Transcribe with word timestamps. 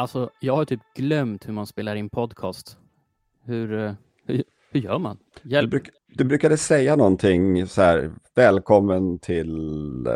Alltså, 0.00 0.30
jag 0.40 0.56
har 0.56 0.64
typ 0.64 0.80
glömt 0.94 1.48
hur 1.48 1.52
man 1.52 1.66
spelar 1.66 1.96
in 1.96 2.10
podcast. 2.10 2.78
Hur, 3.44 3.78
eh, 3.78 3.92
hur, 4.26 4.44
hur 4.70 4.80
gör 4.80 4.98
man? 4.98 5.18
Du, 5.42 5.50
Hjälp. 5.50 5.70
bruk, 5.70 5.88
du 6.08 6.24
brukade 6.24 6.56
säga 6.56 6.96
någonting 6.96 7.66
så 7.66 7.82
här, 7.82 8.12
välkommen 8.34 9.18
till 9.18 9.50
uh, 10.06 10.14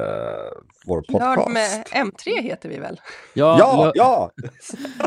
vår 0.86 1.00
podcast. 1.02 1.36
Lörd 1.36 1.50
med 1.52 1.84
M3 1.86 2.42
heter 2.42 2.68
vi 2.68 2.78
väl? 2.78 3.00
Ja, 3.34 3.56
Ja, 3.58 3.92
ja! 3.94 4.30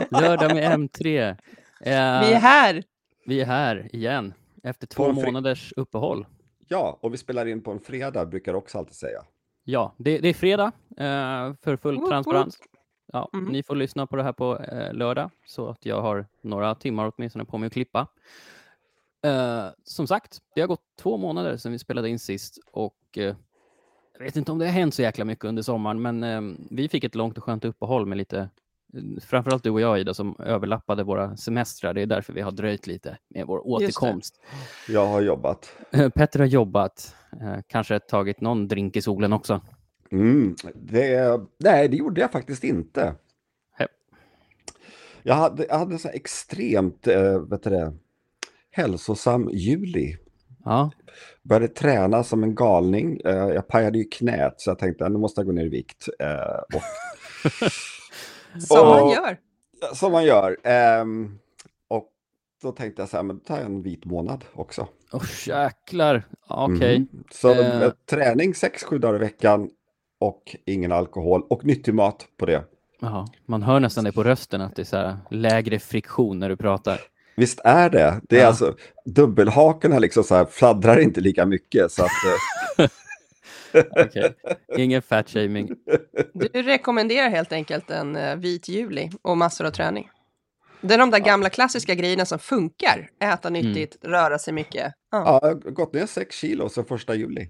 lördag 0.21 0.55
med 0.55 0.79
M3. 0.79 1.29
Eh, 1.29 1.35
Vi 1.81 2.33
är 2.33 2.39
här. 2.39 2.83
vi 3.25 3.41
är 3.41 3.45
här 3.45 3.95
igen 3.95 4.33
efter 4.63 4.87
två 4.87 5.11
månaders 5.11 5.73
uppehåll. 5.75 6.25
Ja, 6.67 6.99
och 7.01 7.13
vi 7.13 7.17
spelar 7.17 7.45
in 7.45 7.63
på 7.63 7.71
en 7.71 7.79
fredag, 7.79 8.25
brukar 8.25 8.51
jag 8.51 8.59
också 8.59 8.77
alltid 8.77 8.95
säga. 8.95 9.19
Ja, 9.63 9.95
det, 9.97 10.17
det 10.19 10.29
är 10.29 10.33
fredag 10.33 10.71
eh, 10.97 11.53
för 11.63 11.77
full 11.77 11.95
Woop, 11.95 12.25
woop. 12.25 12.47
Ja, 13.13 13.29
Mhm. 13.33 13.45
Ni 13.45 13.63
får 13.63 13.75
lyssna 13.75 14.07
på 14.07 14.15
det 14.15 14.23
här 14.23 14.33
på 14.33 14.57
eh, 14.59 14.93
lördag 14.93 15.29
så 15.45 15.69
att 15.69 15.85
jag 15.85 16.01
har 16.01 16.25
några 16.41 16.75
timmar 16.75 17.11
åtminstone 17.15 17.45
på 17.45 17.57
mig 17.57 17.67
att 17.67 17.73
klippa. 17.73 18.07
Eh, 19.25 19.65
som 19.83 20.07
sagt, 20.07 20.39
det 20.55 20.61
har 20.61 20.67
gått 20.67 20.83
två 21.01 21.17
månader 21.17 21.57
sedan 21.57 21.71
vi 21.71 21.79
spelade 21.79 22.09
in 22.09 22.19
sist 22.19 22.59
och 22.71 22.95
eh, 23.17 23.35
jag 24.19 24.25
vet 24.25 24.35
inte 24.35 24.51
om 24.51 24.57
det 24.59 24.65
har 24.65 24.71
hänt 24.71 24.93
så 24.93 25.01
jäkla 25.01 25.25
mycket 25.25 25.45
under 25.45 25.63
sommaren, 25.63 26.01
men 26.01 26.23
eh, 26.23 26.41
vi 26.69 26.89
fick 26.89 27.03
ett 27.03 27.15
långt 27.15 27.37
och 27.37 27.43
skönt 27.43 27.65
uppehåll 27.65 28.05
med 28.05 28.17
lite, 28.17 28.39
eh, 28.93 29.21
framförallt 29.21 29.63
du 29.63 29.69
och 29.69 29.81
jag 29.81 29.99
Ida, 29.99 30.13
som 30.13 30.35
överlappade 30.39 31.03
våra 31.03 31.37
semestrar. 31.37 31.93
Det 31.93 32.01
är 32.01 32.05
därför 32.05 32.33
vi 32.33 32.41
har 32.41 32.51
dröjt 32.51 32.87
lite 32.87 33.17
med 33.27 33.47
vår 33.47 33.67
återkomst. 33.67 34.41
Jag 34.87 35.05
har 35.05 35.21
jobbat. 35.21 35.73
Eh, 35.91 36.09
Petter 36.09 36.39
har 36.39 36.45
jobbat, 36.45 37.15
eh, 37.41 37.57
kanske 37.67 37.99
tagit 37.99 38.41
någon 38.41 38.67
drink 38.67 38.95
i 38.95 39.01
solen 39.01 39.33
också. 39.33 39.61
Mm, 40.11 40.55
det, 40.75 41.39
nej, 41.59 41.87
det 41.87 41.97
gjorde 41.97 42.21
jag 42.21 42.31
faktiskt 42.31 42.63
inte. 42.63 43.15
Jag 45.23 45.35
hade, 45.35 45.65
jag 45.65 45.77
hade 45.77 45.97
så 45.97 46.09
extremt, 46.09 47.07
eh, 47.07 47.39
vet 47.39 47.63
du 47.63 47.69
det, 47.69 47.93
hälsosam 48.71 49.49
juli. 49.53 50.17
Ja, 50.65 50.91
Började 51.43 51.67
träna 51.67 52.23
som 52.23 52.43
en 52.43 52.55
galning. 52.55 53.21
Eh, 53.25 53.35
jag 53.35 53.67
pajade 53.67 53.97
ju 53.97 54.03
knät 54.03 54.53
så 54.57 54.69
jag 54.69 54.79
tänkte 54.79 55.05
att 55.05 55.11
nu 55.11 55.17
måste 55.17 55.39
jag 55.41 55.45
gå 55.45 55.51
ner 55.51 55.65
i 55.65 55.69
vikt. 55.69 56.07
Eh, 56.19 56.75
och, 56.75 56.81
Som 58.61 58.87
man 58.87 59.09
gör. 59.09 59.37
som 59.93 60.11
man 60.11 60.25
gör. 60.25 60.57
Och 61.87 62.09
då 62.61 62.71
tänkte 62.71 63.01
jag 63.01 63.09
så 63.09 63.17
här, 63.17 63.23
men 63.23 63.37
då 63.37 63.43
tar 63.43 63.57
jag 63.57 63.65
en 63.65 63.81
vit 63.81 64.05
månad 64.05 64.45
också. 64.53 64.87
Åh 65.13 65.23
jäklar. 65.47 66.27
Okej. 66.47 66.99
Mhm. 66.99 67.23
Så 67.31 67.51
Eh. 67.53 67.81
eh, 67.81 67.91
träning 68.09 68.53
6-7 68.53 68.97
dagar 68.99 69.15
i 69.15 69.19
veckan 69.19 69.69
och 70.19 70.55
ingen 70.65 70.91
alkohol 70.91 71.43
och 71.49 71.65
nyttig 71.65 71.93
mat 71.93 72.27
på 72.37 72.45
det. 72.45 72.63
Jaha, 73.01 73.27
man 73.45 73.63
hör 73.63 73.79
nästan 73.79 74.03
det 74.03 74.11
på 74.11 74.23
rösten 74.23 74.61
att 74.61 74.75
det 74.75 74.81
är 74.81 74.83
så 74.83 74.97
här 74.97 75.17
lägre 75.31 75.79
friktion 75.79 76.39
när 76.39 76.49
du 76.49 76.57
pratar. 76.57 76.99
Visst 77.35 77.59
är 77.63 77.89
det. 77.89 78.21
Det 78.29 78.37
är 78.37 78.41
Ja. 78.41 78.47
alltså, 78.47 78.75
dubbelhakorna 79.05 79.99
liksom 79.99 80.23
så 80.23 80.35
här 80.35 80.45
fladdrar 80.45 80.99
inte 80.99 81.21
lika 81.21 81.45
mycket. 81.45 81.91
Så 81.91 82.03
att, 82.03 82.09
eh, 82.79 82.87
Okej, 84.05 84.33
ingen 84.77 85.01
fat 85.01 85.29
shaming. 85.29 85.69
Du 86.33 86.47
rekommenderar 86.61 87.29
helt 87.29 87.51
enkelt 87.51 87.89
en 87.91 88.15
eh, 88.15 88.35
vit 88.35 88.67
juli 88.69 89.09
och 89.21 89.37
massor 89.37 89.65
av 89.65 89.71
träning. 89.71 90.09
Det 90.81 90.93
är 90.93 90.97
de 90.97 91.11
där 91.11 91.19
gamla 91.19 91.49
klassiska 91.49 91.95
grejerna 91.95 92.25
som 92.25 92.39
funkar. 92.39 93.09
Äta 93.23 93.49
nyttigt, 93.49 93.97
röra 94.01 94.39
sig 94.39 94.53
mycket. 94.53 94.93
Ja, 95.11 95.23
ja, 95.25 95.39
jag 95.41 95.49
har 95.63 95.71
gått 95.71 95.93
ner 95.93 96.05
6 96.05 96.35
kilo 96.35 96.69
sen 96.69 96.85
första 96.85 97.15
juli. 97.15 97.49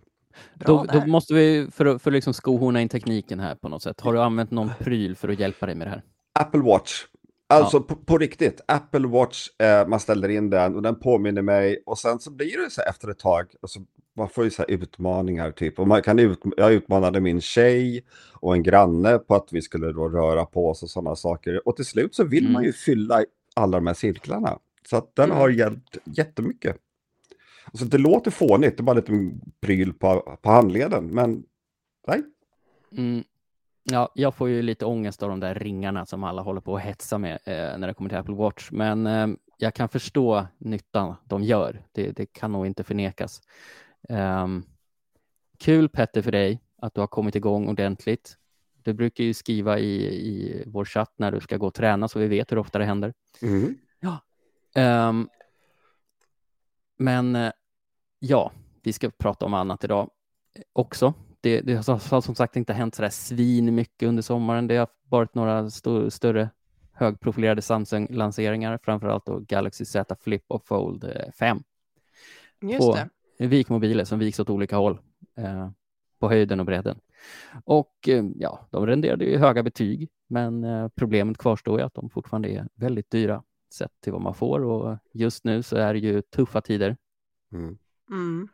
Bra 0.56 0.86
Då, 0.94 1.00
då 1.00 1.06
måste 1.08 1.34
vi, 1.34 1.68
för 1.72 1.86
att 1.86 2.02
för 2.02 2.12
liksom 2.12 2.34
skohorna 2.34 2.82
in 2.82 2.90
tekniken 2.90 3.40
här 3.40 3.56
på 3.56 3.70
något 3.70 3.84
sätt, 3.84 4.02
har 4.02 4.14
du 4.14 4.22
använt 4.22 4.52
någon 4.52 4.72
pryl 4.80 5.16
för 5.16 5.30
att 5.30 5.40
hjälpa 5.40 5.66
dig 5.66 5.76
med 5.76 5.88
det 5.88 5.92
här? 5.92 6.02
Apple 6.40 6.62
Watch. 6.62 6.92
Alltså 7.50 7.82
på, 7.82 7.96
på 7.96 8.18
riktigt, 8.18 8.62
Apple 8.68 9.08
Watch, 9.08 9.48
eh, 9.60 9.88
man 9.88 10.00
ställer 10.00 10.30
in 10.30 10.50
den 10.50 10.76
och 10.76 10.82
den 10.82 10.96
påminner 11.00 11.42
mig 11.42 11.84
och 11.86 11.98
sen 11.98 12.20
så 12.20 12.32
blir 12.32 12.64
det 12.64 12.70
så 12.72 12.82
här 12.82 12.90
efter 12.90 13.08
ett 13.08 13.20
tag, 13.20 13.46
alltså, 13.62 13.80
man 14.18 14.30
får 14.30 14.44
ju 14.44 14.50
så 14.50 14.62
här 14.62 14.72
utmaningar 14.72 15.52
typ. 15.52 15.80
Och 15.80 15.88
man 15.88 16.02
kan 16.02 16.20
ut, 16.20 16.40
jag 16.58 16.74
utmanade 16.74 17.20
min 17.22 17.42
tjej 17.42 18.06
och 18.34 18.54
en 18.56 18.64
granne 18.64 19.18
på 19.18 19.36
att 19.36 19.48
vi 19.52 19.62
skulle 19.62 19.92
då 19.92 20.10
röra 20.10 20.46
på 20.46 20.70
oss 20.70 20.84
och 20.84 20.90
sådana 20.90 21.16
saker. 21.16 21.68
Och 21.68 21.76
till 21.76 21.86
slut 21.86 22.16
så 22.16 22.24
vill 22.24 22.44
Mm. 22.44 22.54
man 22.54 22.64
ju 22.64 22.74
fylla 22.74 23.24
alla 23.56 23.78
de 23.78 23.88
här 23.88 23.94
cirklarna. 23.94 24.58
Så 24.90 24.98
att 24.98 25.16
den 25.16 25.26
Mm. 25.26 25.38
har 25.38 25.50
hjälpt 25.50 25.98
jättemycket. 26.04 26.78
Alltså 27.72 27.86
det 27.86 27.98
låter 27.98 28.32
fånigt, 28.32 28.78
det 28.78 28.82
är 28.82 28.84
bara 28.84 28.96
lite 28.96 29.32
pryl 29.62 29.94
på, 29.94 30.38
på 30.42 30.50
handleden, 30.50 31.08
men 31.08 31.44
nej. 32.08 32.24
Mm. 32.92 33.24
Ja, 33.84 34.12
jag 34.16 34.36
får 34.36 34.50
ju 34.50 34.62
lite 34.62 34.86
ångest 34.86 35.24
av 35.24 35.30
de 35.30 35.40
där 35.40 35.56
ringarna 35.56 36.06
som 36.06 36.24
alla 36.24 36.42
håller 36.42 36.62
på 36.62 36.76
att 36.76 36.84
hetsa 36.84 37.18
med 37.18 37.40
eh, 37.46 37.78
när 37.78 37.88
det 37.88 37.94
kommer 37.94 38.10
till 38.10 38.20
Apple 38.20 38.36
Watch. 38.36 38.72
Men 38.72 39.08
eh, 39.08 39.28
jag 39.58 39.74
kan 39.74 39.90
förstå 39.90 40.48
nyttan 40.58 41.16
de 41.26 41.44
gör. 41.44 41.84
Det, 41.92 42.12
det 42.12 42.26
kan 42.26 42.52
nog 42.52 42.66
inte 42.66 42.84
förnekas. 42.84 43.42
Ehm, 44.10 44.64
kul 45.58 45.90
Petter 45.90 46.22
för 46.22 46.32
dig 46.32 46.62
att 46.82 46.94
du 46.94 47.00
har 47.00 47.08
kommit 47.08 47.36
igång 47.36 47.68
ordentligt. 47.68 48.38
Du 48.84 48.94
brukar 48.94 49.24
ju 49.24 49.34
skriva 49.34 49.80
i, 49.80 50.06
i 50.06 50.64
vår 50.66 50.86
chatt 50.86 51.14
när 51.18 51.32
du 51.32 51.40
ska 51.40 51.58
gå 51.58 51.68
och 51.68 51.74
träna 51.74 52.08
så 52.08 52.20
vi 52.20 52.28
vet 52.28 52.52
hur 52.52 52.58
ofta 52.58 52.80
det 52.80 52.86
händer. 52.86 53.14
Mm. 53.42 53.76
Ehm, 54.76 55.30
men 56.98 57.36
eh, 57.36 57.52
ja, 58.20 58.52
vi 58.84 58.94
ska 58.94 59.10
prata 59.10 59.46
om 59.46 59.54
annat 59.54 59.84
idag 59.84 60.10
också. 60.74 61.14
Det, 61.42 61.62
det 61.62 61.88
har 61.88 62.22
som 62.22 62.36
sagt 62.36 62.56
inte 62.56 62.74
hänt 62.74 62.96
så 62.96 63.02
där 63.02 63.10
svin 63.10 63.76
mycket 63.76 64.08
under 64.10 64.24
sommaren. 64.24 64.68
Det 64.68 64.78
har 64.78 64.88
varit 65.10 65.36
några 65.36 65.64
sto- 65.64 66.10
större 66.10 66.50
högprofilerade 66.92 67.62
Samsung-lanseringar, 67.62 68.80
framförallt 68.84 69.26
då 69.26 69.40
Galaxy 69.40 69.86
Z 69.86 70.16
Flip 70.20 70.44
och 70.48 70.66
Fold 70.68 71.04
eh, 71.04 71.32
5. 71.40 71.64
Just 72.62 72.80
på- 72.80 72.96
det. 73.38 73.48
Vikmobiler 73.48 74.04
som 74.04 74.20
viks 74.20 74.40
åt 74.40 74.50
olika 74.50 74.78
håll 74.78 75.00
eh, 75.38 75.70
på 76.20 76.30
höjden 76.30 76.60
och 76.60 76.66
bredden. 76.66 77.00
Och 77.64 78.10
eh, 78.10 78.26
ja, 78.36 78.68
de 78.72 78.86
renderade 78.88 79.26
ju 79.26 79.38
höga 79.38 79.64
betyg, 79.64 80.10
men 80.28 80.64
eh, 80.64 80.88
problemet 80.96 81.38
kvarstår 81.38 81.80
ju 81.80 81.86
att 81.86 81.94
de 81.94 82.10
fortfarande 82.10 82.50
är 82.50 82.68
väldigt 82.76 83.12
dyra 83.12 83.44
sett 83.74 83.92
till 84.04 84.14
vad 84.14 84.22
man 84.22 84.34
får 84.36 84.64
och 84.64 84.98
just 85.14 85.44
nu 85.44 85.64
så 85.64 85.76
är 85.76 85.94
det 85.94 86.00
ju 86.00 86.22
tuffa 86.22 86.62
tider. 86.62 86.98
Mm. 87.54 87.78
Mm. 88.12 88.48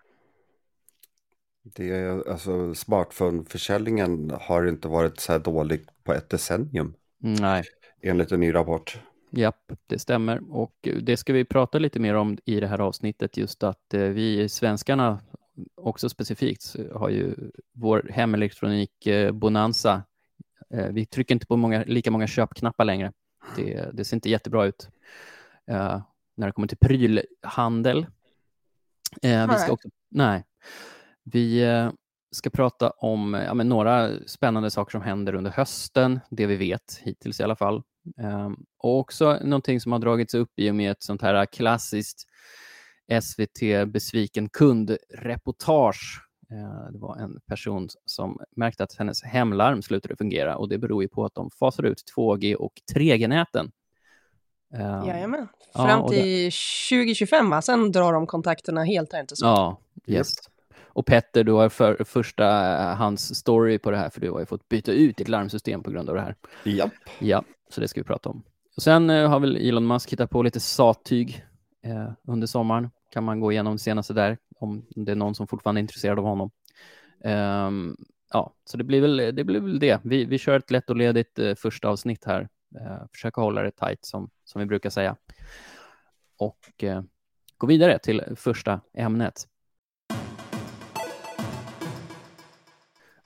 Det 1.63 1.89
är, 1.89 2.29
alltså, 2.29 2.75
smartphone-försäljningen 2.75 4.31
har 4.41 4.65
inte 4.67 4.87
varit 4.87 5.19
så 5.19 5.31
här 5.31 5.39
dålig 5.39 5.85
på 6.03 6.13
ett 6.13 6.29
decennium, 6.29 6.93
Nej, 7.17 7.63
enligt 8.01 8.31
en 8.31 8.39
ny 8.39 8.53
rapport. 8.53 8.99
japp, 9.31 9.71
det 9.87 9.99
stämmer 9.99 10.41
och 10.51 10.87
det 11.01 11.17
ska 11.17 11.33
vi 11.33 11.45
prata 11.45 11.79
lite 11.79 11.99
mer 11.99 12.15
om 12.15 12.37
i 12.45 12.59
det 12.59 12.67
här 12.67 12.79
avsnittet, 12.79 13.37
just 13.37 13.63
att 13.63 13.93
eh, 13.93 14.01
vi 14.01 14.49
svenskarna 14.49 15.19
också 15.75 16.09
specifikt 16.09 16.75
har 16.93 17.09
ju 17.09 17.35
vår 17.73 18.09
hemelektronik 18.13 19.07
eh, 19.07 19.31
bonanza. 19.31 20.03
Eh, 20.73 20.87
vi 20.87 21.05
trycker 21.05 21.35
inte 21.35 21.47
på 21.47 21.57
många, 21.57 21.83
lika 21.87 22.11
många 22.11 22.27
köpknappar 22.27 22.85
längre. 22.85 23.11
Det, 23.55 23.89
det 23.93 24.05
ser 24.05 24.17
inte 24.17 24.29
jättebra 24.29 24.65
ut 24.65 24.89
eh, 25.67 26.01
när 26.35 26.47
det 26.47 26.53
kommer 26.53 26.67
till 26.67 26.77
prylhandel. 26.77 28.05
Eh, 29.21 29.51
vi 29.51 29.59
ska 29.59 29.71
också, 29.71 29.89
nej, 30.11 30.43
vi 31.23 31.63
eh, 31.63 31.91
ska 32.31 32.49
prata 32.49 32.89
om 32.89 33.33
ja, 33.33 33.53
men 33.53 33.69
några 33.69 34.09
spännande 34.27 34.71
saker 34.71 34.91
som 34.91 35.01
händer 35.01 35.35
under 35.35 35.51
hösten, 35.51 36.19
det 36.29 36.45
vi 36.45 36.55
vet 36.55 37.01
hittills 37.01 37.39
i 37.39 37.43
alla 37.43 37.55
fall. 37.55 37.83
Eh, 38.19 38.49
och 38.77 38.99
också 38.99 39.39
någonting 39.43 39.79
som 39.81 39.91
har 39.91 39.99
dragits 39.99 40.33
upp 40.33 40.51
i 40.55 40.71
och 40.71 40.75
med 40.75 40.91
ett 40.91 41.03
sånt 41.03 41.21
här 41.21 41.45
klassiskt 41.45 42.27
SVT 43.21 43.87
besviken 43.87 44.49
kund-reportage. 44.49 46.19
Eh, 46.53 46.91
Det 46.91 46.97
var 46.97 47.17
en 47.17 47.39
person 47.45 47.87
som 48.05 48.39
märkte 48.55 48.83
att 48.83 48.95
hennes 48.95 49.23
hemlarm 49.23 49.81
slutade 49.81 50.15
fungera 50.15 50.57
och 50.57 50.69
det 50.69 50.77
beror 50.77 51.03
ju 51.03 51.09
på 51.09 51.25
att 51.25 51.35
de 51.35 51.49
fasar 51.49 51.83
ut 51.83 52.03
2G 52.17 52.55
och 52.55 52.73
3G-näten. 52.95 53.71
Eh, 54.73 55.03
Jajamän. 55.07 55.47
Ja, 55.73 55.85
Fram 55.85 56.01
och 56.01 56.11
till 56.11 56.51
2025, 56.89 57.49
va? 57.49 57.61
sen 57.61 57.91
drar 57.91 58.13
de 58.13 58.27
kontakterna 58.27 58.83
helt, 58.83 59.13
är 59.13 59.19
inte 59.19 59.35
så? 59.35 59.45
Ja, 59.45 59.77
yes. 60.07 60.33
Och 60.95 61.05
Petter, 61.05 61.43
du 61.43 61.51
har 61.51 61.69
för, 61.69 62.03
första 62.03 62.77
eh, 62.79 62.95
hans 62.95 63.35
story 63.35 63.79
på 63.79 63.91
det 63.91 63.97
här, 63.97 64.09
för 64.09 64.21
du 64.21 64.31
har 64.31 64.39
ju 64.39 64.45
fått 64.45 64.69
byta 64.69 64.91
ut 64.91 65.17
ditt 65.17 65.27
larmsystem 65.27 65.83
på 65.83 65.91
grund 65.91 66.09
av 66.09 66.15
det 66.15 66.21
här. 66.21 66.35
Japp. 66.63 66.91
Ja, 67.19 67.43
så 67.69 67.81
det 67.81 67.87
ska 67.87 67.99
vi 67.99 68.05
prata 68.05 68.29
om. 68.29 68.43
Och 68.75 68.83
sen 68.83 69.09
har 69.09 69.39
väl 69.39 69.55
Elon 69.55 69.87
Musk 69.87 70.11
hittat 70.11 70.29
på 70.29 70.43
lite 70.43 70.59
sattyg 70.59 71.45
eh, 71.83 72.11
under 72.27 72.47
sommaren. 72.47 72.89
Kan 73.11 73.23
man 73.23 73.39
gå 73.39 73.51
igenom 73.51 73.73
det 73.73 73.79
senaste 73.79 74.13
där, 74.13 74.37
om 74.63 74.85
det 74.89 75.11
är 75.11 75.15
någon 75.15 75.35
som 75.35 75.47
fortfarande 75.47 75.79
är 75.79 75.81
intresserad 75.81 76.19
av 76.19 76.25
honom. 76.25 76.51
Um, 77.23 77.97
ja, 78.33 78.53
så 78.65 78.77
det 78.77 78.83
blir 78.83 79.01
väl 79.01 79.17
det. 79.17 79.43
Blir 79.43 79.59
väl 79.59 79.79
det. 79.79 79.99
Vi, 80.03 80.25
vi 80.25 80.37
kör 80.37 80.57
ett 80.57 80.71
lätt 80.71 80.89
och 80.89 80.97
ledigt 80.97 81.39
eh, 81.39 81.55
första 81.55 81.87
avsnitt 81.87 82.25
här. 82.25 82.49
Eh, 82.79 83.05
försöka 83.13 83.41
hålla 83.41 83.61
det 83.61 83.71
tight 83.71 84.05
som, 84.05 84.29
som 84.43 84.59
vi 84.59 84.65
brukar 84.65 84.89
säga. 84.89 85.15
Och 86.37 86.83
eh, 86.83 87.01
gå 87.57 87.67
vidare 87.67 87.99
till 87.99 88.23
första 88.35 88.81
ämnet. 88.93 89.47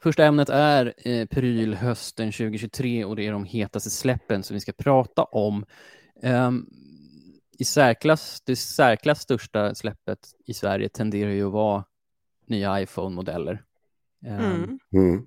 Första 0.03 0.25
ämnet 0.25 0.49
är 0.49 0.93
eh, 0.97 1.25
pryl 1.25 1.73
hösten 1.73 2.31
2023 2.31 3.05
och 3.05 3.15
det 3.15 3.27
är 3.27 3.31
de 3.31 3.45
hetaste 3.45 3.89
släppen 3.89 4.43
som 4.43 4.53
vi 4.53 4.59
ska 4.59 4.71
prata 4.71 5.23
om. 5.23 5.65
Um, 6.23 6.69
i 7.59 7.63
särklass, 7.65 8.41
det 8.45 8.55
särklass 8.55 9.21
största 9.21 9.75
släppet 9.75 10.19
i 10.45 10.53
Sverige 10.53 10.89
tenderar 10.89 11.31
ju 11.31 11.47
att 11.47 11.53
vara 11.53 11.83
nya 12.47 12.81
iPhone-modeller. 12.81 13.63
Um, 14.25 14.37
Mm. 14.39 14.79
Mm. 14.93 15.25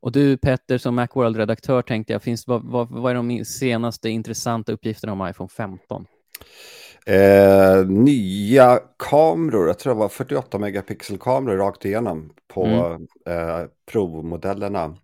Och 0.00 0.12
du 0.12 0.36
Petter, 0.36 0.78
som 0.78 0.94
Macworld-redaktör 0.94 1.82
tänkte 1.82 2.12
jag, 2.12 2.22
finns, 2.22 2.46
vad, 2.46 2.62
vad, 2.64 2.88
vad 2.88 3.10
är 3.10 3.14
de 3.14 3.44
senaste 3.44 4.08
intressanta 4.08 4.72
uppgifterna 4.72 5.12
om 5.12 5.28
iPhone 5.28 5.48
15? 5.48 6.06
Eh, 7.06 7.86
nya 7.86 8.80
kameror, 8.98 9.66
jag 9.66 9.78
tror 9.78 9.94
det 9.94 10.00
var 10.00 10.08
48 10.08 10.58
megapixel-kameror 10.58 11.56
rakt 11.56 11.84
igenom 11.84 12.32
på 12.48 12.66
Mm. 12.66 13.06
eh, 13.26 13.66
provmodellerna. 13.92 14.96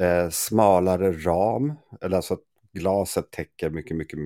Eh, 0.00 0.30
smalare 0.30 1.12
ram, 1.12 1.72
eller 2.00 2.16
alltså 2.16 2.34
att 2.34 2.40
glaset 2.72 3.30
täcker 3.30 3.70
mycket, 3.70 3.96
mycket 3.96 4.18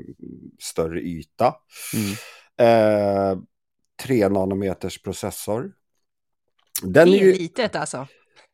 större 0.58 1.00
yta. 1.00 1.54
Mm. 1.94 2.12
Eh, 2.58 3.38
3 4.02 4.28
nanometers 4.28 5.02
processor. 5.02 5.72
Den 6.82 7.10
Det 7.10 7.18
är 7.18 7.22
är 7.22 7.26
ju, 7.26 7.32
litet 7.32 7.76
alltså. 7.76 8.06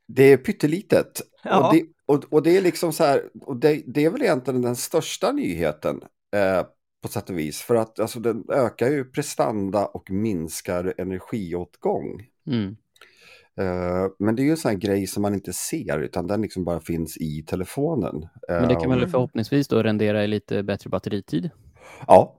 det 0.09 0.23
är 0.23 0.37
pyttelitet. 0.37 1.23
Ja. 1.45 1.69
Och, 1.69 1.75
det, 1.75 1.85
och, 2.07 2.33
och 2.33 2.43
det 2.43 2.57
är 2.57 2.63
liksom 2.63 2.93
så 2.93 3.05
här, 3.05 3.31
och 3.41 3.57
det, 3.57 3.83
det 3.87 4.05
är 4.05 4.11
väl 4.11 4.23
egentligen 4.23 4.63
den 4.63 4.77
största 4.77 5.33
nyheten 5.33 6.03
eh, 6.37 6.67
på 7.03 7.09
sätt 7.09 7.31
och 7.31 7.39
vis. 7.39 7.61
För 7.61 7.75
att 7.75 7.99
alltså, 7.99 8.21
den 8.21 8.45
ökar 8.49 8.91
ju 8.91 9.05
prestanda 9.05 9.87
och 9.87 10.11
minskar 10.11 10.95
energiåtgång. 10.99 12.27
Mm. 12.47 12.77
Eh, 13.61 14.07
men 14.19 14.37
det 14.37 14.43
är 14.43 14.45
ju 14.45 14.51
en 14.51 14.57
sån 14.57 14.71
här 14.71 14.79
grej 14.79 15.07
som 15.07 15.23
man 15.23 15.35
inte 15.35 15.53
ser, 15.53 15.99
utan 15.99 16.27
den 16.27 16.43
liksom 16.43 16.65
bara 16.65 16.81
finns 16.81 17.17
i 17.17 17.43
telefonen. 17.47 18.29
Men 18.49 18.69
det 18.69 18.75
Eh, 18.75 18.81
kan 18.81 18.91
väl 18.91 19.09
förhoppningsvis 19.09 19.69
då 19.69 19.83
rendera 19.83 20.25
i 20.25 20.27
lite 20.27 20.63
bättre 20.63 20.91
batteritid? 20.91 21.51
Ja, 22.07 22.39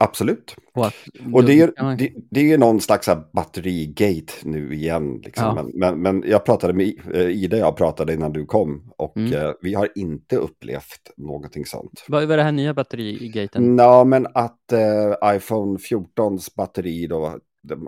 absolut. 0.00 0.56
Och, 0.74 0.86
att, 0.86 0.94
Och 1.32 1.44
det 1.44 1.60
är, 1.60 1.96
det, 1.96 2.12
det 2.30 2.40
är 2.40 2.44
ju 2.44 2.56
någon 2.56 2.80
slags 2.80 3.08
batterigate 3.32 4.32
nu 4.44 4.74
igen. 4.74 5.20
Liksom. 5.24 5.44
Ja. 5.46 5.54
Men, 5.54 5.70
men, 5.74 6.02
men 6.02 6.30
jag 6.30 6.44
pratade 6.44 6.72
med 6.72 6.92
eh, 7.14 7.20
Ida, 7.28 7.56
jag 7.56 7.76
pratade 7.76 8.12
innan 8.14 8.32
du 8.32 8.46
kom. 8.46 8.92
Och 8.96 9.16
Mm. 9.16 9.32
eh, 9.32 9.50
vi 9.62 9.74
har 9.74 9.88
inte 9.94 10.36
upplevt 10.36 11.10
någonting 11.16 11.66
sånt. 11.66 12.04
Vad 12.08 12.30
är 12.32 12.36
det 12.36 12.42
här 12.42 12.52
nya 12.52 12.74
batterigaten? 12.74 13.78
Ja, 13.78 14.04
men 14.04 14.26
att 14.34 14.72
eh, 14.72 15.36
iPhone 15.36 15.78
14s 15.78 16.54
batteri 16.56 17.06
då, 17.06 17.38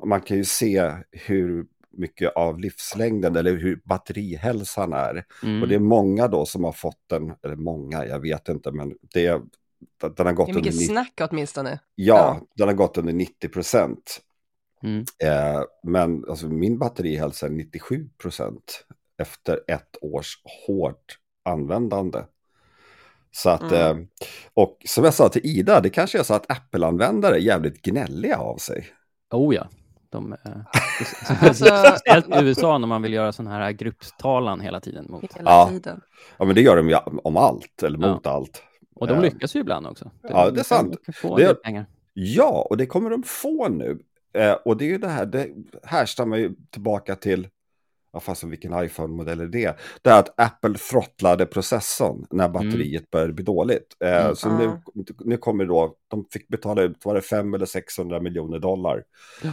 man 0.05 0.20
kan 0.20 0.37
ju 0.37 0.44
se 0.44 0.93
hur 1.12 1.64
mycket 1.92 2.32
av 2.37 2.58
livslängden 2.58 3.37
eller 3.37 3.56
hur 3.56 3.81
batterihälsan 3.84 4.92
är. 4.92 5.25
Mm. 5.42 5.62
Och 5.62 5.69
det 5.69 5.75
är 5.75 5.78
många 5.78 6.28
då 6.28 6.46
som 6.46 6.64
har 6.64 6.72
fått 6.72 7.00
den, 7.06 7.32
eller 7.42 7.56
många, 7.56 8.06
jag 8.06 8.20
vet 8.20 8.48
inte, 8.48 8.70
men 8.72 8.94
det, 9.14 9.40
den 10.16 10.26
har 10.26 10.32
gått 10.32 10.46
Det 10.46 10.52
är 10.52 10.56
under 10.56 10.60
mycket 10.60 10.75
90, 10.75 10.87
snack 10.87 11.20
åtminstone. 11.31 11.70
ja, 11.94 12.16
Ja. 12.16 12.46
den 12.56 12.69
har 12.69 12.75
gått 12.75 12.98
under 12.98 13.12
90 13.12 13.48
procent. 13.48 14.20
Mm. 14.82 15.04
Eh, 15.25 15.62
men 15.82 16.25
alltså, 16.28 16.46
min 16.46 16.78
batterihälsa 16.78 17.46
är 17.46 17.50
97 17.50 18.08
procent 18.22 18.84
efter 19.19 19.60
ett 19.69 19.96
års 20.00 20.43
hårt 20.66 21.19
användande. 21.44 22.19
Så 23.32 23.50
att, 23.50 23.72
Mm. 23.72 23.98
eh, 24.00 24.06
och 24.54 24.78
som 24.86 25.04
jag 25.04 25.14
sa 25.14 25.28
till 25.28 25.46
Ida, 25.46 25.81
det 25.81 25.90
kanske 25.90 26.19
är 26.19 26.22
så 26.22 26.34
att 26.34 26.50
Apple-användare 26.50 27.34
är 27.34 27.40
jävligt 27.40 27.82
gnälliga 27.82 28.36
av 28.38 28.56
sig. 28.56 28.86
Oh 29.31 29.54
ja. 29.54 29.69
De, 30.10 30.32
eh, 30.32 30.38
Alltså- 31.48 31.64
speciellt 31.64 32.28
i 32.28 32.38
USA 32.44 32.78
när 32.78 32.86
man 32.88 33.02
vill 33.02 33.12
göra 33.12 33.32
sån 33.32 33.46
här 33.46 33.72
grupptalan 33.72 34.60
hela 34.60 34.80
tiden. 34.80 35.06
Mot. 35.08 35.34
Hela 35.36 35.50
Ja. 35.50 35.68
tiden. 35.70 36.00
Ja, 36.38 36.44
men 36.44 36.54
det 36.54 36.60
gör 36.60 36.76
de 36.76 36.88
ju 36.88 36.96
om 37.24 37.36
allt, 37.36 37.82
eller 37.82 37.98
Ja. 37.98 38.14
mot 38.14 38.26
allt. 38.26 38.62
Och 38.94 39.06
de 39.06 39.14
Eh, 39.14 39.20
lyckas 39.22 39.56
ju 39.56 39.60
ibland 39.60 39.86
också. 39.86 40.10
Ja, 40.22 40.50
det 40.50 40.60
är 40.60 40.64
sant. 40.64 40.96
Det-. 41.36 41.84
Ja, 42.12 42.66
och 42.70 42.76
det 42.76 42.86
kommer 42.86 43.10
de 43.10 43.22
få 43.22 43.68
nu. 43.68 43.98
Eh, 44.34 44.52
och 44.52 44.76
det 44.76 44.84
är 44.84 44.88
ju 44.88 44.98
det 44.98 45.08
här, 45.08 45.26
det 45.26 45.48
härstammar 45.84 46.36
ju 46.36 46.54
tillbaka 46.70 47.14
till, 47.16 47.48
ja 48.12 48.20
fast 48.20 48.44
vilken 48.44 48.84
iPhone-modell 48.84 49.40
är 49.40 49.46
det? 49.46 49.76
Det 50.02 50.10
är 50.10 50.18
att 50.18 50.40
Apple 50.40 50.74
throttlade 50.78 51.46
processorn 51.46 52.26
när 52.30 52.48
batteriet 52.48 53.10
började 53.10 53.32
bli 53.32 53.44
dåligt. 53.44 53.96
Eh, 54.04 54.24
Mm. 54.24 54.36
Så 54.36 54.48
Mm. 54.48 54.70
nu, 54.94 55.04
nu 55.24 55.36
kommer 55.36 55.64
då, 55.64 55.94
de 56.08 56.24
fick 56.32 56.48
betala 56.48 56.82
ut, 56.82 57.04
var 57.04 57.14
det 57.14 57.22
5 57.22 57.54
eller 57.54 57.66
600 57.66 58.20
miljoner 58.20 58.58
dollar. 58.58 59.04
Ja. 59.42 59.50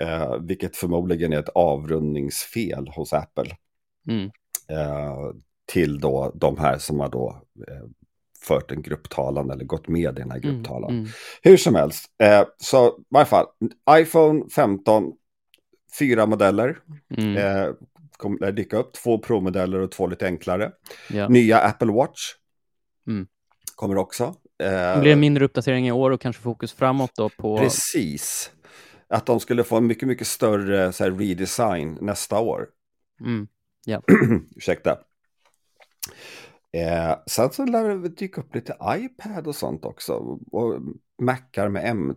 Eh, 0.00 0.34
vilket 0.40 0.76
förmodligen 0.76 1.32
är 1.32 1.38
ett 1.38 1.48
avrundningsfel 1.48 2.88
hos 2.88 3.12
Apple. 3.12 3.56
Mm. 4.08 4.30
Eh, 4.68 5.16
till 5.72 6.00
då 6.00 6.32
de 6.34 6.58
här 6.58 6.78
som 6.78 7.00
har 7.00 7.08
då 7.08 7.42
eh, 7.68 7.84
fört 8.42 8.70
en 8.70 8.82
grupptalan 8.82 9.50
eller 9.50 9.64
gått 9.64 9.88
med 9.88 10.12
i 10.18 10.20
den 10.20 10.30
här 10.30 10.38
Mm. 10.38 10.50
grupptalan. 10.54 10.90
Mm. 10.90 11.06
Hur 11.42 11.56
som 11.56 11.74
helst, 11.74 12.04
eh, 12.22 12.42
så 12.58 12.88
i 12.88 13.02
varje 13.10 13.26
fall, 13.26 13.46
iPhone 13.90 14.44
15, 14.54 15.12
fyra 15.98 16.26
modeller 16.26 16.78
Mm. 17.16 17.36
eh, 17.36 17.68
kommer 18.16 18.52
dyka 18.52 18.76
upp, 18.76 18.92
två 18.92 19.18
Pro-modeller 19.18 19.78
och 19.78 19.90
två 19.92 20.06
lite 20.06 20.26
enklare. 20.26 20.72
Ja. 21.10 21.28
Nya 21.28 21.58
Apple 21.60 21.92
Watch 21.92 22.20
Mm. 23.06 23.26
kommer 23.74 23.96
också. 23.98 24.34
Det 24.58 24.66
Eh, 24.94 25.00
blir 25.00 25.12
en 25.12 25.20
mindre 25.20 25.44
uppdatering 25.44 25.88
i 25.88 25.92
år 25.92 26.10
och 26.10 26.20
kanske 26.20 26.42
fokus 26.42 26.72
framåt 26.72 27.10
då 27.16 27.28
på... 27.28 27.58
precis. 27.58 28.50
Att 29.10 29.26
de 29.26 29.40
skulle 29.40 29.64
få 29.64 29.76
en 29.76 29.86
mycket, 29.86 30.08
mycket 30.08 30.26
större 30.26 30.92
så 30.92 31.04
här, 31.04 31.10
redesign 31.10 31.98
nästa 32.00 32.38
år. 32.38 32.68
Mm. 33.20 33.48
Ursäkta. 34.56 34.98
Eh, 36.72 37.18
sen 37.26 37.50
så 37.50 37.64
lär 37.64 37.88
det 37.88 38.08
dyka 38.08 38.40
upp 38.40 38.54
lite 38.54 38.76
iPad 38.88 39.46
och 39.46 39.54
sånt 39.54 39.84
också. 39.84 40.12
Och 40.52 40.80
Macar 41.22 41.68
med 41.68 41.84
Mm. 41.84 42.10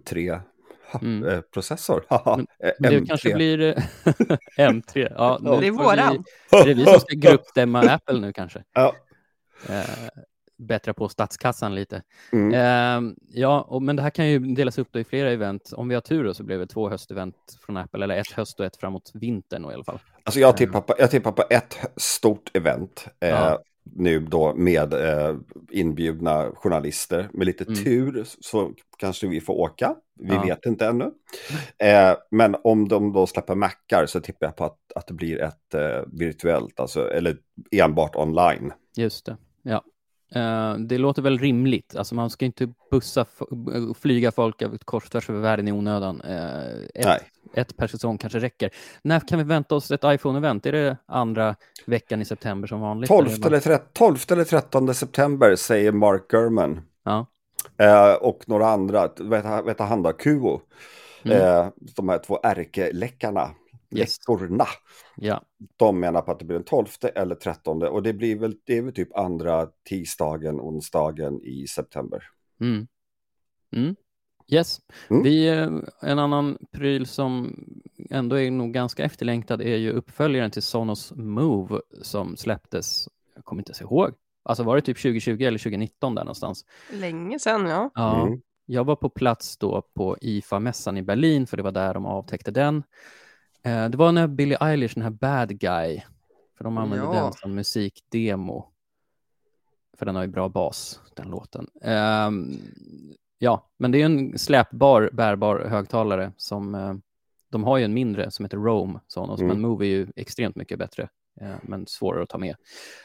M3-processor. 1.23 2.05
Men 2.79 2.93
Det 2.93 3.05
kanske 3.05 3.35
blir 3.35 3.61
eh, 3.61 3.75
M3. 4.57 5.13
Ja, 5.17 5.39
Det 5.41 5.67
är 5.67 5.71
våran. 5.71 6.23
Vi, 6.51 6.57
är 6.57 6.65
det 6.65 6.73
vi 6.73 6.85
som 6.85 6.99
ska 6.99 7.15
gruppstämma 7.15 7.81
Apple 7.81 8.19
nu 8.19 8.33
kanske? 8.33 8.63
Ja. 8.73 8.95
Bättra 10.57 10.93
på 10.93 11.09
statskassan 11.09 11.75
lite. 11.75 12.01
Mm. 12.31 12.53
Eh, 12.53 13.13
ja, 13.29 13.61
och, 13.61 13.81
men 13.81 13.95
det 13.95 14.01
här 14.01 14.09
kan 14.09 14.27
ju 14.29 14.39
delas 14.39 14.77
upp 14.77 14.95
i 14.95 15.03
flera 15.03 15.31
event. 15.31 15.73
Om 15.75 15.87
vi 15.89 15.95
har 15.95 16.01
tur 16.01 16.23
då 16.23 16.33
så 16.33 16.43
blir 16.43 16.57
det 16.57 16.67
två 16.67 16.89
höstevent 16.89 17.35
från 17.65 17.77
Apple, 17.77 18.03
eller 18.03 18.17
ett 18.17 18.31
höst 18.31 18.59
och 18.59 18.65
ett 18.65 18.77
framåt 18.77 19.11
vintern 19.13 19.71
i 19.71 19.73
alla 19.73 19.83
fall. 19.83 19.99
Alltså 20.23 20.39
jag 20.39 20.57
tippar 20.57 20.81
på, 20.81 20.95
jag 20.97 21.11
tippar 21.11 21.31
på 21.31 21.43
ett 21.49 21.77
stort 21.97 22.57
event. 22.57 23.07
Eh, 23.19 23.29
Ja. 23.29 23.59
Nu 23.95 24.19
då 24.19 24.53
med 24.55 24.93
eh, 24.93 25.35
inbjudna 25.71 26.51
journalister. 26.55 27.29
Med 27.33 27.45
lite 27.47 27.63
Mm. 27.63 27.83
tur 27.83 28.23
så 28.39 28.71
kanske 28.97 29.27
vi 29.27 29.41
får 29.41 29.53
åka. 29.53 29.95
Vi 30.19 30.33
Ja. 30.33 30.43
vet 30.43 30.65
inte 30.65 30.85
ännu. 30.87 31.11
Eh, 31.77 32.15
men 32.31 32.55
om 32.63 32.87
de 32.87 33.13
då 33.13 33.27
släpper 33.27 33.55
mackar 33.55 34.05
så 34.05 34.19
tippar 34.21 34.45
jag 34.47 34.55
på 34.55 34.63
att, 34.65 34.77
att 34.95 35.07
det 35.07 35.13
blir 35.13 35.41
ett 35.41 35.73
eh, 35.73 36.01
virtuellt, 36.19 36.79
alltså, 36.79 37.09
eller 37.11 37.37
enbart 37.71 38.15
online. 38.15 38.73
Just 38.97 39.25
det. 39.25 39.37
Ja. 39.61 39.83
Eh, 40.35 40.73
det 40.75 40.97
låter 40.97 41.21
väl 41.21 41.39
rimligt. 41.39 41.95
Alltså 41.95 42.15
man 42.15 42.29
ska 42.29 42.45
inte 42.45 42.73
bussa, 42.91 43.21
f- 43.21 43.47
flyga 43.99 44.31
folk 44.31 44.85
kors 44.85 45.09
tvärs 45.09 45.29
över 45.29 45.39
världen 45.39 45.67
i 45.67 45.71
onödan. 45.71 46.21
Eh, 46.21 46.65
ett, 46.95 47.23
ett 47.53 47.77
per 47.77 47.87
säsong 47.87 48.17
kanske 48.17 48.39
räcker. 48.39 48.69
När 49.01 49.19
kan 49.27 49.37
vi 49.37 49.43
vänta 49.45 49.75
oss 49.75 49.91
ett 49.91 50.03
iPhone-event? 50.03 50.67
Är 50.67 50.71
det 50.71 50.97
andra 51.05 51.55
veckan 51.85 52.21
i 52.21 52.25
september 52.25 52.67
som 52.67 52.81
vanligt? 52.81 53.07
12 53.07 53.27
Eller 53.27 53.47
eller, 53.47 53.59
13, 53.59 53.87
12 53.93 54.17
eller 54.31 54.43
13 54.43 54.93
september 54.93 55.55
säger 55.55 55.91
Mark 55.91 56.27
Gurman. 56.27 56.81
Ja. 57.03 57.25
Eh, 57.77 58.13
och 58.13 58.43
några 58.47 58.67
andra, 58.67 59.09
vet, 59.19 59.45
vet 59.65 59.79
han 59.79 60.03
då, 60.03 60.13
Kuo. 60.13 60.61
Mm. 61.25 61.37
Eh, 61.41 61.67
de 61.95 62.09
här 62.09 62.17
två 62.17 62.39
ärkeläckarna, 62.43 63.49
Yes. 63.97 64.19
läckorna. 64.19 64.65
Ja. 65.15 65.41
De 65.77 65.99
menar 65.99 66.21
på 66.21 66.31
att 66.31 66.39
det 66.39 66.45
blir 66.45 66.55
den 66.57 66.63
12 66.65 66.87
eller 67.15 67.35
13 67.35 67.83
och 67.83 68.03
det 68.03 68.13
blir 68.13 68.39
väl, 68.39 68.55
det 68.65 68.77
är 68.77 68.81
väl 68.81 68.93
typ 68.93 69.17
andra 69.17 69.67
tisdagen, 69.89 70.59
onsdagen 70.61 71.41
i 71.43 71.67
september. 71.67 72.23
Mm. 72.61 72.87
Mm. 73.75 73.95
Yes. 74.47 74.79
Mm. 75.09 75.23
Vi, 75.23 75.47
eh, 75.47 75.69
en 76.01 76.19
annan 76.19 76.57
pryl 76.71 77.05
som 77.07 77.55
ändå 78.09 78.35
är 78.39 78.51
nog 78.51 78.73
ganska 78.73 79.03
efterlängtad 79.03 79.61
är 79.61 79.75
ju 79.77 79.91
uppföljaren 79.91 80.51
till 80.51 80.63
Sonos 80.63 81.13
Move 81.15 81.81
som 82.01 82.37
släpptes, 82.37 83.07
jag 83.35 83.45
kommer 83.45 83.61
inte 83.61 83.69
ens 83.69 83.81
ihåg, 83.81 84.11
alltså 84.43 84.63
var 84.63 84.75
det 84.75 84.81
typ 84.81 84.97
2020 84.97 85.43
eller 85.43 85.57
2019 85.57 86.15
där 86.15 86.23
någonstans? 86.23 86.65
Länge 86.91 87.39
sedan, 87.39 87.65
ja. 87.65 87.89
Ja, 87.95 88.27
Mm. 88.27 88.41
jag 88.65 88.83
var 88.83 88.95
på 88.95 89.09
plats 89.09 89.57
då 89.57 89.81
på 89.95 90.17
IFA-mässan 90.21 90.97
i 90.97 91.01
Berlin, 91.03 91.47
för 91.47 91.57
det 91.57 91.63
var 91.63 91.71
där 91.71 91.93
de 91.93 92.05
avtäckte 92.05 92.51
den. 92.51 92.83
Eh, 93.63 93.89
det 93.89 93.97
var 93.97 94.11
när 94.11 94.27
Billie 94.27 94.57
Eilish, 94.61 94.93
den 94.95 95.03
här 95.03 95.09
Bad 95.09 95.59
Guy, 95.59 96.01
för 96.57 96.63
de 96.63 96.77
använde 96.77 97.05
Ja. 97.05 97.23
den 97.23 97.33
som 97.33 97.55
musikdemo. 97.55 98.69
För 99.97 100.05
den 100.05 100.15
har 100.15 100.21
ju 100.21 100.27
bra 100.27 100.49
bas, 100.49 100.99
den 101.15 101.27
låten. 101.29 101.67
Ehm, 101.81 102.57
ja, 103.37 103.69
men 103.77 103.91
det 103.91 104.01
är 104.01 104.05
en 104.05 104.39
släpbar, 104.39 105.09
bärbar 105.13 105.59
högtalare 105.69 106.31
som, 106.37 106.75
eh, 106.75 106.93
de 107.49 107.63
har 107.63 107.77
ju 107.77 107.83
en 107.85 107.93
mindre 107.93 108.31
som 108.31 108.45
heter 108.45 108.57
Rome, 108.57 108.99
Sonos, 109.07 109.39
Mm. 109.39 109.47
men 109.47 109.61
Move 109.61 109.85
är 109.85 109.89
ju 109.89 110.07
extremt 110.15 110.55
mycket 110.55 110.79
bättre 110.79 111.09
eh, 111.41 111.55
men 111.61 111.87
svårare 111.87 112.23
att 112.23 112.29
ta 112.29 112.37
med. 112.37 112.55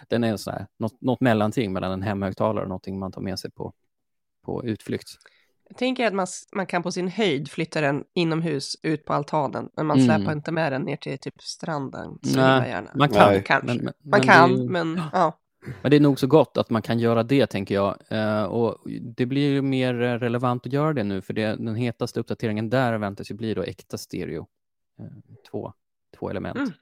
Den 0.09 0.25
är 0.25 0.37
så 0.37 0.51
här, 0.51 0.67
något, 0.79 1.01
något 1.01 1.21
mellanting 1.21 1.73
mellan 1.73 1.93
en 1.93 2.03
hemhögtalare 2.03 2.63
och 2.63 2.69
någonting 2.69 2.99
man 2.99 3.13
tar 3.13 3.21
med 3.21 3.39
sig 3.39 3.51
på, 3.51 3.73
på 4.45 4.65
utflykt. 4.65 5.09
Jag 5.69 5.77
tänker 5.77 6.07
att 6.07 6.15
man, 6.15 6.27
man 6.57 6.67
kan 6.67 6.83
på 6.83 6.93
sin 6.93 7.09
höjd 7.09 7.51
flytta 7.51 7.81
den 7.81 8.05
inomhus 8.15 8.77
ut 8.83 9.05
på 9.05 9.13
altanen, 9.13 9.69
men 9.77 9.87
man 9.87 9.99
Mm. 10.01 10.17
släpar 10.19 10.33
inte 10.33 10.53
med 10.53 10.73
den 10.73 10.83
ner 10.83 10.97
till 10.97 11.19
typ 11.19 11.43
stranden. 11.43 12.19
Så 12.23 12.37
Nej, 12.41 12.83
man 12.95 13.09
kan, 13.09 13.29
Nej. 13.33 13.43
Kanske. 13.47 13.67
men- 13.67 13.77
men- 13.77 13.85
man 13.85 13.95
men 14.11 14.21
kan, 14.21 14.57
det 14.67 14.71
men 14.73 15.01
ja. 15.13 15.39
Men 15.83 15.91
det 15.91 15.97
är 15.97 16.01
nog 16.01 16.21
så 16.21 16.27
gott 16.27 16.57
att 16.59 16.71
man 16.71 16.83
kan 16.83 16.99
göra 16.99 17.23
det, 17.23 17.47
tänker 17.47 17.75
jag. 17.75 17.97
Eh, 18.09 18.43
och 18.43 18.79
det 19.17 19.27
blir 19.27 19.51
ju 19.51 19.63
mer 19.63 20.03
eh, 20.03 20.15
relevant 20.15 20.67
att 20.67 20.73
göra 20.73 20.93
det 20.93 21.05
nu, 21.05 21.21
för 21.23 21.33
det, 21.33 21.47
den 21.57 21.75
hetaste 21.75 22.21
uppdateringen 22.21 22.71
där 22.71 22.99
väntas 22.99 23.31
ju 23.31 23.35
bli 23.35 23.55
då 23.55 23.63
äkta 23.63 23.99
stereo. 23.99 24.47
Eh, 24.99 25.07
två, 25.51 25.73
två 26.19 26.31
element. 26.31 26.57
Mm. 26.57 26.73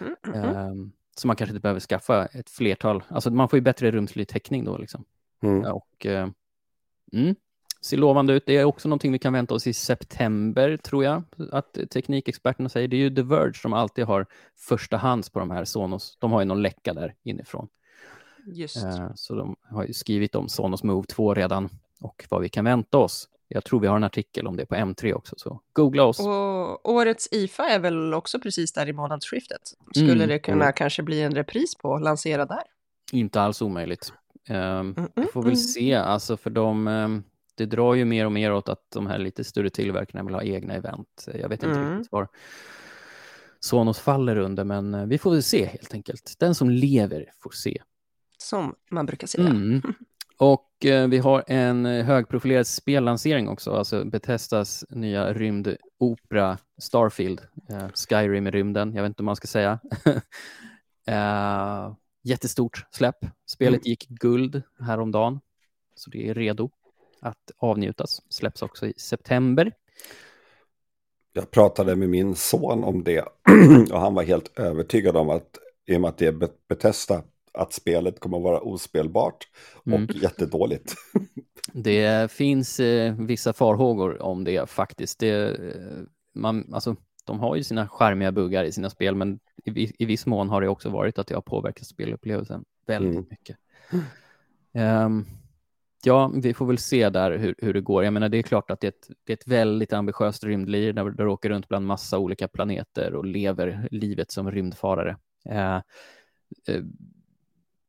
Mhm, 0.00 0.16
mhm. 0.26 0.34
Eh, 0.44 0.72
så 1.16 1.26
man 1.26 1.36
kanske 1.36 1.52
inte 1.52 1.62
behöver 1.62 1.80
skaffa 1.80 2.26
ett 2.26 2.50
flertal. 2.50 3.02
Alltså 3.08 3.30
man 3.30 3.48
får 3.48 3.56
ju 3.56 3.60
bättre 3.60 3.90
rumslig 3.90 4.28
täckning 4.28 4.64
då. 4.64 4.78
Liksom. 4.78 5.04
Mm. 5.42 5.64
Och, 5.72 6.06
eh, 6.06 6.28
mm, 7.12 7.34
ser 7.80 7.96
lovande 7.96 8.32
ut. 8.32 8.46
Det 8.46 8.56
är 8.56 8.64
också 8.64 8.88
någonting 8.88 9.12
vi 9.12 9.18
kan 9.18 9.32
vänta 9.32 9.54
oss 9.54 9.66
i 9.66 9.72
september, 9.72 10.76
tror 10.76 11.04
jag, 11.04 11.22
att 11.52 11.78
teknikexperterna 11.90 12.68
säger. 12.68 12.88
Det 12.88 12.96
är 12.96 12.98
ju 12.98 13.14
The 13.14 13.22
Verge 13.22 13.54
som 13.54 13.72
alltid 13.72 14.04
har 14.04 14.26
första 14.56 14.96
hands 14.96 15.30
på 15.30 15.38
de 15.38 15.50
här 15.50 15.64
Sonos. 15.64 16.16
De 16.20 16.32
har 16.32 16.40
ju 16.40 16.44
någon 16.46 16.62
läcka 16.62 16.94
där 16.94 17.14
inifrån. 17.22 17.68
Just. 18.46 18.76
Eh, 18.84 19.10
Så 19.14 19.34
de 19.34 19.56
har 19.70 19.84
ju 19.84 19.92
skrivit 19.92 20.34
om 20.34 20.48
Sonos 20.48 20.82
Move 20.82 21.06
2 21.06 21.34
redan 21.34 21.68
och 22.00 22.26
vad 22.30 22.40
vi 22.42 22.48
kan 22.48 22.64
vänta 22.64 22.98
oss. 22.98 23.28
Jag 23.48 23.64
tror 23.64 23.80
vi 23.80 23.86
har 23.86 23.96
en 23.96 24.04
artikel 24.04 24.46
om 24.46 24.56
det 24.56 24.66
på 24.66 24.74
M3 24.74 25.12
också, 25.12 25.34
så 25.38 25.60
googla 25.72 26.04
oss. 26.04 26.20
Och 26.20 26.90
årets 26.90 27.28
IFA 27.32 27.68
är 27.68 27.78
väl 27.78 28.14
också 28.14 28.40
precis 28.40 28.72
där 28.72 28.88
i 28.88 28.92
månadsskiftet. 28.92 29.60
Skulle 29.94 30.12
Mm, 30.12 30.28
det 30.28 30.38
kunna 30.38 30.64
mm. 30.64 30.72
kanske 30.72 31.02
bli 31.02 31.20
en 31.22 31.34
repris 31.34 31.74
på 31.74 31.98
lansera 31.98 32.46
där? 32.46 32.62
Inte 33.12 33.40
alls 33.40 33.62
omöjligt. 33.62 34.12
Um, 34.50 34.56
Mm, 34.56 34.94
vi 34.94 35.00
mm, 35.16 35.28
får 35.32 35.42
väl 35.42 35.52
mm. 35.52 35.56
se, 35.56 35.94
alltså 35.94 36.36
för 36.36 36.50
de, 36.50 36.88
ehm, 36.88 37.22
det 37.58 37.66
drar 37.66 37.94
ju 37.94 38.04
mer 38.04 38.26
och 38.26 38.32
mer 38.32 38.52
åt 38.52 38.68
att 38.68 38.90
de 38.94 39.06
här 39.06 39.18
lite 39.18 39.44
större 39.44 39.70
tillverkarna 39.70 40.24
vill 40.24 40.34
ha 40.34 40.42
egna 40.42 40.74
event. 40.74 41.28
Jag 41.34 41.48
vet 41.48 41.62
inte 41.62 41.78
Mm. 41.78 41.92
riktigt 41.96 42.12
var 42.12 42.28
Sonos 43.60 43.98
faller 43.98 44.38
under, 44.38 44.64
men 44.64 44.94
eh, 44.94 45.06
vi 45.06 45.18
får 45.18 45.30
väl 45.30 45.42
se 45.42 45.64
helt 45.66 45.94
enkelt. 45.94 46.34
Den 46.38 46.54
som 46.54 46.70
lever 46.70 47.30
får 47.42 47.50
se. 47.50 47.82
Som 48.38 48.74
man 48.90 49.06
brukar 49.06 49.26
säga. 49.26 49.48
Mm. 49.48 49.82
Och 50.40 50.86
eh, 50.86 51.08
vi 51.08 51.18
har 51.18 51.44
en 51.46 51.86
eh, 51.86 52.04
högprofilerad 52.04 52.66
spellansering 52.66 53.48
också, 53.48 53.72
alltså 53.72 54.04
Bethesdas 54.04 54.84
nya 54.90 55.32
rymdopera 55.32 56.58
Starfield, 56.78 57.40
eh, 57.68 57.88
Skyrim 57.94 58.46
i 58.46 58.50
rymden, 58.50 58.94
jag 58.94 59.02
vet 59.02 59.10
inte 59.10 59.22
om 59.22 59.26
man 59.26 59.36
ska 59.36 59.46
säga. 59.46 59.78
eh, 61.06 61.94
jättestort 62.22 62.86
släpp. 62.90 63.16
Spelet 63.46 63.86
gick 63.86 64.08
guld 64.08 64.62
häromdagen, 64.80 65.40
så 65.94 66.10
det 66.10 66.28
är 66.28 66.34
redo 66.34 66.70
att 67.20 67.50
avnjutas. 67.58 68.22
Släpps 68.28 68.62
också 68.62 68.86
i 68.86 68.92
september. 68.96 69.72
Jag 71.32 71.50
pratade 71.50 71.96
med 71.96 72.08
min 72.08 72.34
son 72.34 72.84
om 72.84 73.04
det 73.04 73.20
och 73.92 74.00
han 74.00 74.14
var 74.14 74.22
helt 74.22 74.58
övertygad 74.58 75.16
om 75.16 75.30
att 75.30 75.58
i 75.86 75.96
och 75.96 76.00
med 76.00 76.08
att 76.08 76.18
det 76.18 76.26
är 76.26 76.32
Bet- 76.32 76.68
Bethesda 76.68 77.22
att 77.52 77.72
spelet 77.72 78.20
kommer 78.20 78.36
att 78.36 78.42
vara 78.44 78.60
ospelbart 78.60 79.48
och 79.74 79.86
Mm. 79.92 80.08
jättedåligt. 80.14 80.94
Det 81.72 82.32
finns 82.32 82.80
eh, 82.80 83.14
vissa 83.18 83.52
farhågor 83.52 84.22
om 84.22 84.44
det 84.44 84.70
faktiskt. 84.70 85.18
Det, 85.18 85.48
eh, 85.48 85.98
man, 86.34 86.74
alltså, 86.74 86.96
de 87.24 87.40
har 87.40 87.56
ju 87.56 87.62
sina 87.64 87.88
skärmiga 87.88 88.32
buggar 88.32 88.64
i 88.64 88.72
sina 88.72 88.90
spel, 88.90 89.14
men 89.14 89.38
i, 89.64 90.02
i 90.02 90.04
viss 90.04 90.26
mån 90.26 90.48
har 90.48 90.60
det 90.60 90.68
också 90.68 90.88
varit 90.90 91.18
att 91.18 91.26
det 91.26 91.34
har 91.34 91.42
påverkat 91.42 91.86
spelupplevelsen 91.86 92.64
väldigt 92.86 93.14
Mm. 93.14 93.26
mycket. 93.30 93.56
Ehm, 94.72 95.26
ja, 96.04 96.30
vi 96.34 96.54
får 96.54 96.66
väl 96.66 96.78
se 96.78 97.08
där 97.08 97.38
hur, 97.38 97.54
hur 97.58 97.74
det 97.74 97.80
går. 97.80 98.04
Jag 98.04 98.12
menar, 98.12 98.28
det 98.28 98.38
är 98.38 98.42
klart 98.42 98.70
att 98.70 98.80
det 98.80 98.86
är 98.86 98.88
ett, 98.88 99.10
det 99.24 99.32
är 99.32 99.36
ett 99.36 99.48
väldigt 99.48 99.92
ambitiöst 99.92 100.44
rymdlir 100.44 100.92
där 100.92 101.10
du 101.10 101.26
åker 101.26 101.48
runt 101.48 101.68
bland 101.68 101.86
massa 101.86 102.18
olika 102.18 102.48
planeter 102.48 103.14
och 103.14 103.24
lever 103.24 103.88
livet 103.90 104.30
som 104.30 104.50
rymdfarare. 104.50 105.16
Eh, 105.48 105.76
eh, 105.76 106.82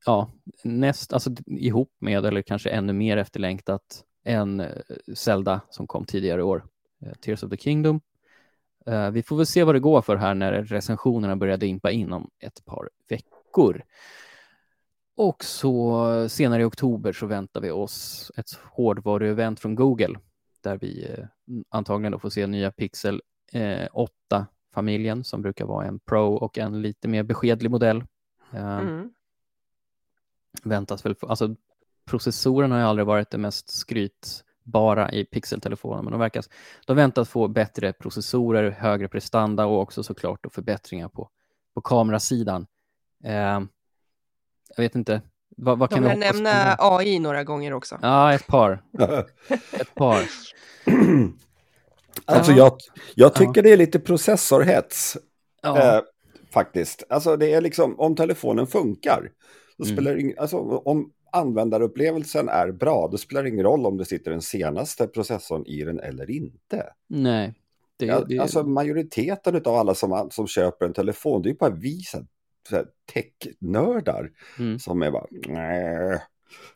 ja, 0.06 0.32
näst, 0.63 1.13
alltså 1.13 1.30
ihop 1.46 1.92
med, 2.00 2.25
eller 2.25 2.42
kanske 2.42 2.70
ännu 2.70 2.94
mer 2.94 3.18
efterlängtat, 3.18 4.04
än 4.24 4.60
eh, 4.60 4.68
Zelda 5.13 5.62
som 5.70 5.88
kom 5.88 6.06
tidigare 6.06 6.39
i 6.39 6.44
år, 6.44 6.66
eh, 7.01 7.13
Tears 7.13 7.44
of 7.44 7.50
the 7.50 7.58
Kingdom. 7.58 8.01
Eh, 8.86 9.12
vi 9.12 9.24
får 9.24 9.38
väl 9.38 9.46
se 9.46 9.63
vad 9.63 9.75
det 9.75 9.80
går 9.80 10.01
för 10.01 10.16
här 10.16 10.34
när 10.34 10.63
recensionerna 10.63 11.36
börjar 11.36 11.58
dimpa 11.58 11.92
in 11.92 12.13
om 12.13 12.30
ett 12.39 12.66
par 12.66 12.89
veckor. 13.10 13.84
Och 15.22 15.44
så 15.44 16.30
senare 16.30 16.62
i 16.62 16.66
oktober 16.66 17.14
så 17.14 17.26
väntar 17.26 17.62
vi 17.62 17.72
oss 17.72 18.32
ett 18.38 18.52
hårdvaruevent 18.72 19.60
från 19.60 19.76
Google 19.76 20.20
där 20.62 20.78
vi 20.78 21.06
eh, 21.06 21.26
antagligen 21.70 22.12
då 22.12 22.20
får 22.20 22.30
se 22.30 22.48
nya 22.48 22.72
Pixel 22.72 23.22
eh, 23.52 23.88
8-familjen 23.94 25.24
som 25.24 25.42
brukar 25.42 25.66
vara 25.66 25.88
en 25.88 26.00
Pro 26.00 26.34
och 26.34 26.58
en 26.58 26.82
lite 26.82 27.08
mer 27.08 27.24
beskedlig 27.24 27.72
modell. 27.72 28.04
Eh, 28.54 28.78
Mm. 28.80 29.14
väntas 30.64 31.06
väl, 31.06 31.16
alltså 31.22 31.56
processorerna 32.06 32.76
har 32.76 32.82
ju 32.82 32.88
aldrig 32.88 33.06
varit 33.06 33.30
det 33.30 33.38
mest 33.38 33.70
skrytbara 33.70 35.12
i 35.12 35.26
pixeltelefonen, 35.26 36.06
men 36.06 36.12
de 36.12 36.20
verkar, 36.20 36.44
de 36.86 36.96
väntas 36.96 37.30
få 37.30 37.48
bättre 37.48 37.94
processorer, 37.94 38.72
högre 38.72 39.08
prestanda 39.08 39.66
och 39.66 39.82
också 39.82 40.04
såklart 40.04 40.44
då 40.44 40.50
förbättringar 40.50 41.10
på, 41.10 41.30
på 41.74 41.82
kamerasidan. 41.82 42.68
Eh, 43.24 43.60
jag 44.76 44.84
vet 44.84 44.96
inte, 44.96 45.22
vad, 45.58 45.80
vad 45.80 45.90
De 45.90 45.96
kan 45.96 46.04
hoppas 46.04 46.32
på 46.32 46.34
nämna? 46.34 46.76
AI 46.80 47.20
några 47.20 47.44
gånger 47.44 47.74
också. 47.74 48.00
Ja, 48.02 48.34
ett 48.34 48.48
par, 48.48 48.84
ett 49.72 49.96
par. 49.96 50.22
alltså 52.26 52.52
Ja. 52.52 52.58
jag, 52.58 52.74
jag 53.16 53.36
tycker 53.36 53.64
det 53.64 53.70
är 53.72 53.78
lite 53.78 54.00
processorhets. 54.00 55.18
Ja, 55.62 55.78
Eh, 55.98 56.02
faktiskt. 56.54 57.04
Alltså 57.10 57.38
det 57.38 57.54
är 57.54 57.62
liksom, 57.62 58.00
om 58.00 58.16
telefonen 58.16 58.68
funkar, 58.68 59.32
då 59.78 59.84
Mm. 59.86 59.96
spelar 59.98 60.16
ing- 60.16 60.36
alltså, 60.38 60.58
om 60.58 61.12
användarupplevelsen 61.32 62.50
är 62.50 62.72
bra, 62.72 63.08
då 63.12 63.18
spelar 63.18 63.44
det 63.44 63.50
ingen 63.50 63.66
roll 63.66 63.86
om 63.86 63.98
det 63.98 64.06
sitter 64.06 64.32
den 64.32 64.42
senaste 64.42 65.08
processorn 65.08 65.66
i 65.66 65.84
den 65.84 66.00
eller 66.00 66.30
inte. 66.32 66.86
nej. 67.08 67.54
Det, 67.98 68.24
det, 68.28 68.40
Alltså 68.40 68.64
majoriteten 68.64 69.56
av 69.66 69.76
alla 69.76 69.96
som, 69.96 70.28
som 70.32 70.48
köper 70.48 70.86
en 70.86 70.94
telefon, 70.94 71.42
det 71.42 71.50
är 71.50 71.52
ju 71.52 71.58
bara 71.58 71.70
vi 71.70 72.02
tech-nördar 73.13 74.30
mm. 74.60 74.80
som 74.80 75.01
är 75.01 75.12
bara, 75.12 75.25
nej, 75.48 76.22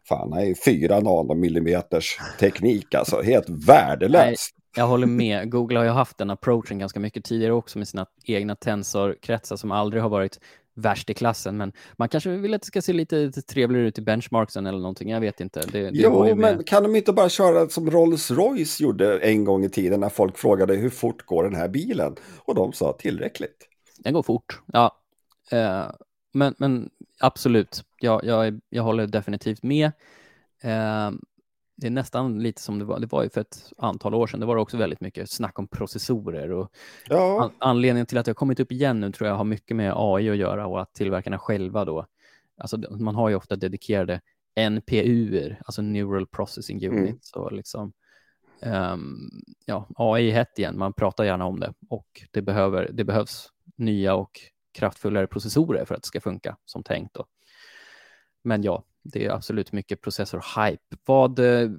fan, 0.09 0.29
nej, 0.29 0.55
fyra 0.65 0.99
nanomillimeters 0.99 2.17
teknik 2.39 2.93
alltså, 2.93 3.21
helt 3.21 3.49
värdelöst. 3.67 4.55
Jag 4.75 4.87
håller 4.87 5.07
med. 5.07 5.51
Google 5.51 5.79
har 5.79 5.85
ju 5.85 5.91
haft 5.91 6.17
den 6.17 6.29
approachen 6.29 6.79
ganska 6.79 6.99
mycket 6.99 7.23
tidigare 7.23 7.53
också 7.53 7.77
med 7.77 7.87
sina 7.87 8.05
egna 8.25 8.55
tensorkretsar 8.55 9.55
som 9.55 9.71
aldrig 9.71 10.01
har 10.01 10.09
varit 10.09 10.39
värst 10.75 11.09
i 11.09 11.13
klassen. 11.13 11.57
Men 11.57 11.71
man 11.97 12.09
kanske 12.09 12.29
vill 12.29 12.53
att 12.53 12.61
det 12.61 12.67
ska 12.67 12.81
se 12.81 12.93
lite 12.93 13.31
trevligare 13.31 13.87
ut 13.87 13.97
i 13.97 14.01
benchmarksen 14.01 14.65
eller 14.65 14.79
någonting. 14.79 15.09
Jag 15.09 15.21
vet 15.21 15.39
inte. 15.39 15.61
Det, 15.61 15.71
det 15.71 15.97
ju 15.97 16.03
Jo, 16.03 16.35
men 16.35 16.63
kan 16.63 16.83
de 16.83 16.95
inte 16.95 17.13
bara 17.13 17.29
köra 17.29 17.69
som 17.69 17.89
Rolls-Royce 17.89 18.81
gjorde 18.81 19.19
en 19.19 19.43
gång 19.43 19.65
i 19.65 19.69
tiden 19.69 19.99
när 19.99 20.09
folk 20.09 20.37
frågade 20.37 20.75
hur 20.75 20.89
fort 20.89 21.25
går 21.25 21.43
den 21.43 21.55
här 21.55 21.67
bilen? 21.67 22.15
Och 22.39 22.55
de 22.55 22.73
sa 22.73 22.93
tillräckligt. 22.93 23.67
Den 23.97 24.13
går 24.13 24.23
fort. 24.23 24.61
Ja. 24.65 24.99
Eh, 25.51 25.91
men, 26.33 26.55
men 26.57 26.89
absolut, 27.19 27.83
jag, 27.99 28.23
jag, 28.23 28.59
jag 28.69 28.83
håller 28.83 29.07
definitivt 29.07 29.63
med. 29.63 29.85
Eh, 30.63 31.11
det 31.75 31.87
är 31.87 31.91
nästan 31.91 32.43
lite 32.43 32.61
som 32.61 32.79
det 32.79 32.85
var. 32.85 32.99
Det 32.99 33.11
var 33.11 33.23
ju 33.23 33.29
för 33.29 33.41
ett 33.41 33.73
antal 33.77 34.13
år 34.15 34.27
sedan. 34.27 34.39
Det 34.39 34.45
var 34.45 34.55
också 34.55 34.77
väldigt 34.77 35.01
mycket 35.01 35.29
snack 35.29 35.59
om 35.59 35.67
processorer 35.67 36.51
och 36.51 36.71
Ja, 37.09 37.43
An- 37.43 37.51
anledningen 37.59 38.05
till 38.05 38.17
att 38.17 38.25
det 38.25 38.29
har 38.29 38.35
kommit 38.35 38.59
upp 38.59 38.71
igen 38.71 38.99
nu 38.99 39.11
tror 39.11 39.29
jag 39.29 39.35
har 39.35 39.43
mycket 39.43 39.77
med 39.77 39.93
AI 39.95 40.29
att 40.29 40.37
göra 40.37 40.67
och 40.67 40.81
att 40.81 40.93
tillverkarna 40.93 41.39
själva 41.39 41.85
då, 41.85 42.05
alltså 42.57 42.77
man 42.77 43.15
har 43.15 43.29
ju 43.29 43.35
ofta 43.35 43.55
dedikerade 43.55 44.21
NPUer, 44.69 45.61
alltså 45.65 45.81
Neural 45.81 46.27
Processing 46.27 46.83
Mm. 46.83 47.03
Units 47.03 47.31
och 47.33 47.51
liksom, 47.51 47.93
ehm, 48.61 49.29
ja, 49.65 49.87
AI 49.95 50.29
är 50.29 50.33
hett 50.33 50.59
igen, 50.59 50.77
man 50.77 50.93
pratar 50.93 51.23
gärna 51.23 51.45
om 51.45 51.59
det 51.59 51.73
och 51.89 52.23
det, 52.31 52.41
behöver, 52.41 52.89
det 52.93 53.03
behövs 53.03 53.49
nya 53.75 54.15
och 54.15 54.39
kraftfullare 54.73 55.27
processorer 55.27 55.85
för 55.85 55.95
att 55.95 56.01
det 56.01 56.07
ska 56.07 56.21
funka 56.21 56.57
som 56.65 56.83
tänkt 56.83 57.13
då. 57.13 57.25
Men 58.43 58.63
ja, 58.63 58.83
det 59.03 59.25
är 59.25 59.29
absolut 59.31 59.71
mycket 59.71 60.01
processor-hype. 60.01 60.97
Vad, 61.05 61.39
eh, 61.39 61.69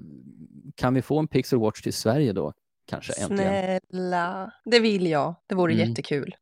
kan 0.74 0.94
vi 0.94 1.02
få 1.02 1.18
en 1.18 1.28
Pixel 1.28 1.58
Watch 1.58 1.82
till 1.82 1.92
Sverige 1.94 2.32
då? 2.32 2.52
Kanske 2.86 3.12
äntligen. 3.22 3.80
Snälla, 3.90 4.52
det 4.64 4.80
vill 4.80 5.06
jag. 5.06 5.34
Det 5.46 5.54
vore 5.54 5.72
Mm. 5.74 5.88
jättekul. 5.88 6.34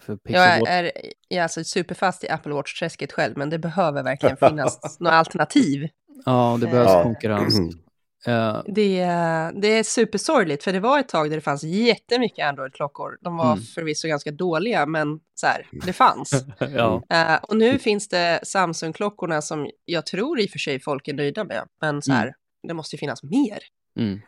För 0.00 0.16
Pixel 0.16 0.34
Jag 0.42 0.68
är, 0.68 0.92
jag 1.28 1.38
är 1.38 1.42
alltså 1.42 1.64
superfast 1.64 2.24
i 2.24 2.28
Apple 2.28 2.52
Watch-träsket 2.54 3.12
själv, 3.12 3.36
men 3.38 3.50
det 3.50 3.58
behöver 3.58 4.02
verkligen 4.02 4.36
finnas 4.36 4.96
några 5.00 5.16
alternativ. 5.16 5.88
ja, 6.24 6.58
det 6.60 6.66
behövs 6.66 6.90
Eh, 6.90 7.02
konkurrens. 7.02 7.58
Uh, 8.28 8.62
det, 8.66 8.98
det 9.54 9.68
är 9.68 9.82
supersorgligt, 9.82 10.64
för 10.64 10.72
det 10.72 10.80
var 10.80 10.98
ett 10.98 11.08
tag 11.08 11.30
där 11.30 11.36
det 11.36 11.40
fanns 11.40 11.62
jättemycket 11.62 12.46
Android-klockor. 12.46 13.18
De 13.20 13.36
var 13.36 13.52
mm. 13.52 13.64
förvisso 13.64 14.08
ganska 14.08 14.30
dåliga, 14.30 14.86
men 14.86 15.20
så 15.34 15.46
här, 15.46 15.66
det 15.86 15.92
fanns. 15.92 16.44
ja. 16.58 17.02
uh, 17.12 17.44
och 17.44 17.56
nu 17.56 17.78
finns 17.78 18.08
det 18.08 18.40
Samsung-klockorna 18.42 19.42
som 19.42 19.70
jag 19.84 20.06
tror 20.06 20.40
i 20.40 20.46
och 20.46 20.50
för 20.50 20.58
sig 20.58 20.80
folk 20.80 21.08
är 21.08 21.14
nöjda 21.14 21.44
med, 21.44 21.62
men 21.80 22.02
så 22.02 22.12
här, 22.12 22.22
mm. 22.22 22.34
det 22.68 22.74
måste 22.74 22.96
ju 22.96 22.98
finnas 22.98 23.22
mer. 23.22 23.58
Mm. 23.98 24.20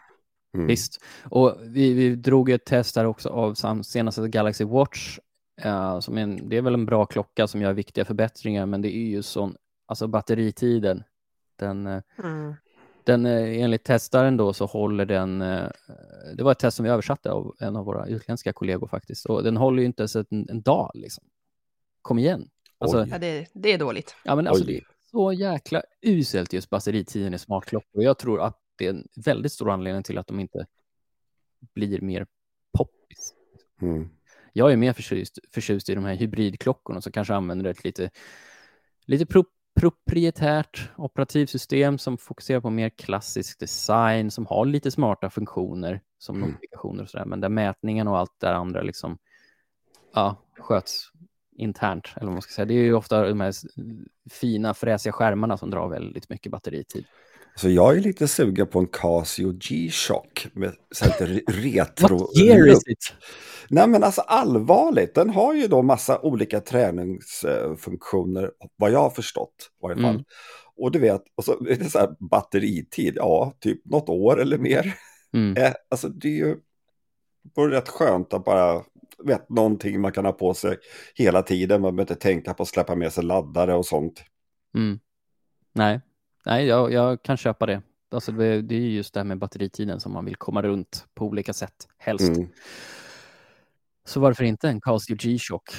Mm. 0.54 0.66
Visst. 0.66 1.04
Och 1.23 1.57
vi, 1.62 1.92
vi 1.92 2.16
drog 2.16 2.50
ett 2.50 2.64
test 2.64 2.95
där 2.95 3.04
också 3.04 3.28
av 3.28 3.54
senaste 3.83 4.28
Galaxy 4.28 4.64
Watch. 4.64 5.18
Uh, 5.64 6.00
som 6.00 6.18
en, 6.18 6.49
det 6.49 6.57
är 6.57 6.62
väl 6.62 6.75
en 6.75 6.87
bra 6.87 7.07
klocka 7.07 7.47
som 7.47 7.62
gör 7.62 7.73
viktiga 7.73 8.04
förbättringar, 8.04 8.66
men 8.66 8.83
det 8.83 8.97
är 8.97 9.09
ju 9.09 9.23
sån, 9.23 9.57
alltså 9.87 10.07
batteritiden, 10.07 11.04
den, 11.57 11.87
uh, 11.87 12.00
mm. 12.18 12.54
Den 13.12 13.27
uh, 13.27 13.62
enligt 13.62 13.85
testaren 13.85 14.37
då 14.37 14.53
så 14.53 14.67
håller 14.67 15.07
den, 15.07 15.38
det 16.35 16.43
var 16.43 16.53
ett 16.53 16.59
test 16.59 16.77
som 16.77 16.85
vi 16.85 16.91
översatte 16.91 17.31
av 17.31 17.55
en 17.61 17.77
av 17.77 17.85
våra 17.85 18.07
utländska 18.07 18.53
kollegor 18.53 18.88
faktiskt, 18.88 19.27
och 19.27 19.43
den 19.43 19.57
håller 19.57 19.81
ju 19.81 19.87
inte 19.87 20.03
ens 20.03 20.17
en, 20.17 20.27
en 20.31 20.62
dag 20.62 20.91
liksom. 20.95 21.25
Kom 22.03 22.19
igen. 22.19 22.49
Alltså, 22.79 23.07
ja, 23.07 23.19
det, 23.19 23.47
det, 23.55 23.73
är 23.73 23.79
dåligt. 23.79 24.17
Ja, 24.25 24.37
men 24.37 24.47
alltså, 24.47 24.65
det 24.65 24.77
är 24.77 24.85
så 25.11 25.33
jäkla 25.33 25.83
uselt 26.03 26.53
just 26.53 26.71
batteritiden 26.71 27.35
i 27.35 27.38
smartklockor. 27.38 28.03
Jag 28.03 28.19
tror 28.19 28.41
att 28.41 28.59
det 28.77 28.87
är 28.87 28.91
en 28.91 29.09
väldigt 29.17 29.53
stor 29.53 29.71
anledning 29.71 30.03
till 30.03 30.19
att 30.19 30.27
de 30.27 30.41
inte 30.41 30.67
blir 31.75 32.00
mer 32.00 32.27
poppis. 32.73 33.35
Mm. 33.83 34.09
Jag 34.53 34.73
är 34.73 34.77
mer 34.77 34.93
förtjust, 34.93 35.38
förtjust 35.53 35.88
i 35.88 35.95
de 35.95 36.05
här 36.05 36.15
hybridklockorna 36.15 37.00
som 37.00 37.12
kanske 37.12 37.35
använder 37.35 37.71
ett 37.71 37.85
lite, 37.85 38.11
lite 39.07 39.27
pro, 39.27 39.45
proprietärt 39.78 40.90
operativsystem 40.97 41.99
som 41.99 42.18
fokuserar 42.18 42.61
på 42.61 42.70
mer 42.70 42.88
klassisk 42.88 43.61
design, 43.61 44.30
som 44.30 44.47
har 44.47 44.66
lite 44.66 44.90
smarta 44.90 45.30
funktioner 45.30 46.00
som 46.18 46.37
mm. 46.37 46.49
notifikationer 46.49 47.02
och 47.02 47.11
sådär, 47.11 47.25
men 47.25 47.40
där 47.40 47.49
mätningen 47.49 48.08
och 48.08 48.18
allt 48.18 48.40
det 48.40 48.56
andra 48.56 48.82
liksom 48.82 49.18
ja, 50.14 50.37
sköts 50.58 51.12
internt, 51.56 52.12
eller 52.16 52.26
vad 52.26 52.32
man 52.32 52.42
ska 52.42 52.52
säga. 52.52 52.66
Det 52.66 52.75
är 52.75 52.82
ju 52.82 52.94
ofta 52.94 53.28
de 53.28 53.40
här 53.40 53.52
fina 54.30 54.75
fräsiga 54.75 55.12
skärmarna 55.12 55.56
som 55.56 55.70
drar 55.70 55.88
väldigt 55.88 56.28
mycket 56.28 56.52
batteritid. 56.52 57.04
Så 57.59 57.71
jag 57.71 57.97
är 57.97 58.00
lite 58.00 58.29
sugen 58.29 58.67
på 58.67 58.79
en 58.79 58.87
Casio 58.87 59.53
G-Shock 59.53 60.47
med 60.53 60.75
retro. 61.49 62.19
What 62.19 62.37
year 62.37 62.69
is 62.69 62.88
it? 62.88 63.15
Nej 63.71 63.88
men 63.88 64.05
alltså 64.05 64.21
allvarligt, 64.21 65.15
den 65.15 65.31
har 65.31 65.55
ju 65.55 65.67
då 65.67 65.83
massa 65.83 66.21
olika 66.21 66.61
träningsfunktioner, 66.61 68.50
vad 68.77 68.91
jag 68.91 68.99
har 68.99 69.11
förstått 69.11 69.71
i 69.71 69.83
varje 69.83 69.97
fall. 69.97 70.15
Mm. 70.15 70.25
Och 70.77 70.93
du 70.93 70.99
vet, 70.99 71.23
och 71.35 71.45
så 71.45 71.53
är 71.53 71.77
det 71.77 71.91
så 71.91 71.99
här 71.99 72.17
batteritid, 72.31 73.15
ja, 73.17 73.53
typ 73.61 73.85
något 73.85 74.09
år 74.09 74.41
eller 74.41 74.59
mer. 74.59 74.95
Mm. 75.35 75.57
Eh, 75.57 75.73
alltså 75.88 76.09
det 76.09 76.29
är 76.29 76.47
ju 76.47 76.57
det 77.55 77.62
rätt 77.62 77.88
skönt 77.88 78.35
att 78.35 78.45
bara, 78.45 78.83
vet, 79.25 79.49
någonting 79.49 80.00
man 80.00 80.12
kan 80.12 80.25
ha 80.25 80.33
på 80.33 80.55
sig 80.55 80.77
hela 81.15 81.43
tiden, 81.43 81.81
man 81.81 81.97
behöver 81.97 82.12
inte 82.12 82.23
tänka 82.23 82.55
på 82.55 82.62
att 82.62 82.69
släppa 82.69 82.95
med 82.95 83.12
sig 83.12 83.25
laddare 83.25 83.75
och 83.75 83.87
sånt. 83.87 84.25
Mm. 84.75 84.99
Nej, 85.75 86.00
Nej, 86.47 86.66
jag, 86.66 86.92
jag 86.92 87.23
kan 87.23 87.37
köpa 87.37 87.66
det. 87.66 87.83
Alltså 88.11 88.33
det, 88.33 88.62
det 88.62 88.75
är 88.75 88.80
just 88.80 89.14
det 89.14 89.21
här 89.21 89.25
med 89.25 89.38
batteritiden 89.38 90.00
som 90.00 90.12
man 90.12 90.25
vill 90.25 90.37
komma 90.37 90.62
runt 90.62 91.07
på 91.14 91.25
olika 91.25 91.52
sätt, 91.52 91.88
helst. 91.99 92.28
Mm. 92.28 92.49
Så 94.04 94.21
varför 94.21 94.45
inte 94.45 94.68
en 94.68 94.80
Casio 94.80 95.16
G-Shock? 95.16 95.71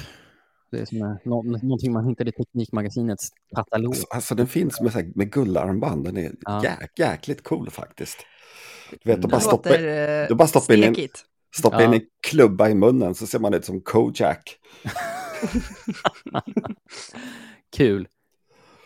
Det 0.70 0.80
är 0.80 0.84
som 0.84 1.18
nå 1.24 1.42
någonting 1.42 1.92
man 1.92 2.08
hittar 2.08 2.28
i 2.28 2.32
Teknikmagasinets 2.32 3.28
katalog. 3.56 3.90
Alltså, 3.90 4.06
alltså 4.10 4.34
den 4.34 4.46
finns 4.46 4.80
med, 4.80 5.16
med 5.16 5.32
guldarmband, 5.32 6.04
den 6.04 6.16
är 6.16 6.32
ja. 6.40 6.64
jäk, 6.64 6.98
jäkligt 6.98 7.44
cool 7.44 7.70
faktiskt. 7.70 8.18
Du 8.90 9.10
vet, 9.10 9.22
du 9.22 9.28
bara 9.28 9.40
stoppa, 9.40 9.76
du 10.28 10.34
bara 10.34 10.48
stoppa 10.48 10.74
in, 10.74 10.84
en, 10.84 10.94
stoppa 11.56 11.82
ja. 11.82 11.88
in 11.88 11.94
en 11.94 12.06
klubba 12.28 12.68
i 12.68 12.74
munnen 12.74 13.14
så 13.14 13.26
ser 13.26 13.38
man 13.38 13.54
ut 13.54 13.64
som 13.64 13.80
Kojak. 13.80 14.56
Kul. 17.76 18.08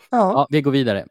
Ja. 0.09 0.17
ja. 0.17 0.47
vi 0.49 0.61
går 0.61 0.71
vidare. 0.71 1.07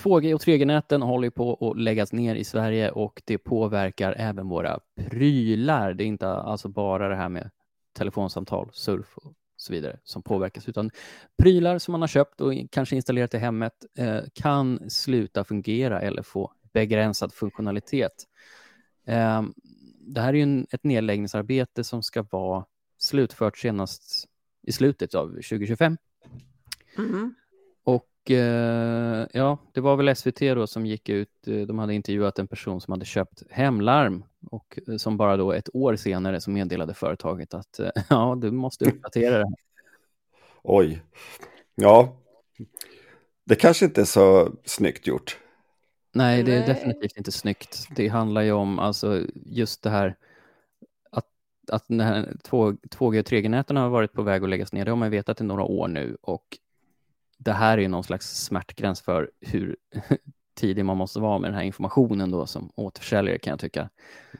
2G 0.00 0.34
och 0.34 0.40
3G-näten 0.40 1.02
håller 1.02 1.30
på 1.30 1.70
att 1.70 1.80
läggas 1.80 2.12
ner 2.12 2.34
i 2.34 2.44
Sverige 2.44 2.90
och 2.90 3.22
det 3.24 3.38
påverkar 3.38 4.14
även 4.18 4.48
våra 4.48 4.80
prylar. 4.96 5.94
Det 5.94 6.04
är 6.04 6.06
inte 6.06 6.28
alltså 6.28 6.68
bara 6.68 7.08
det 7.08 7.16
här 7.16 7.28
med 7.28 7.50
telefonsamtal, 7.92 8.70
surf 8.72 9.18
och 9.18 9.32
så 9.56 9.72
vidare 9.72 9.98
som 10.04 10.22
påverkas, 10.22 10.68
utan 10.68 10.90
prylar 11.42 11.78
som 11.78 11.92
man 11.92 12.00
har 12.00 12.08
köpt 12.08 12.40
och 12.40 12.52
kanske 12.70 12.96
installerat 12.96 13.34
i 13.34 13.38
hemmet 13.38 13.72
eh, 13.98 14.20
kan 14.34 14.90
sluta 14.90 15.44
fungera 15.44 16.00
eller 16.00 16.22
få 16.22 16.52
begränsad 16.72 17.32
funktionalitet. 17.32 18.12
Eh, 19.06 19.42
det 20.00 20.20
här 20.20 20.28
är 20.28 20.36
ju 20.36 20.42
en, 20.42 20.66
ett 20.70 20.84
nedläggningsarbete 20.84 21.84
som 21.84 22.02
ska 22.02 22.22
vara 22.22 22.64
slutfört 22.98 23.58
senast 23.58 24.28
i 24.62 24.72
slutet 24.72 25.14
av 25.14 25.28
2025. 25.28 25.96
Mm. 26.98 27.10
Mm-hmm. 27.10 27.34
Och 28.24 28.30
eh, 28.30 29.26
ja, 29.32 29.58
det 29.72 29.80
var 29.80 29.96
väl 29.96 30.16
SVT 30.16 30.38
då 30.38 30.66
som 30.66 30.86
gick 30.86 31.08
ut, 31.08 31.48
eh, 31.48 31.60
de 31.60 31.78
hade 31.78 31.94
intervjuat 31.94 32.38
en 32.38 32.46
person 32.46 32.80
som 32.80 32.92
hade 32.92 33.04
köpt 33.04 33.42
hemlarm 33.50 34.24
och 34.50 34.78
eh, 34.88 34.96
som 34.96 35.16
bara 35.16 35.36
då 35.36 35.52
ett 35.52 35.68
år 35.72 35.96
senare 35.96 36.40
så 36.40 36.50
meddelade 36.50 36.94
företaget 36.94 37.54
att 37.54 37.80
ja, 38.10 38.38
du 38.40 38.50
måste 38.50 38.84
uppdatera 38.84 39.38
det. 39.38 39.54
Oj, 40.62 41.02
ja, 41.74 42.16
det 43.44 43.54
kanske 43.54 43.84
inte 43.84 44.00
är 44.00 44.04
så 44.04 44.52
snyggt 44.64 45.06
gjort. 45.06 45.38
Nej, 46.12 46.42
det 46.42 46.52
är 46.52 46.58
Nej. 46.58 46.68
definitivt 46.68 47.16
inte 47.16 47.32
snyggt. 47.32 47.88
Det 47.96 48.08
handlar 48.08 48.42
ju 48.42 48.52
om 48.52 48.78
alltså 48.78 49.22
just 49.34 49.82
det 49.82 49.90
här 49.90 50.16
att, 51.10 51.26
att 51.70 51.88
när 51.88 52.36
2, 52.44 52.70
2G 52.72 53.20
och 53.20 53.26
3G-näten 53.26 53.76
har 53.76 53.88
varit 53.88 54.12
på 54.12 54.22
väg 54.22 54.42
att 54.42 54.50
läggas 54.50 54.72
ner, 54.72 54.84
det 54.84 54.90
har 54.90 54.96
man 54.96 55.10
vetat 55.10 55.40
i 55.40 55.44
några 55.44 55.62
år 55.62 55.88
nu 55.88 56.16
och 56.20 56.58
det 57.44 57.52
här 57.52 57.78
är 57.78 57.88
någon 57.88 58.04
slags 58.04 58.44
smärtgräns 58.44 59.00
för 59.00 59.30
hur 59.40 59.76
tidig 60.56 60.84
man 60.84 60.96
måste 60.96 61.20
vara 61.20 61.38
med 61.38 61.50
den 61.50 61.54
här 61.56 61.64
informationen 61.64 62.30
då 62.30 62.46
som 62.46 62.70
återförsäljare 62.76 63.38
kan 63.38 63.50
jag 63.50 63.60
tycka. 63.60 63.88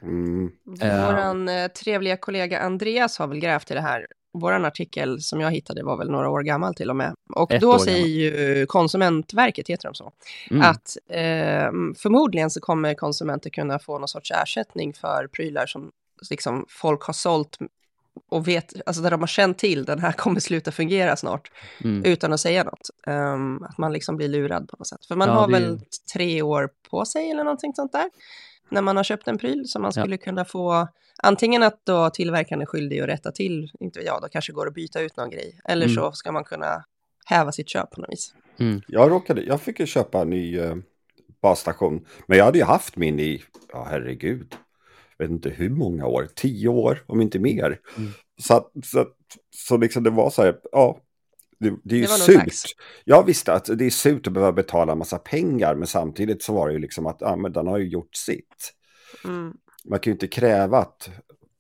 Mm. 0.03 0.51
Vår 0.65 1.49
uh, 1.49 1.67
trevliga 1.67 2.17
kollega 2.17 2.61
Andreas 2.61 3.19
har 3.19 3.27
väl 3.27 3.39
grävt 3.39 3.71
i 3.71 3.75
det 3.75 3.81
här. 3.81 4.07
Vår 4.33 4.53
artikel 4.53 5.21
som 5.21 5.41
jag 5.41 5.51
hittade 5.51 5.83
var 5.83 5.97
väl 5.97 6.11
några 6.11 6.31
år 6.31 6.43
gammal 6.43 6.75
till 6.75 6.91
och 6.91 6.97
med. 6.97 7.15
Och 7.35 7.53
Ett 7.53 7.61
då 7.61 7.79
säger 7.79 8.07
ju 8.07 8.67
Konsumentverket, 8.67 9.69
heter 9.69 9.89
de 9.89 9.95
så, 9.95 10.13
mm. 10.51 10.63
att 10.63 10.97
eh, 11.09 11.71
förmodligen 12.03 12.51
så 12.51 12.61
kommer 12.61 12.95
konsumenter 12.95 13.51
kunna 13.51 13.79
få 13.79 13.99
någon 13.99 14.09
sorts 14.09 14.31
ersättning 14.31 14.93
för 14.93 15.29
prylar 15.33 15.67
som 15.67 15.91
liksom, 16.31 16.67
folk 16.69 17.03
har 17.03 17.15
sålt 17.15 17.59
och 18.29 18.49
vet, 18.49 18.75
alltså 18.87 19.03
där 19.03 19.11
de 19.11 19.21
har 19.21 19.27
känt 19.27 19.59
till 19.59 19.85
den 19.85 19.99
här 19.99 20.13
kommer 20.13 20.41
sluta 20.41 20.73
fungera 20.73 21.17
snart, 21.17 21.51
mm. 21.85 22.05
utan 22.05 22.33
att 22.33 22.41
säga 22.41 22.65
något. 22.65 22.91
Um, 23.07 23.63
att 23.63 23.79
man 23.79 23.93
liksom 23.93 24.17
blir 24.17 24.29
lurad 24.29 24.69
på 24.69 24.77
något 24.79 24.87
sätt. 24.87 25.07
För 25.07 25.17
man 25.17 25.29
ja, 25.29 25.35
har 25.35 25.47
det... 25.47 25.53
väl 25.53 25.81
tre 26.15 26.43
år 26.43 26.71
på 26.91 27.05
sig 27.05 27.31
eller 27.31 27.45
någonting 27.45 27.75
sånt 27.75 27.93
där, 27.93 28.11
när 28.69 28.83
man 28.83 28.97
har 28.97 29.05
köpt 29.05 29.29
en 29.29 29.39
pryl 29.39 29.69
som 29.69 29.83
man 29.83 29.93
skulle 29.93 30.15
ja. 30.15 30.25
kunna 30.25 30.45
få, 30.45 30.89
antingen 31.23 31.63
att 31.63 31.87
då 31.87 32.11
tillverkaren 32.11 32.63
är 32.63 32.67
skyldig 32.67 33.01
att 33.01 33.09
rätta 33.09 33.33
till, 33.33 33.71
inte 33.81 34.01
jag, 34.01 34.23
då 34.23 34.29
kanske 34.29 34.53
går 34.53 34.69
att 34.69 34.75
byta 34.75 35.01
ut 35.01 35.17
någon 35.17 35.31
grej, 35.31 35.61
eller 35.65 35.87
mm. 35.87 35.95
så 35.95 36.13
ska 36.13 36.33
man 36.33 36.45
kunna 36.45 36.85
häva 37.25 37.53
sitt 37.53 37.69
köp 37.69 37.91
på 37.91 38.01
något 38.01 38.11
vis. 38.11 38.35
Mm. 38.59 38.81
Jag 38.89 39.11
råkade, 39.11 39.43
jag 39.43 39.61
fick 39.61 39.81
ju 39.81 39.87
köpa 39.87 40.21
en 40.21 40.31
ny 40.31 40.61
uh, 40.61 40.77
basstation, 41.43 42.07
men 42.27 42.39
jag 42.39 42.45
hade 42.45 42.59
ju 42.59 42.65
haft 42.65 42.97
min 42.97 43.21
i, 43.21 43.43
ja 43.73 43.87
herregud, 43.91 44.55
vet 45.21 45.31
inte 45.31 45.51
hur 45.51 45.71
många 45.71 46.07
år, 46.07 46.29
tio 46.35 46.69
år 46.69 47.05
om 47.07 47.21
inte 47.21 47.39
mer. 47.39 47.81
Mm. 47.97 48.11
Så, 48.41 48.71
så, 48.85 49.07
så 49.57 49.77
liksom 49.77 50.03
det 50.03 50.11
var 50.11 50.31
så 50.31 50.43
här, 50.43 50.57
ja, 50.73 51.01
det, 51.59 51.75
det 51.85 51.95
är 51.95 51.99
ju 51.99 52.05
det 52.05 52.09
surt. 52.09 52.77
Jag 53.05 53.27
visste 53.27 53.53
att 53.53 53.79
det 53.79 53.87
är 53.87 53.91
surt 53.91 54.27
att 54.27 54.33
behöva 54.33 54.53
betala 54.53 54.93
en 54.93 54.99
massa 54.99 55.19
pengar, 55.19 55.75
men 55.75 55.87
samtidigt 55.87 56.43
så 56.43 56.53
var 56.53 56.69
det 56.69 56.73
ju 56.73 56.79
liksom 56.79 57.07
att 57.07 57.17
ja, 57.21 57.37
men 57.37 57.53
den 57.53 57.67
har 57.67 57.79
ju 57.79 57.89
gjort 57.89 58.17
sitt. 58.17 58.75
Mm. 59.25 59.55
Man 59.85 59.99
kan 59.99 60.11
ju 60.11 60.13
inte 60.13 60.29
kräva 60.29 60.79
att 60.79 61.11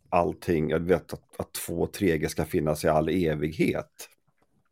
allting, 0.09 0.70
jag 0.70 0.81
vet 0.81 1.12
att, 1.12 1.40
att 1.40 1.53
2 1.53 1.87
3G 1.87 2.29
ska 2.29 2.44
finnas 2.44 2.85
i 2.85 2.88
all 2.88 3.09
evighet. 3.09 4.09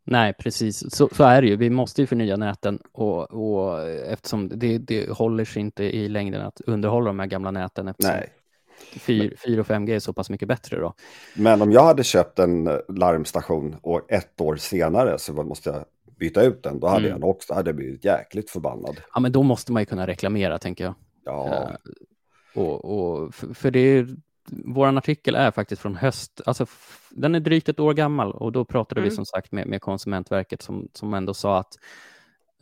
Nej, 0.03 0.33
precis. 0.33 0.95
Så, 0.95 1.09
så 1.11 1.23
är 1.23 1.41
det 1.41 1.47
ju. 1.47 1.55
Vi 1.55 1.69
måste 1.69 2.01
ju 2.01 2.07
förnya 2.07 2.37
näten 2.37 2.79
och, 2.91 3.31
och 3.31 3.89
eftersom 3.89 4.49
det, 4.59 4.77
det 4.77 5.09
håller 5.09 5.45
sig 5.45 5.61
inte 5.61 5.83
i 5.83 6.09
längden 6.09 6.41
att 6.41 6.61
underhålla 6.61 7.07
de 7.07 7.19
här 7.19 7.27
gamla 7.27 7.51
näten. 7.51 7.87
Eftersom 7.87 8.15
Nej. 8.15 8.33
4, 8.79 9.31
4 9.45 9.61
och 9.61 9.67
5G 9.67 9.95
är 9.95 9.99
så 9.99 10.13
pass 10.13 10.29
mycket 10.29 10.47
bättre 10.47 10.79
då. 10.79 10.93
Men 11.33 11.61
om 11.61 11.71
jag 11.71 11.83
hade 11.83 12.03
köpt 12.03 12.39
en 12.39 12.67
eh, 12.67 12.77
larmstation 12.89 13.75
och 13.81 14.11
ett 14.11 14.41
år 14.41 14.55
senare 14.55 15.19
så 15.19 15.33
måste 15.33 15.69
jag 15.69 15.85
byta 16.19 16.41
ut 16.41 16.63
den, 16.63 16.79
då 16.79 16.87
hade 16.87 17.07
mm. 17.07 17.21
jag 17.21 17.29
också 17.29 17.53
hade 17.53 17.73
blivit 17.73 18.05
jäkligt 18.05 18.49
förbannad. 18.49 19.01
Ja, 19.13 19.19
men 19.19 19.31
då 19.31 19.43
måste 19.43 19.71
man 19.71 19.81
ju 19.81 19.85
kunna 19.85 20.07
reklamera, 20.07 20.59
tänker 20.59 20.83
jag. 20.83 20.93
Ja. 21.25 21.69
Uh, 22.55 22.63
och, 22.63 22.85
och, 22.85 23.35
för, 23.35 23.53
för 23.53 23.71
det 23.71 23.79
är, 23.79 24.07
vår 24.49 24.97
artikel 24.97 25.35
är 25.35 25.51
faktiskt 25.51 25.81
från 25.81 25.95
höst, 25.95 26.41
alltså 26.45 26.65
den 27.09 27.35
är 27.35 27.39
drygt 27.39 27.69
ett 27.69 27.79
år 27.79 27.93
gammal 27.93 28.31
och 28.31 28.51
då 28.51 28.65
pratade 28.65 29.01
mm. 29.01 29.09
vi 29.09 29.15
som 29.15 29.25
sagt 29.25 29.51
med, 29.51 29.67
med 29.67 29.81
Konsumentverket 29.81 30.61
som, 30.61 30.87
som 30.93 31.13
ändå 31.13 31.33
sa 31.33 31.59
att 31.59 31.73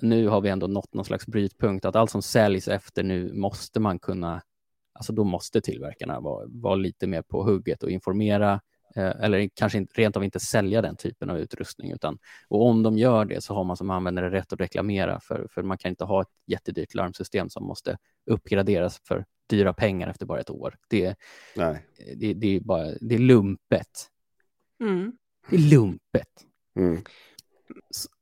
nu 0.02 0.28
har 0.28 0.42
vi 0.42 0.50
ändå 0.50 0.68
nått 0.68 0.94
någon 0.94 1.06
slags 1.06 1.28
brytpunkt, 1.28 1.86
att 1.86 1.96
allt 1.96 2.12
som 2.12 2.22
säljs 2.22 2.68
efter 2.68 3.04
nu 3.04 3.34
måste 3.34 3.80
man 3.80 4.00
kunna, 4.00 4.42
alltså 4.98 5.14
då 5.14 5.24
måste 5.24 5.62
tillverkarna 5.62 6.20
vara, 6.20 6.46
vara 6.48 6.76
lite 6.76 7.08
mer 7.08 7.22
på 7.22 7.44
hugget 7.44 7.84
och 7.84 7.92
informera 7.92 8.60
Eh, 8.98 9.24
eller 9.24 9.50
kanske 9.54 9.86
rent 9.94 10.18
av 10.18 10.24
inte 10.24 10.40
sälja 10.40 10.82
den 10.82 10.96
typen 10.96 11.30
av 11.30 11.38
utrustning. 11.38 11.92
Utan, 11.92 12.20
och 12.48 12.66
om 12.66 12.84
de 12.84 12.98
gör 12.98 13.26
det 13.26 13.42
så 13.42 13.54
har 13.54 13.64
man 13.64 13.78
som 13.78 13.90
användare 13.90 14.32
rätt 14.32 14.54
att 14.54 14.60
reklamera 14.60 15.20
för, 15.20 15.48
för 15.52 15.64
man 15.64 15.78
kan 15.78 15.90
inte 15.90 16.04
ha 16.04 16.22
ett 16.22 16.28
jättedyrt 16.48 16.94
larmsystem 16.94 17.50
som 17.50 17.64
måste 17.64 17.98
uppgraderas 18.26 19.02
för 19.08 19.26
dyra 19.50 19.74
pengar 19.74 20.08
efter 20.08 20.26
bara 20.26 20.40
ett 20.40 20.50
år. 20.50 20.76
Det, 20.90 21.16
Nej. 21.56 21.86
det, 22.16 22.34
det 22.34 22.56
är, 22.56 22.60
bara, 22.60 22.88
det 23.02 23.16
är 23.16 23.20
lumpet. 23.20 24.10
Mm. 24.80 25.12
Det 25.50 25.56
är 25.56 25.60
lumpet. 25.60 26.46
Mm. 26.80 27.04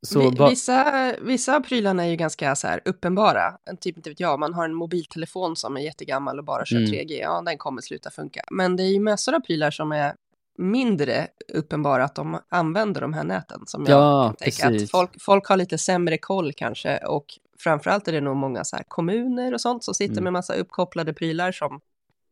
Så, 0.02 0.30
Vi, 0.30 0.50
vissa, 0.50 1.14
vissa 1.22 1.56
av 1.56 1.60
prylarna 1.60 2.06
är 2.06 2.10
ju 2.10 2.16
ganska 2.16 2.56
så 2.56 2.68
här 2.68 2.82
uppenbara. 2.86 3.58
En 3.66 3.78
typ, 3.78 3.98
inte 3.98 4.10
vet 4.10 4.20
jag, 4.20 4.40
man 4.40 4.54
har 4.54 4.66
en 4.66 4.74
mobiltelefon 4.74 5.56
som 5.56 5.78
är 5.78 5.82
jättegammal 5.82 6.40
och 6.40 6.46
bara 6.46 6.66
kör 6.66 6.78
mm. 6.78 6.90
3G, 6.90 7.20
ja 7.22 7.42
den 7.46 7.58
kommer 7.58 7.82
sluta 7.82 8.12
funka. 8.12 8.42
Men 8.52 8.76
det 8.76 8.84
är 8.84 8.94
ju 8.94 9.00
massor 9.00 9.36
av 9.36 9.40
prylar 9.40 9.72
som 9.72 9.92
är 9.92 10.16
mindre 10.58 11.28
uppenbara 11.54 12.04
att 12.04 12.16
de 12.16 12.40
använder 12.50 13.02
de 13.02 13.14
här 13.14 13.24
näten. 13.24 13.62
Som 13.66 13.86
ja, 13.88 14.26
jag 14.26 14.40
precis. 14.40 14.84
Att 14.84 14.92
folk, 14.92 15.22
folk 15.22 15.48
har 15.48 15.58
lite 15.58 15.78
sämre 15.78 16.18
koll 16.18 16.54
kanske 16.54 16.98
och 16.98 17.26
framförallt 17.60 18.08
är 18.08 18.12
det 18.12 18.22
nog 18.22 18.36
många 18.36 18.64
så 18.64 18.78
kommuner 18.88 19.54
och 19.54 19.62
sånt 19.62 19.84
som 19.84 19.94
sitter 19.94 20.14
mm. 20.14 20.24
med 20.24 20.34
massa 20.34 20.54
uppkopplade 20.54 21.14
prylar 21.14 21.52
som 21.52 21.80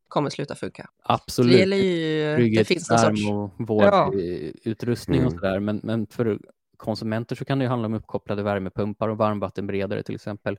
kommer 0.08 0.30
sluta 0.30 0.56
funka. 0.56 0.90
Absolut. 1.04 1.52
Det 1.52 1.60
gäller 1.60 1.78
ju, 1.78 2.50
det 2.50 2.66
finns 2.66 2.90
någon 2.90 3.00
sorts... 3.00 3.30
och 3.30 3.68
vårdutrustning 3.68 5.22
ja. 5.22 5.28
och 5.28 5.32
sådär, 5.32 5.60
men, 5.60 5.80
men 5.84 6.08
för 6.08 6.40
konsumenter 6.84 7.36
så 7.36 7.46
kan 7.46 7.60
det 7.60 7.64
ju 7.64 7.70
handla 7.70 7.86
om 7.86 7.94
uppkopplade 7.94 8.44
värmepumpar 8.44 9.10
och 9.10 9.18
varmvattenberedare 9.18 10.04
till 10.04 10.16
exempel. 10.16 10.58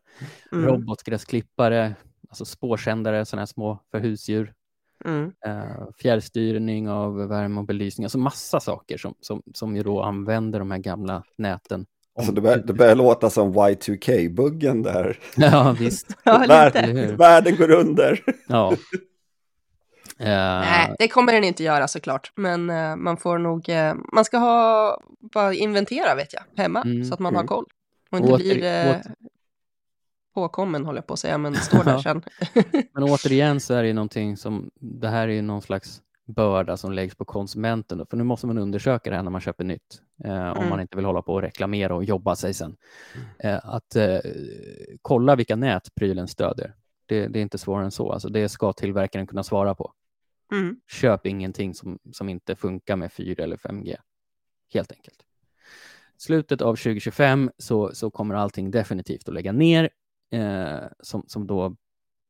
Mm. 0.52 0.66
Robotgräsklippare, 0.66 1.94
alltså 2.28 2.44
spårsändare, 2.44 3.24
sådana 3.24 3.40
här 3.40 3.46
små 3.46 3.78
för 3.90 3.98
husdjur. 3.98 4.54
Mm. 5.04 5.24
Uh, 5.46 5.86
fjärrstyrning 5.98 6.88
av 6.88 7.28
värme 7.28 7.60
och 7.60 7.66
belysning, 7.66 8.04
alltså 8.04 8.18
massa 8.18 8.60
saker 8.60 8.98
som, 8.98 9.14
som, 9.20 9.42
som 9.54 9.76
ju 9.76 9.82
då 9.82 10.02
använder 10.02 10.58
de 10.58 10.70
här 10.70 10.78
gamla 10.78 11.22
näten. 11.38 11.86
Alltså 12.16 12.32
det, 12.32 12.40
bör, 12.40 12.56
det 12.56 12.72
börjar 12.72 12.94
låta 12.94 13.30
som 13.30 13.54
Y2K-buggen 13.54 14.82
där. 14.82 15.18
Ja, 15.36 15.76
visst. 15.78 16.16
ja, 16.24 16.44
Världen, 16.48 17.16
världen 17.16 17.56
går 17.56 17.70
under. 17.70 18.24
ja. 18.48 18.76
Uh... 20.20 20.26
Nej, 20.26 20.94
det 20.98 21.08
kommer 21.08 21.32
den 21.32 21.44
inte 21.44 21.64
göra 21.64 21.88
såklart, 21.88 22.32
men 22.34 22.70
uh, 22.70 22.96
man 22.96 23.16
får 23.16 23.38
nog, 23.38 23.68
uh, 23.68 23.94
man 24.12 24.24
ska 24.24 24.38
ha, 24.38 25.00
bara 25.20 25.54
inventera 25.54 26.14
vet 26.14 26.32
jag, 26.32 26.62
hemma, 26.62 26.82
mm, 26.82 27.04
så 27.04 27.14
att 27.14 27.20
man 27.20 27.34
mm. 27.34 27.40
har 27.40 27.46
koll. 27.46 27.64
Och 28.10 28.18
inte 28.18 28.32
åter, 28.32 28.44
blir 28.44 28.90
åter, 28.90 29.14
påkommen 30.34 30.84
håller 30.84 30.98
jag 30.98 31.06
på 31.06 31.14
att 31.14 31.20
säga, 31.20 31.38
men 31.38 31.54
står 31.54 31.84
där 31.84 31.98
sen. 32.02 32.22
men 32.92 33.02
återigen 33.02 33.60
så 33.60 33.74
är 33.74 33.82
det 33.82 33.88
ju 33.88 33.94
någonting 33.94 34.36
som, 34.36 34.70
det 34.74 35.08
här 35.08 35.28
är 35.28 35.32
ju 35.32 35.42
någon 35.42 35.62
slags 35.62 36.02
börda 36.26 36.76
som 36.76 36.92
läggs 36.92 37.14
på 37.14 37.24
konsumenten. 37.24 37.98
Då, 37.98 38.06
för 38.06 38.16
nu 38.16 38.24
måste 38.24 38.46
man 38.46 38.58
undersöka 38.58 39.10
det 39.10 39.16
här 39.16 39.22
när 39.22 39.30
man 39.30 39.40
köper 39.40 39.64
nytt, 39.64 40.02
eh, 40.24 40.30
mm. 40.30 40.58
om 40.58 40.68
man 40.68 40.80
inte 40.80 40.96
vill 40.96 41.06
hålla 41.06 41.22
på 41.22 41.32
och 41.32 41.42
reklamera 41.42 41.94
och 41.94 42.04
jobba 42.04 42.36
sig 42.36 42.54
sen. 42.54 42.76
Eh, 43.38 43.58
att 43.62 43.96
eh, 43.96 44.18
kolla 45.02 45.36
vilka 45.36 45.56
nät 45.56 45.94
prylen 45.94 46.28
stödjer. 46.28 46.74
Det, 47.06 47.26
det, 47.26 47.38
är 47.38 47.42
inte 47.42 47.58
svårare 47.58 47.84
än 47.84 47.90
så. 47.90 48.12
Alltså, 48.12 48.28
det 48.28 48.48
ska 48.48 48.72
tillverkaren 48.72 49.26
kunna 49.26 49.42
svara 49.42 49.74
på. 49.74 49.92
Mm. 50.54 50.80
Köp 50.86 51.26
ingenting 51.26 51.74
som, 51.74 51.98
som 52.12 52.28
inte 52.28 52.56
funkar 52.56 52.96
med 52.96 53.12
4 53.12 53.44
eller 53.44 53.56
5G, 53.56 53.96
helt 54.74 54.92
enkelt. 54.92 55.18
Slutet 56.16 56.62
av 56.62 56.76
2025 56.76 57.50
så, 57.58 57.94
så 57.94 58.10
kommer 58.10 58.34
allting 58.34 58.70
definitivt 58.70 59.28
att 59.28 59.34
lägga 59.34 59.52
ner 59.52 59.90
eh, 60.30 60.78
som, 61.00 61.24
som 61.26 61.46
då 61.46 61.76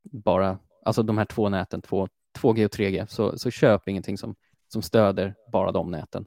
bara, 0.03 0.59
alltså 0.85 1.03
de 1.03 1.19
här 1.19 1.25
två 1.25 1.49
näten, 1.49 1.83
2, 1.83 2.09
2G 2.39 2.65
och 2.65 2.71
3G, 2.71 3.07
så, 3.07 3.39
så 3.39 3.51
köp 3.51 3.89
ingenting 3.89 4.19
som, 4.19 4.35
som 4.69 4.83
stöder 4.83 5.35
bara 5.53 5.73
de 5.73 5.91
näten. 5.91 6.27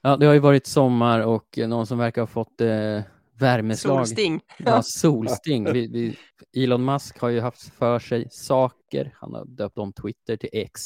Ja, 0.00 0.16
det 0.16 0.26
har 0.26 0.34
ju 0.34 0.40
varit 0.40 0.66
sommar 0.66 1.20
och 1.20 1.58
någon 1.58 1.86
som 1.86 1.98
verkar 1.98 2.22
ha 2.22 2.26
fått 2.26 2.60
eh, 2.60 3.00
värmeslag. 3.38 3.98
Solsting. 3.98 4.40
Ja, 4.58 4.82
solsting. 4.82 5.72
Vi, 5.72 5.86
vi, 5.86 6.18
Elon 6.64 6.84
Musk 6.84 7.18
har 7.18 7.28
ju 7.28 7.40
haft 7.40 7.62
för 7.62 7.98
sig 7.98 8.28
saker. 8.30 9.14
Han 9.14 9.34
har 9.34 9.44
döpt 9.44 9.78
om 9.78 9.92
Twitter 9.92 10.36
till 10.36 10.50
X. 10.52 10.80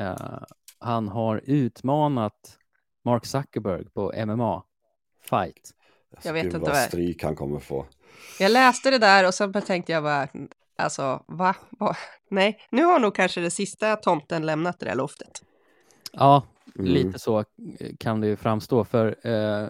Uh, 0.00 0.38
han 0.78 1.08
har 1.08 1.40
utmanat 1.44 2.58
Mark 3.04 3.26
Zuckerberg 3.26 3.84
på 3.84 4.12
MMA-fight. 4.12 5.74
Jag 6.22 6.32
vet 6.32 6.44
Gud, 6.44 6.54
inte 6.54 6.70
vad 6.70 6.76
stryk 6.76 7.22
han 7.22 7.36
kommer 7.36 7.60
få. 7.60 7.86
Jag 8.38 8.50
läste 8.50 8.90
det 8.90 8.98
där 8.98 9.26
och 9.26 9.34
så 9.34 9.52
tänkte 9.52 9.92
jag 9.92 10.02
bara, 10.02 10.28
alltså 10.76 11.24
va? 11.26 11.54
va? 11.70 11.96
Nej, 12.30 12.60
nu 12.70 12.84
har 12.84 12.98
nog 12.98 13.14
kanske 13.14 13.40
det 13.40 13.50
sista 13.50 13.96
tomten 13.96 14.46
lämnat 14.46 14.78
det 14.78 14.86
där 14.86 14.94
loftet. 14.94 15.42
Ja, 16.12 16.46
mm. 16.78 16.90
lite 16.90 17.18
så 17.18 17.44
kan 17.98 18.20
det 18.20 18.26
ju 18.26 18.36
framstå. 18.36 18.84
För, 18.84 19.26
eh, 19.26 19.68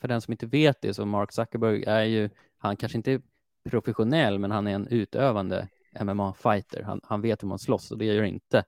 för 0.00 0.08
den 0.08 0.20
som 0.20 0.32
inte 0.32 0.46
vet 0.46 0.82
det 0.82 0.94
så 0.94 1.06
Mark 1.06 1.32
Zuckerberg 1.32 1.84
är 1.84 2.04
ju, 2.04 2.30
han 2.58 2.76
kanske 2.76 2.98
inte 2.98 3.12
är 3.12 3.20
professionell, 3.70 4.38
men 4.38 4.50
han 4.50 4.66
är 4.66 4.74
en 4.74 4.86
utövande 4.86 5.68
MMA-fighter. 6.00 6.82
Han, 6.82 7.00
han 7.04 7.20
vet 7.20 7.42
hur 7.42 7.48
man 7.48 7.58
slåss 7.58 7.90
och 7.90 7.98
det 7.98 8.04
gör 8.04 8.22
inte 8.22 8.64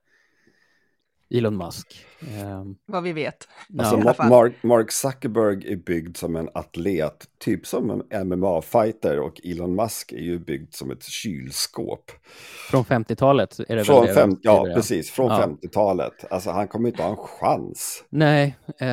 Elon 1.33 1.57
Musk. 1.57 2.05
Um, 2.21 2.75
Vad 2.85 3.03
vi 3.03 3.13
vet. 3.13 3.47
Alltså, 3.79 3.97
Mark, 4.29 4.63
Mark, 4.63 4.91
Zuckerberg 4.91 5.71
är 5.71 5.75
byggd 5.75 6.17
som 6.17 6.35
en 6.35 6.49
atlet, 6.53 7.25
typ 7.39 7.67
som 7.67 7.89
en 7.89 8.27
MMA-fighter 8.29 9.19
och 9.19 9.41
Elon 9.43 9.75
Musk 9.75 10.11
är 10.11 10.21
ju 10.21 10.39
byggd 10.39 10.73
som 10.73 10.91
ett 10.91 11.03
kylskåp. 11.03 12.11
Från 12.69 12.83
50-talet 12.83 13.59
är 13.59 13.75
det 13.75 13.85
från 13.85 14.05
väl 14.05 14.15
fem, 14.15 14.37
Ja, 14.41 14.67
precis. 14.75 15.11
Från 15.11 15.31
ja. 15.31 15.47
50-talet. 15.47 16.31
Alltså 16.31 16.49
han 16.49 16.67
kommer 16.67 16.89
inte 16.89 17.03
ha 17.03 17.09
en 17.09 17.17
chans. 17.17 18.03
Nej. 18.09 18.57
Uh, 18.81 18.87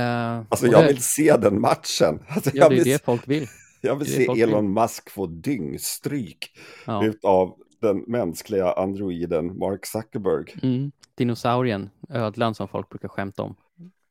alltså 0.49 0.67
jag 0.67 0.87
vill 0.87 1.03
se 1.03 1.37
den 1.37 1.61
matchen. 1.61 2.21
Alltså, 2.29 2.51
ja, 2.55 2.69
det 2.69 2.75
är 2.75 2.77
vill, 2.77 2.85
det 2.85 3.05
folk 3.05 3.29
vill. 3.29 3.47
Jag 3.81 3.97
vill 3.97 4.13
se 4.13 4.43
Elon 4.43 4.65
vill. 4.65 4.83
Musk 4.83 5.11
få 5.11 5.27
dyngstryk 5.27 6.51
ja. 6.87 7.05
utav 7.05 7.55
den 7.81 8.05
mänskliga 8.07 8.73
androiden 8.73 9.59
Mark 9.59 9.87
Zuckerberg. 9.87 10.55
Mm. 10.63 10.93
Dinosaurien, 11.15 11.91
ödlan 12.09 12.55
som 12.55 12.69
folk 12.69 12.89
brukar 12.89 13.09
skämta 13.09 13.43
om. 13.43 13.57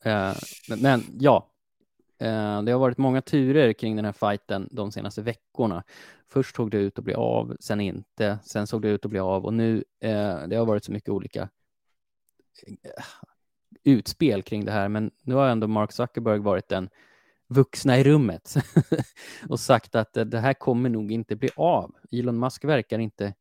Eh, 0.04 0.34
men, 0.70 0.80
men, 0.82 1.04
ja, 1.20 1.48
eh, 2.20 2.62
det 2.62 2.72
har 2.72 2.80
varit 2.80 2.98
många 2.98 3.22
turer 3.22 3.74
kring 3.74 3.96
den 3.96 4.06
här 4.06 4.12
fighten 4.12 4.70
de 4.72 4.92
senaste 4.92 5.22
veckorna. 5.22 5.84
Först 6.32 6.56
tog 6.56 6.72
det 6.72 6.78
ut 6.78 7.00
att 7.00 7.06
bli 7.06 7.14
av, 7.14 7.58
sen 7.60 7.82
inte, 7.82 8.40
sen 8.44 8.68
såg 8.68 8.82
det 8.82 8.90
ut 8.90 9.06
att 9.06 9.12
bli 9.12 9.20
av 9.20 9.46
och 9.46 9.54
nu, 9.54 9.84
eh, 10.00 10.48
det 10.48 10.56
har 10.56 10.66
varit 10.66 10.84
så 10.84 10.92
mycket 10.92 11.10
olika 11.10 11.42
eh, 12.68 13.04
utspel 13.84 14.44
kring 14.44 14.66
det 14.66 14.72
här, 14.72 14.90
men 14.90 15.12
nu 15.24 15.36
har 15.36 15.48
ändå 15.48 15.68
Mark 15.68 15.92
Zuckerberg 15.92 16.40
varit 16.40 16.70
den 16.70 16.90
vuxna 17.48 18.00
i 18.00 18.04
rummet 18.04 18.56
och 19.50 19.60
sagt 19.60 19.96
att 19.96 20.14
det 20.14 20.40
här 20.40 20.54
kommer 20.54 20.90
nog 20.90 21.12
inte 21.12 21.36
bli 21.36 21.50
av. 21.56 21.96
Elon 22.12 22.40
Musk 22.40 22.64
verkar 22.64 23.00
inte 23.00 23.34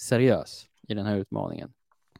seriös 0.00 0.66
i 0.88 0.94
den 0.94 1.06
här 1.06 1.16
utmaningen. 1.16 1.72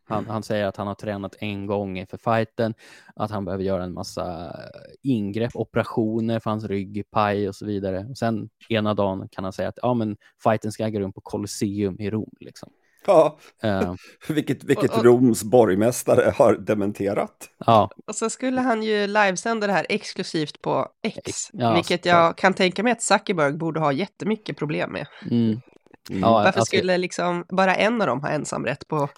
Han, 0.09 0.27
han, 0.27 0.43
säger 0.43 0.67
att 0.67 0.77
han 0.77 0.87
har 0.87 0.95
tränat 0.95 1.37
en 1.39 1.67
gång 1.67 1.99
inför 1.99 2.17
fighten, 2.17 2.75
att 3.17 3.31
han 3.31 3.45
behöver 3.45 3.65
göra 3.65 3.85
en 3.85 3.95
massa 3.95 4.57
ingrepp, 5.03 5.51
operationer 5.55 6.41
för 6.41 6.51
hans 6.51 6.65
rygg 6.65 7.05
paj 7.11 7.49
och 7.49 7.55
så 7.55 7.67
vidare. 7.67 8.07
Och 8.11 8.19
sen 8.19 8.49
ena 8.69 8.95
dagen 8.95 9.29
kan 9.29 9.45
han 9.45 9.53
säga 9.53 9.69
att 9.69 9.79
ja, 9.83 9.95
men 9.95 10.17
fighten 10.43 10.73
ska 10.73 10.85
äga 10.85 11.01
rum 11.01 11.13
på 11.13 11.21
Colosseum 11.21 12.01
i 12.01 12.11
Rom. 12.11 12.31
Liksom. 12.41 12.73
Ja, 13.07 13.39
uh, 13.65 13.95
vilket, 14.29 14.65
vilket 14.65 14.91
och, 14.91 14.99
och, 14.99 15.05
Roms 15.05 15.45
borgmästare 15.45 16.33
har 16.37 16.55
dementerat. 16.55 17.51
Ja. 17.67 17.91
Och 18.07 18.15
så 18.15 18.31
skulle 18.31 18.61
han 18.61 18.83
ju 18.83 19.07
livesända 19.07 19.67
det 19.67 19.73
här 19.73 19.87
exklusivt 19.89 20.63
på 20.63 20.89
X, 21.03 21.51
ja, 21.53 21.75
vilket 21.75 22.07
jag 22.07 22.39
kan 22.39 22.55
tänka 22.55 22.83
mig 22.83 22.93
att 22.93 23.03
Zuckerberg 23.03 23.53
borde 23.53 23.81
ha 23.81 23.93
jättemycket 23.93 24.57
problem 24.57 24.93
med. 24.93 25.07
Mm. 25.31 25.61
Mm. 26.11 26.23
Ja, 26.23 26.33
Varför 26.33 26.47
alltså... 26.47 26.65
skulle 26.65 26.99
liksom 26.99 27.45
bara 27.49 27.75
en 27.75 28.01
av 28.01 28.07
dem 28.07 28.21
ha 28.21 28.29
ensamrätt 28.29 28.89
på, 28.89 29.09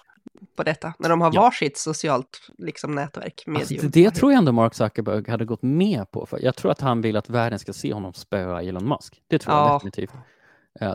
på 0.55 0.63
detta, 0.63 0.93
när 0.99 1.09
de 1.09 1.21
har 1.21 1.31
ja. 1.33 1.41
varsitt 1.41 1.77
socialt 1.77 2.49
liksom, 2.57 2.95
nätverk? 2.95 3.43
Alltså, 3.47 3.87
det 3.87 4.11
tror 4.11 4.31
jag 4.31 4.39
ändå 4.39 4.51
Mark 4.51 4.73
Zuckerberg 4.73 5.31
hade 5.31 5.45
gått 5.45 5.63
med 5.63 6.11
på. 6.11 6.25
För 6.25 6.39
jag 6.43 6.55
tror 6.55 6.71
att 6.71 6.81
han 6.81 7.01
vill 7.01 7.17
att 7.17 7.29
världen 7.29 7.59
ska 7.59 7.73
se 7.73 7.93
honom 7.93 8.13
spöa 8.13 8.61
Elon 8.61 8.87
Musk. 8.87 9.21
Det 9.27 9.39
tror 9.39 9.55
jag 9.55 9.75
definitivt. 9.75 10.11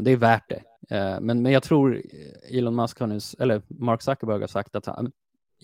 det 0.01 0.11
är 0.11 0.17
värt 0.17 0.49
det. 0.49 0.63
men, 1.21 1.43
men 1.43 1.53
jag 1.53 1.63
tror 1.63 2.03
Elon 2.51 2.77
Musk 2.77 3.01
har 3.01 3.07
nu, 3.07 3.21
eller 3.39 3.63
Mark 3.69 4.03
Zuckerberg 4.03 4.41
har 4.41 4.47
sagt 4.47 4.77
att 4.77 4.87
han, 4.87 5.13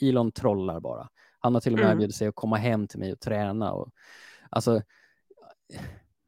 Elon 0.01 0.33
trollar 0.33 0.81
bara. 0.81 1.09
Han 1.41 1.55
har 1.55 1.61
till 1.61 1.73
och 1.73 1.79
med 1.79 1.85
mm. 1.85 1.97
erbjudit 1.97 2.17
sig 2.17 2.29
att 2.29 2.35
komma 2.35 2.57
hem 2.57 2.87
till 2.87 2.99
mig 2.99 3.13
och 3.13 3.21
träna. 3.21 3.73
Och, 3.73 3.93
alltså, 4.51 4.83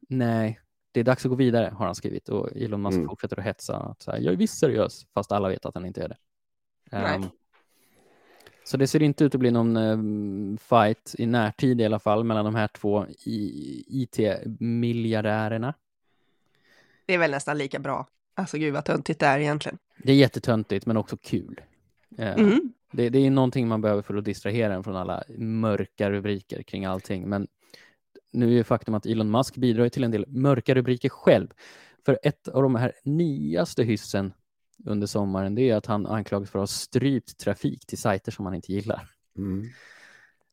nej, 0.09 0.59
det 0.93 0.99
är 0.99 1.03
dags 1.03 1.25
att 1.25 1.29
gå 1.29 1.35
vidare, 1.35 1.73
har 1.77 1.85
han 1.85 1.95
skrivit. 1.95 2.29
Och 2.29 2.49
Elon 2.55 2.81
Musk 2.81 2.95
mm. 2.95 3.07
fortsätter 3.09 3.39
att 3.39 3.45
hetsa. 3.45 3.77
Att 3.77 4.01
så 4.01 4.11
här, 4.11 4.19
jag 4.19 4.33
är 4.33 4.37
visst 4.37 4.59
seriös, 4.59 5.05
fast 5.13 5.31
alla 5.31 5.49
vet 5.49 5.65
att 5.65 5.75
han 5.75 5.85
inte 5.85 6.03
är 6.03 6.09
det. 6.09 6.17
Um, 7.15 7.25
Så 8.63 8.77
det 8.77 8.87
ser 8.87 9.01
inte 9.01 9.23
ut 9.23 9.35
att 9.35 9.39
bli 9.39 9.51
någon 9.51 9.77
um, 9.77 10.57
fight 10.57 11.15
i 11.17 11.25
närtid 11.25 11.81
i 11.81 11.85
alla 11.85 11.99
fall 11.99 12.23
mellan 12.23 12.45
de 12.45 12.55
här 12.55 12.67
två 12.67 13.05
IT-miljardärerna. 13.87 15.73
Det 17.05 17.13
är 17.13 17.17
väl 17.17 17.31
nästan 17.31 17.57
lika 17.57 17.79
bra. 17.79 18.07
Alltså 18.35 18.57
gud 18.57 18.73
vad 18.73 18.85
töntigt 18.85 19.19
det 19.19 19.25
är 19.25 19.39
egentligen. 19.39 19.77
Det 19.97 20.11
är 20.11 20.15
jättetöntigt 20.15 20.85
men 20.85 20.97
också 20.97 21.17
kul. 21.17 21.61
Uh, 22.19 22.39
mm. 22.39 22.73
det, 22.91 23.09
det, 23.09 23.19
är 23.19 23.31
någonting 23.31 23.67
man 23.67 23.81
behöver 23.81 24.01
för 24.01 24.15
att 24.15 24.25
distrahera 24.25 24.73
en 24.73 24.83
från 24.83 24.95
alla 24.95 25.23
mörka 25.37 26.11
rubriker 26.11 26.63
kring 26.63 26.85
allting. 26.85 27.29
Men 27.29 27.47
nu 28.33 28.47
är 28.47 28.51
ju 28.51 28.63
faktum 28.63 28.95
att 28.95 29.05
Elon 29.05 29.31
Musk 29.31 29.55
bidrar 29.55 29.89
till 29.89 30.03
en 30.03 30.11
del 30.11 30.25
mörka 30.27 30.75
rubriker 30.75 31.09
själv. 31.09 31.47
För 32.05 32.19
ett 32.23 32.47
av 32.47 32.63
de 32.63 32.75
här 32.75 32.93
nyaste 33.03 33.83
hyssen 33.83 34.33
under 34.85 35.07
sommaren, 35.07 35.55
det 35.55 35.69
är 35.69 35.75
att 35.75 35.85
han 35.85 36.07
anklagas 36.07 36.49
för 36.49 36.59
att 36.59 36.61
ha 36.61 36.67
strypt 36.67 37.37
trafik 37.37 37.85
till 37.85 37.97
sajter 37.97 38.31
som 38.31 38.45
han 38.45 38.55
inte 38.55 38.71
gillar. 38.71 39.09
Mm. 39.37 39.69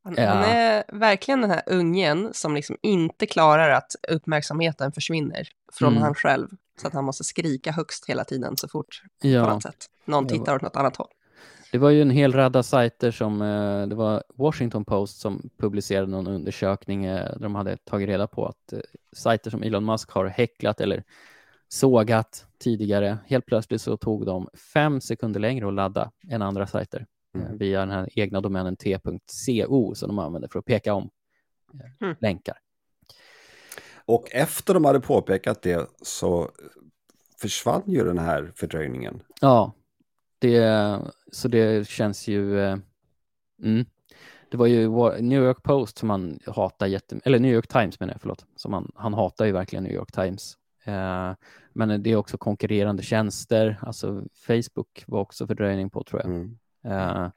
Han, 0.04 0.14
ja. 0.16 0.28
han, 0.28 0.44
är 0.44 0.84
verkligen 0.92 1.40
den 1.40 1.50
här 1.50 1.62
ungen 1.66 2.34
som 2.34 2.54
liksom 2.54 2.76
inte 2.82 3.26
klarar 3.26 3.70
att 3.70 3.96
uppmärksamheten 4.08 4.92
försvinner 4.92 5.48
från 5.72 5.92
mm. 5.92 6.02
han 6.02 6.14
själv. 6.14 6.48
Så 6.80 6.86
att 6.86 6.92
han 6.92 7.04
måste 7.04 7.24
skrika 7.24 7.72
högst 7.72 8.06
hela 8.06 8.24
tiden 8.24 8.56
så 8.56 8.68
fort 8.68 9.02
ja. 9.22 9.44
på 9.44 9.50
något 9.50 9.62
sätt. 9.62 9.86
någon 10.04 10.26
tittar 10.26 10.56
åt 10.56 10.62
något 10.62 10.76
annat 10.76 10.96
håll. 10.96 11.08
Det 11.72 11.78
var 11.78 11.90
ju 11.90 12.02
en 12.02 12.10
hel 12.10 12.32
radda 12.32 12.62
sajter 12.62 13.10
som, 13.10 13.42
eh, 13.42 13.86
det 13.86 13.94
var 13.94 14.22
Washington 14.34 14.84
Post 14.84 15.20
som 15.20 15.50
publicerade 15.58 16.06
någon 16.06 16.26
undersökning 16.26 17.04
eh, 17.04 17.24
där 17.24 17.38
de 17.38 17.54
hade 17.54 17.76
tagit 17.76 18.08
reda 18.08 18.26
på 18.26 18.46
att 18.46 18.72
eh, 18.72 18.78
sajter 19.12 19.50
som 19.50 19.62
Elon 19.62 19.84
Musk 19.84 20.10
har 20.10 20.26
häcklat 20.26 20.80
eller 20.80 21.04
sågat 21.68 22.46
tidigare, 22.58 23.18
helt 23.26 23.46
plötsligt 23.46 23.82
så 23.82 23.96
tog 23.96 24.26
de 24.26 24.48
fem 24.74 25.00
sekunder 25.00 25.40
längre 25.40 25.68
att 25.68 25.74
ladda 25.74 26.10
än 26.30 26.42
andra 26.42 26.66
sajter 26.66 27.06
mm. 27.34 27.58
via 27.58 27.80
den 27.80 27.90
här 27.90 28.08
egna 28.14 28.40
domänen 28.40 28.76
t.co 28.76 29.94
som 29.94 30.08
de 30.08 30.18
använder 30.18 30.48
för 30.48 30.58
att 30.58 30.64
peka 30.64 30.94
om 30.94 31.10
mm. 32.00 32.16
länkar. 32.20 32.58
Och 34.04 34.28
efter 34.32 34.74
de 34.74 34.84
hade 34.84 35.00
påpekat 35.00 35.62
det 35.62 35.90
så 36.02 36.50
försvann 37.40 37.82
ju 37.86 38.04
den 38.04 38.18
här 38.18 38.52
fördröjningen. 38.56 39.22
Ja, 39.40 39.72
det, 40.40 41.00
så 41.32 41.48
det 41.48 41.88
känns 41.88 42.28
ju... 42.28 42.60
Eh, 42.60 42.76
mm. 43.62 43.84
Det 44.50 44.56
var 44.56 44.66
ju 44.66 44.88
New 45.20 45.42
York 45.42 45.62
Post 45.62 45.98
som 45.98 46.10
han 46.10 46.38
hatar 46.46 46.86
jättemycket, 46.86 47.26
eller 47.26 47.38
New 47.38 47.52
York 47.52 47.68
Times 47.68 48.00
menar 48.00 48.14
jag, 48.14 48.20
förlåt. 48.20 48.46
Som 48.56 48.72
han, 48.72 48.92
han 48.94 49.14
hatar 49.14 49.44
ju 49.44 49.52
verkligen 49.52 49.84
New 49.84 49.92
York 49.92 50.12
Times. 50.12 50.56
Eh, 50.84 51.32
men 51.72 52.02
det 52.02 52.10
är 52.10 52.16
också 52.16 52.38
konkurrerande 52.38 53.02
tjänster, 53.02 53.78
alltså 53.82 54.22
Facebook 54.34 55.04
var 55.06 55.20
också 55.20 55.46
fördröjning 55.46 55.90
på 55.90 56.04
tror 56.04 56.20
jag. 56.20 56.30
Mm. 56.30 56.56
Eh, 56.84 57.28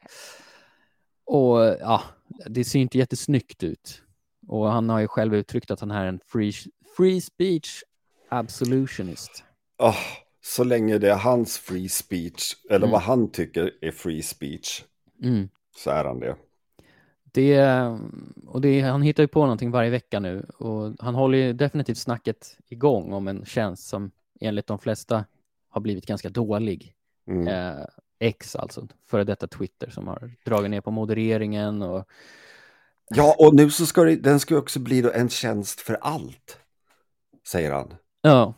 och 1.26 1.60
ja, 1.80 2.02
det 2.46 2.63
ser 2.63 2.80
inte 2.80 2.98
jättesnyggt 2.98 3.63
ut. 3.63 4.02
Och 4.48 4.72
han 4.72 4.89
har 4.89 5.00
ju 5.00 5.08
själv 5.08 5.36
uttryckt 5.36 5.72
att 5.72 5.80
han 5.80 5.92
är 5.92 6.06
en 6.06 6.20
free, 6.26 6.54
free 6.98 7.22
speech 7.22 7.84
absolutionist. 8.30 9.44
Oh, 9.78 9.98
så 10.45 10.63
länge 10.63 10.97
det 10.97 11.12
är 11.12 11.15
hans 11.15 11.58
free 11.58 11.89
speech, 11.89 12.56
eller 12.69 12.77
mm. 12.86 12.91
vad 12.91 13.01
han 13.01 13.32
tycker 13.32 13.71
är 13.82 13.91
free 13.91 14.21
speech, 14.21 14.84
mm. 15.23 15.49
så 15.75 15.89
är 15.89 16.06
han 16.06 16.19
det. 16.19 16.36
Det, 17.23 17.62
och 18.47 18.62
det, 18.62 18.82
han 18.82 19.01
hittar 19.01 19.23
ju 19.23 19.27
på 19.27 19.41
någonting 19.41 19.71
varje 19.71 19.89
vecka 19.89 20.19
nu 20.19 20.45
och 20.58 20.93
han 20.99 21.15
håller 21.15 21.38
ju 21.38 21.53
definitivt 21.53 21.97
snacket 21.97 22.58
igång 22.67 23.13
om 23.13 23.27
en 23.27 23.45
tjänst 23.45 23.88
som 23.88 24.12
enligt 24.39 24.67
de 24.67 24.79
flesta 24.79 25.25
har 25.69 25.82
blivit 25.82 26.06
ganska 26.06 26.29
dålig. 26.29 26.93
Mm. 27.27 27.47
Eh, 27.47 27.86
X 28.19 28.56
alltså, 28.56 28.88
före 29.06 29.23
detta 29.23 29.47
Twitter 29.47 29.89
som 29.89 30.08
har 30.08 30.32
dragit 30.45 30.71
ner 30.71 30.82
på 30.82 30.91
modereringen 30.91 31.82
och 31.82 32.06
Ja, 33.10 33.36
och 33.39 33.56
nu 33.56 33.71
så 33.71 33.86
ska 33.86 34.03
det, 34.03 34.15
den 34.15 34.39
ska 34.39 34.58
också 34.58 34.79
bli 34.79 35.12
en 35.13 35.29
tjänst 35.29 35.79
för 35.79 35.97
allt, 36.01 36.60
säger 37.47 37.71
han. 37.71 37.93
Ja. 38.21 38.53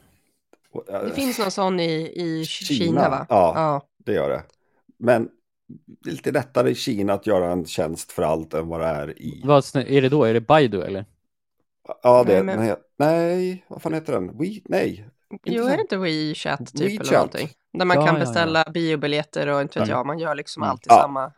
Det 0.88 1.12
finns 1.16 1.40
någon 1.40 1.52
sån 1.52 1.80
i, 1.80 2.12
i 2.16 2.46
Kina, 2.46 2.86
Kina 2.86 3.10
va? 3.10 3.26
Ja, 3.30 3.54
ja, 3.56 3.82
det 3.98 4.14
gör 4.14 4.30
det. 4.30 4.44
Men 4.98 5.30
det 5.86 6.10
är 6.10 6.12
lite 6.12 6.32
lättare 6.32 6.70
i 6.70 6.76
Kina 6.76 7.14
att 7.14 7.28
göra 7.28 7.52
en 7.52 7.66
tjänst 7.66 8.12
för 8.12 8.24
allt 8.24 8.54
än 8.54 8.68
vad 8.68 8.80
det 8.80 8.86
är 8.86 9.22
i... 9.22 9.42
Vad 9.46 9.66
är 9.76 10.02
det 10.02 10.10
då? 10.10 10.24
Är 10.24 10.34
det 10.34 10.42
Baidu 10.42 10.82
eller? 10.82 11.06
Ja, 12.04 12.24
det 12.24 12.44
nej, 12.44 12.58
men... 12.58 12.76
nej, 12.98 13.66
vad 13.68 13.82
fan 13.82 13.94
heter 13.94 14.14
den? 14.14 14.38
We, 14.38 14.46
nej. 14.66 15.10
Jo, 15.44 15.64
är 15.64 15.76
det 15.76 15.82
inte 15.82 15.98
WeChat 15.98 16.74
typ 16.74 16.82
WeChat. 16.82 17.08
eller 17.08 17.14
någonting? 17.14 17.50
Där 17.74 17.86
man 17.86 17.98
ja, 17.98 18.06
kan 18.06 18.20
beställa 18.20 18.64
ja, 18.66 18.72
biobiljetter 18.72 19.48
och 19.48 19.62
inte 19.62 19.80
vet 19.80 19.90
jag, 19.90 20.06
man 20.06 20.20
gör 20.20 20.36
liksom 20.36 20.64
mm. 20.64 20.72
alltid 20.72 20.92
samma. 20.92 21.32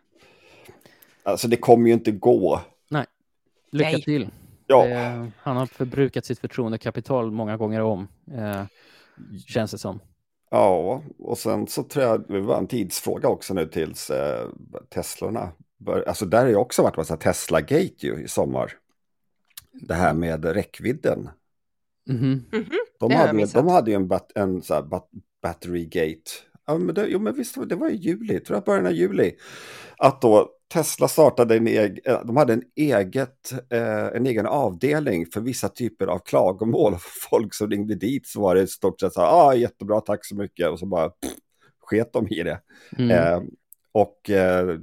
Alltså 1.23 1.47
det 1.47 1.57
kommer 1.57 1.87
ju 1.87 1.93
inte 1.93 2.11
gå. 2.11 2.61
Nej, 2.89 3.05
lycka 3.71 3.89
nej. 3.89 4.03
till. 4.03 4.29
Ja. 4.67 4.87
Eh, 4.87 5.25
han 5.37 5.57
har 5.57 5.65
förbrukat 5.65 6.25
sitt 6.25 6.39
förtroendekapital 6.39 7.31
många 7.31 7.57
gånger 7.57 7.81
om, 7.81 8.07
eh, 8.33 8.63
känns 9.47 9.71
det 9.71 9.77
som. 9.77 9.99
Ja, 10.51 11.03
och 11.19 11.37
sen 11.37 11.67
så 11.67 11.83
tror 11.83 12.05
jag 12.05 12.27
det 12.27 12.41
var 12.41 12.57
en 12.57 12.67
tidsfråga 12.67 13.27
också 13.27 13.53
nu 13.53 13.67
tills 13.67 14.09
eh, 14.09 14.49
Teslorna 14.89 15.51
bör, 15.77 16.03
alltså 16.07 16.25
där 16.25 16.41
har 16.41 16.47
ju 16.47 16.55
också 16.55 16.81
varit 16.81 16.97
massa 16.97 17.17
Tesla-gate 17.17 18.07
ju 18.07 18.23
i 18.23 18.27
sommar. 18.27 18.73
Det 19.71 19.93
här 19.93 20.13
med 20.13 20.45
räckvidden. 20.45 21.29
Mm 22.09 22.21
-hmm. 22.21 22.53
Mm 22.53 22.65
-hmm. 22.65 22.75
De, 22.99 23.11
hade, 23.11 23.45
de 23.45 23.67
hade 23.67 23.91
ju 23.91 23.95
en, 23.95 24.07
bat, 24.07 24.31
en 24.35 24.61
så 24.61 24.73
här, 24.73 24.81
bat, 24.81 25.09
battery 25.41 25.85
gate. 25.85 26.31
Ja, 26.65 26.77
men 26.77 26.95
det, 26.95 27.07
jo, 27.07 27.19
men 27.19 27.35
visst, 27.35 27.69
det 27.69 27.75
var 27.75 27.89
i 27.89 27.95
juli, 27.95 28.39
tror 28.39 28.57
jag 28.57 28.63
början 28.63 28.85
av 28.85 28.91
juli. 28.91 29.35
Att 29.97 30.21
då 30.21 30.49
Tesla 30.73 31.07
startade 31.07 31.57
en 31.57 31.67
egen, 31.67 31.97
eh, 32.05 32.25
de 32.25 32.37
hade 32.37 32.53
en, 32.53 32.63
eget, 32.75 33.51
eh, 33.69 34.05
en 34.05 34.25
egen 34.25 34.45
avdelning 34.45 35.25
för 35.25 35.41
vissa 35.41 35.69
typer 35.69 36.07
av 36.07 36.19
klagomål. 36.19 36.95
Folk 37.29 37.53
som 37.53 37.69
ringde 37.69 37.95
dit 37.95 38.27
så 38.27 38.41
var 38.41 38.55
det 38.55 38.61
i 38.61 38.67
stort 38.67 38.99
sett 38.99 39.13
så 39.13 39.21
här, 39.21 39.27
ah, 39.27 39.53
jättebra, 39.53 40.01
tack 40.01 40.25
så 40.25 40.35
mycket. 40.35 40.69
Och 40.69 40.79
så 40.79 40.85
bara 40.85 41.09
pff, 41.09 41.33
sket 41.79 42.13
de 42.13 42.27
i 42.27 42.43
det. 42.43 42.61
Mm. 42.97 43.11
Eh, 43.11 43.41
och 43.91 44.29
eh, 44.29 44.79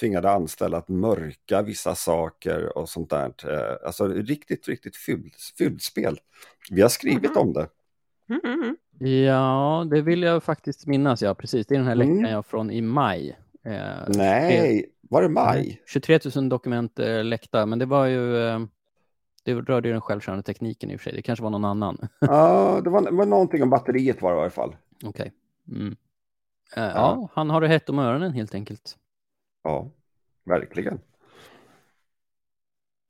tvingade 0.00 0.30
anställda 0.30 0.76
att 0.76 0.88
mörka 0.88 1.62
vissa 1.62 1.94
saker 1.94 2.78
och 2.78 2.88
sånt 2.88 3.10
där. 3.10 3.32
Eh, 3.44 3.86
alltså 3.86 4.08
riktigt, 4.08 4.68
riktigt 4.68 4.96
fult 5.58 5.82
spel. 5.82 6.18
Vi 6.70 6.82
har 6.82 6.88
skrivit 6.88 7.36
mm. 7.36 7.38
om 7.38 7.52
det. 7.52 7.68
Mm. 8.30 8.76
Ja, 9.24 9.86
det 9.90 10.02
vill 10.02 10.22
jag 10.22 10.42
faktiskt 10.42 10.86
minnas, 10.86 11.22
ja 11.22 11.34
precis. 11.34 11.66
Det 11.66 11.74
är 11.74 11.78
den 11.78 11.88
här 11.88 11.94
läckan 11.94 12.18
mm. 12.18 12.30
jag 12.30 12.46
från 12.46 12.70
i 12.70 12.80
maj. 12.80 13.38
Eh, 13.64 14.08
Nej, 14.08 14.86
var 15.14 15.22
det 15.22 15.28
maj? 15.28 15.82
23 15.86 16.18
000 16.36 16.48
dokument 16.48 16.98
eh, 16.98 17.24
läckta, 17.24 17.66
men 17.66 17.78
det 17.78 17.86
var 17.86 18.06
ju 18.06 18.36
eh, 18.36 18.60
det 19.44 19.54
rörde 19.54 19.88
ju 19.88 19.92
den 19.92 20.00
självkörande 20.00 20.42
tekniken 20.42 20.90
i 20.90 20.96
och 20.96 21.00
för 21.00 21.04
sig. 21.04 21.12
Det 21.12 21.22
kanske 21.22 21.42
var 21.42 21.50
någon 21.50 21.64
annan. 21.64 21.98
ja, 22.18 22.80
det 22.84 22.90
var, 22.90 23.02
det 23.02 23.10
var 23.10 23.26
någonting 23.26 23.62
om 23.62 23.70
batteriet 23.70 24.22
var 24.22 24.30
det 24.32 24.36
i 24.36 24.40
alla 24.40 24.50
fall. 24.50 24.76
Okej. 25.04 25.08
Okay. 25.08 25.30
Mm. 25.78 25.86
Uh, 25.88 25.96
ja. 26.74 26.92
ja. 26.94 27.28
han 27.32 27.50
har 27.50 27.60
det 27.60 27.68
hett 27.68 27.88
om 27.88 27.98
öronen 27.98 28.32
helt 28.32 28.54
enkelt. 28.54 28.96
Ja, 29.62 29.90
verkligen. 30.44 31.00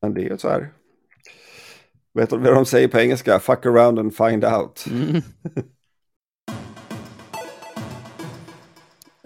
Men 0.02 0.14
det 0.14 0.20
är 0.20 0.30
ju 0.30 0.38
så 0.38 0.48
här. 0.48 0.72
Vet 2.14 2.30
du 2.30 2.38
vad 2.38 2.54
de 2.54 2.64
säger 2.64 2.88
på 2.88 2.98
engelska? 2.98 3.38
Fuck 3.38 3.66
around 3.66 3.98
and 3.98 4.16
find 4.16 4.44
out. 4.44 4.86
Mm. 4.90 5.22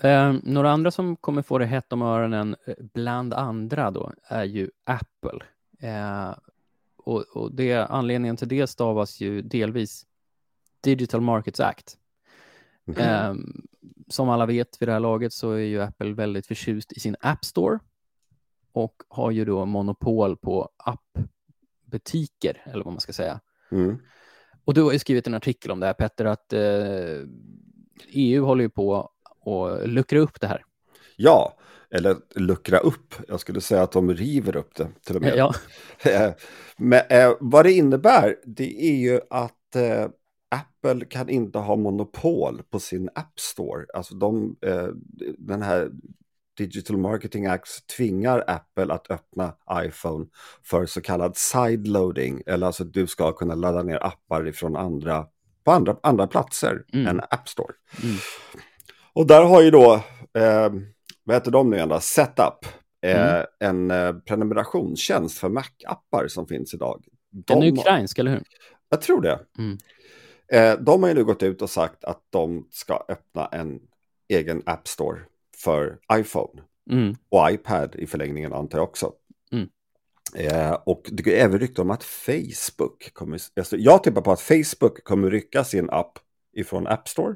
Uh, 0.05 0.37
några 0.43 0.71
andra 0.71 0.91
som 0.91 1.17
kommer 1.17 1.43
få 1.43 1.59
det 1.59 1.67
hett 1.67 1.93
om 1.93 2.03
öronen, 2.03 2.57
eh, 2.67 2.75
bland 2.79 3.35
andra 3.35 3.91
då, 3.91 4.13
är 4.25 4.45
ju 4.45 4.71
Apple. 4.85 5.41
Uh, 5.85 6.37
och, 6.97 7.25
och 7.37 7.55
det, 7.55 7.75
anledningen 7.75 8.37
till 8.37 8.49
det 8.49 8.67
stavas 8.67 9.21
ju 9.21 9.43
delvis 9.43 10.07
Digital 10.81 11.21
Markets 11.21 11.61
Act. 11.61 11.97
Mm. 12.87 13.31
Uh, 13.31 13.45
som 14.09 14.29
alla 14.29 14.47
vet 14.47 14.83
vid 14.83 14.89
det 14.89 14.93
här 14.93 15.01
laget 15.01 15.33
så 15.33 15.53
är 15.53 15.59
ju 15.59 15.83
Apple 15.83 16.13
väldigt 16.13 16.47
förtjust 16.47 16.93
i 16.93 17.01
sin 17.01 17.17
App 17.21 17.45
Store 17.45 17.79
och 18.73 19.03
har 19.09 19.31
ju 19.31 19.45
då 19.45 19.65
monopol 19.65 20.37
på 20.37 20.71
appbutiker, 20.77 22.63
eller 22.65 22.85
vad 22.85 22.93
man 22.93 23.01
ska 23.01 23.13
säga. 23.13 23.41
Mm. 23.71 23.99
Och 24.65 24.75
du 24.75 24.83
har 24.83 24.93
ju 24.93 24.99
skrivit 24.99 25.27
en 25.27 25.35
artikel 25.35 25.71
om 25.71 25.81
det 25.81 25.87
här 25.87 25.93
Petter, 25.93 26.25
att 26.25 26.53
EU 28.09 28.45
håller 28.45 28.63
ju 28.63 28.71
på 28.71 29.11
och 29.53 29.89
luckra 29.89 30.19
upp 30.19 30.41
det 30.41 30.47
här. 30.47 30.65
Ja, 31.17 31.59
eller 31.91 32.17
luckra 32.35 32.79
upp. 32.79 33.15
Jag 33.29 33.41
skulle 33.41 33.61
säga 33.61 33.83
att 33.83 33.93
de 33.93 34.15
river 34.15 34.57
upp 34.57 34.75
det 34.75 34.89
till 35.07 35.17
och 35.17 35.23
med. 35.23 35.37
Ja. 35.37 35.55
Eh, 36.03 36.31
men 36.77 37.01
eh, 37.11 37.33
vad 37.41 37.65
det 37.65 37.73
innebär, 37.73 38.37
det 38.45 38.85
är 38.85 38.97
ju 38.97 39.21
att 39.31 39.77
eh, 39.77 40.09
Apple 40.49 41.05
kan 41.07 41.29
inte 41.29 41.59
ha 41.59 41.77
monopol 41.77 42.63
på 42.71 42.81
sin 42.81 43.09
App 43.15 43.41
Store. 43.41 43.87
Alltså 43.95 44.15
de, 44.15 44.57
eh, 44.63 44.89
den 45.39 45.63
här 45.63 45.91
Digital 46.59 46.97
Marketing 46.97 47.47
Act 47.47 47.87
tvingar 47.97 48.45
Apple 48.47 48.95
att 48.95 49.11
öppna 49.11 49.55
iPhone 49.73 50.27
för 50.63 50.87
så 50.87 51.01
kallad 51.01 51.37
sideloading. 51.37 52.43
Eller 52.47 52.67
alltså 52.67 52.85
du 52.85 53.07
ska 53.07 53.33
kunna 53.33 53.55
ladda 53.55 53.83
ner 53.83 54.05
appar 54.07 54.53
från 54.53 54.77
andra, 54.77 55.27
på 55.65 55.73
andra, 55.73 55.97
andra 56.03 56.27
platser 56.27 56.85
mm. 56.93 57.07
än 57.07 57.21
App 57.31 57.49
Store. 57.49 57.75
Mm. 58.03 58.17
Och 59.19 59.27
där 59.27 59.45
har 59.45 59.63
ju 59.63 59.71
då, 59.71 59.95
eh, 60.35 60.73
vad 61.25 61.37
heter 61.37 61.51
de 61.51 61.71
nu 61.71 61.77
igen 61.77 61.89
då? 61.89 62.01
Setup, 62.01 62.65
eh, 63.03 63.35
mm. 63.35 63.47
en 63.59 63.91
eh, 63.91 64.13
prenumerationstjänst 64.13 65.39
för 65.39 65.49
Mac-appar 65.49 66.29
som 66.29 66.47
finns 66.47 66.75
idag. 66.75 67.05
De, 67.31 67.55
den 67.55 67.63
är 67.63 67.73
ukrainsk, 67.73 68.19
eller 68.19 68.31
hur? 68.31 68.43
Jag 68.89 69.01
tror 69.01 69.21
det. 69.21 69.39
Mm. 69.59 69.79
Eh, 70.53 70.85
de 70.85 71.03
har 71.03 71.09
ju 71.09 71.15
nu 71.15 71.25
gått 71.25 71.43
ut 71.43 71.63
och 71.63 71.71
sagt 71.71 72.05
att 72.05 72.23
de 72.31 72.69
ska 72.71 73.05
öppna 73.09 73.47
en 73.47 73.81
egen 74.29 74.63
App 74.67 74.89
Store 74.89 75.21
för 75.57 75.99
iPhone. 76.13 76.63
Mm. 76.91 77.17
Och 77.29 77.51
iPad 77.51 77.95
i 77.95 78.07
förlängningen 78.07 78.53
antar 78.53 78.79
jag 78.79 78.89
också. 78.89 79.13
Mm. 79.53 79.69
Eh, 80.35 80.73
och 80.73 81.03
det 81.13 81.41
är 81.41 81.45
även 81.45 81.59
rykte 81.59 81.83
om 81.83 81.91
att 81.91 82.05
Facebook 82.05 83.11
kommer... 83.13 83.41
Alltså 83.57 83.77
jag 83.77 84.03
tippar 84.03 84.21
på 84.21 84.33
att 84.33 84.41
Facebook 84.41 85.05
kommer 85.05 85.31
rycka 85.31 85.65
sin 85.65 85.91
app 85.91 86.19
ifrån 86.53 86.87
App 86.87 87.09
Store 87.09 87.35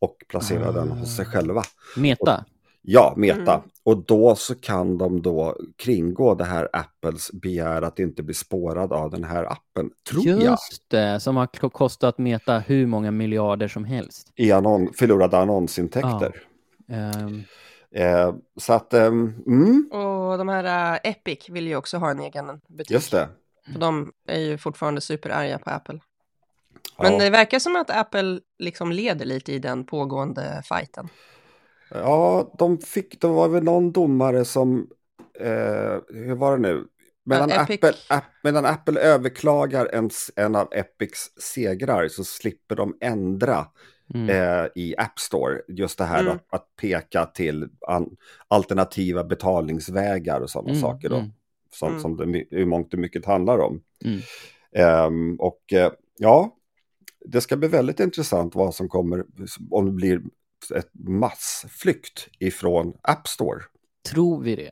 och 0.00 0.16
placera 0.28 0.68
ah. 0.68 0.72
den 0.72 0.88
hos 0.88 1.16
sig 1.16 1.26
själva. 1.26 1.62
Meta? 1.96 2.36
Och, 2.36 2.44
ja, 2.82 3.14
Meta. 3.16 3.54
Mm. 3.54 3.68
Och 3.82 3.96
då 3.96 4.34
så 4.36 4.54
kan 4.54 4.98
de 4.98 5.22
då 5.22 5.56
kringå 5.76 6.34
det 6.34 6.44
här 6.44 6.68
Apples 6.72 7.32
begär 7.32 7.82
att 7.82 7.98
inte 7.98 8.22
bli 8.22 8.34
spårad 8.34 8.92
av 8.92 9.10
den 9.10 9.24
här 9.24 9.44
appen, 9.44 9.90
tror 10.10 10.24
Just 10.24 10.42
jag. 10.42 10.50
Just 10.50 10.90
det, 10.90 11.20
som 11.20 11.36
har 11.36 11.46
kostat 11.46 12.18
Meta 12.18 12.58
hur 12.58 12.86
många 12.86 13.10
miljarder 13.10 13.68
som 13.68 13.84
helst. 13.84 14.32
I 14.36 14.52
annon 14.52 14.92
förlorade 14.92 15.38
annonsintäkter. 15.38 16.42
Ja. 16.86 17.20
Um. 17.20 17.44
Eh, 17.94 18.34
så 18.56 18.72
att, 18.72 18.94
eh, 18.94 19.06
mm. 19.06 19.90
Och 19.92 20.38
de 20.38 20.48
här 20.48 20.94
uh, 20.94 21.10
Epic 21.10 21.48
vill 21.48 21.66
ju 21.66 21.76
också 21.76 21.98
ha 21.98 22.10
en 22.10 22.20
egen 22.20 22.60
butik. 22.68 22.90
Just 22.90 23.10
det. 23.10 23.28
För 23.72 23.80
de 23.80 24.12
är 24.28 24.40
ju 24.40 24.58
fortfarande 24.58 25.00
superarga 25.00 25.58
på 25.58 25.70
Apple. 25.70 26.00
Men 26.98 27.12
ja. 27.12 27.18
det 27.18 27.30
verkar 27.30 27.58
som 27.58 27.76
att 27.76 27.90
Apple 27.90 28.40
liksom 28.58 28.92
leder 28.92 29.26
lite 29.26 29.52
i 29.52 29.58
den 29.58 29.84
pågående 29.84 30.62
fighten. 30.64 31.08
Ja, 31.90 32.54
de 32.58 32.78
fick, 32.78 33.20
det 33.20 33.26
var 33.26 33.48
väl 33.48 33.64
någon 33.64 33.92
domare 33.92 34.44
som, 34.44 34.88
eh, 35.40 35.98
hur 36.08 36.34
var 36.34 36.56
det 36.56 36.62
nu? 36.62 36.84
Medan, 37.24 37.48
ja, 37.48 37.60
Apple, 37.60 37.92
app, 38.08 38.24
medan 38.42 38.66
Apple 38.66 39.00
överklagar 39.00 39.88
en, 39.92 40.10
en 40.36 40.56
av 40.56 40.68
Epics 40.72 41.30
segrar 41.36 42.08
så 42.08 42.24
slipper 42.24 42.76
de 42.76 42.96
ändra 43.00 43.66
mm. 44.14 44.30
eh, 44.30 44.66
i 44.74 44.94
App 44.98 45.18
Store. 45.18 45.60
Just 45.68 45.98
det 45.98 46.04
här 46.04 46.20
mm. 46.20 46.32
att, 46.32 46.46
att, 46.50 46.76
peka 46.80 47.26
till 47.26 47.68
an, 47.86 48.16
alternativa 48.48 49.24
betalningsvägar 49.24 50.40
och 50.40 50.50
sådana 50.50 50.70
mm. 50.70 50.80
saker. 50.80 51.08
Då, 51.08 51.16
mm. 51.16 51.30
som, 51.74 51.88
mm. 51.88 52.00
som 52.00 52.16
det 52.16 52.44
i 52.50 52.64
mångt 52.64 52.92
och 52.92 53.00
mycket 53.00 53.26
handlar 53.26 53.58
om. 53.58 53.82
Um, 55.06 55.36
och 55.40 55.72
eh, 55.72 55.92
ja, 56.18 56.56
det 57.24 57.40
ska 57.40 57.56
bli 57.56 57.68
väldigt 57.68 58.00
intressant 58.00 58.54
vad 58.54 58.74
som 58.74 58.88
kommer, 58.88 59.24
om 59.70 59.86
det 59.86 59.92
blir 59.92 60.22
ett 60.74 60.90
massflykt 60.92 62.28
ifrån 62.38 62.92
App 63.02 63.28
Store. 63.28 63.60
Tror 64.10 64.42
vi 64.42 64.56
det? 64.56 64.70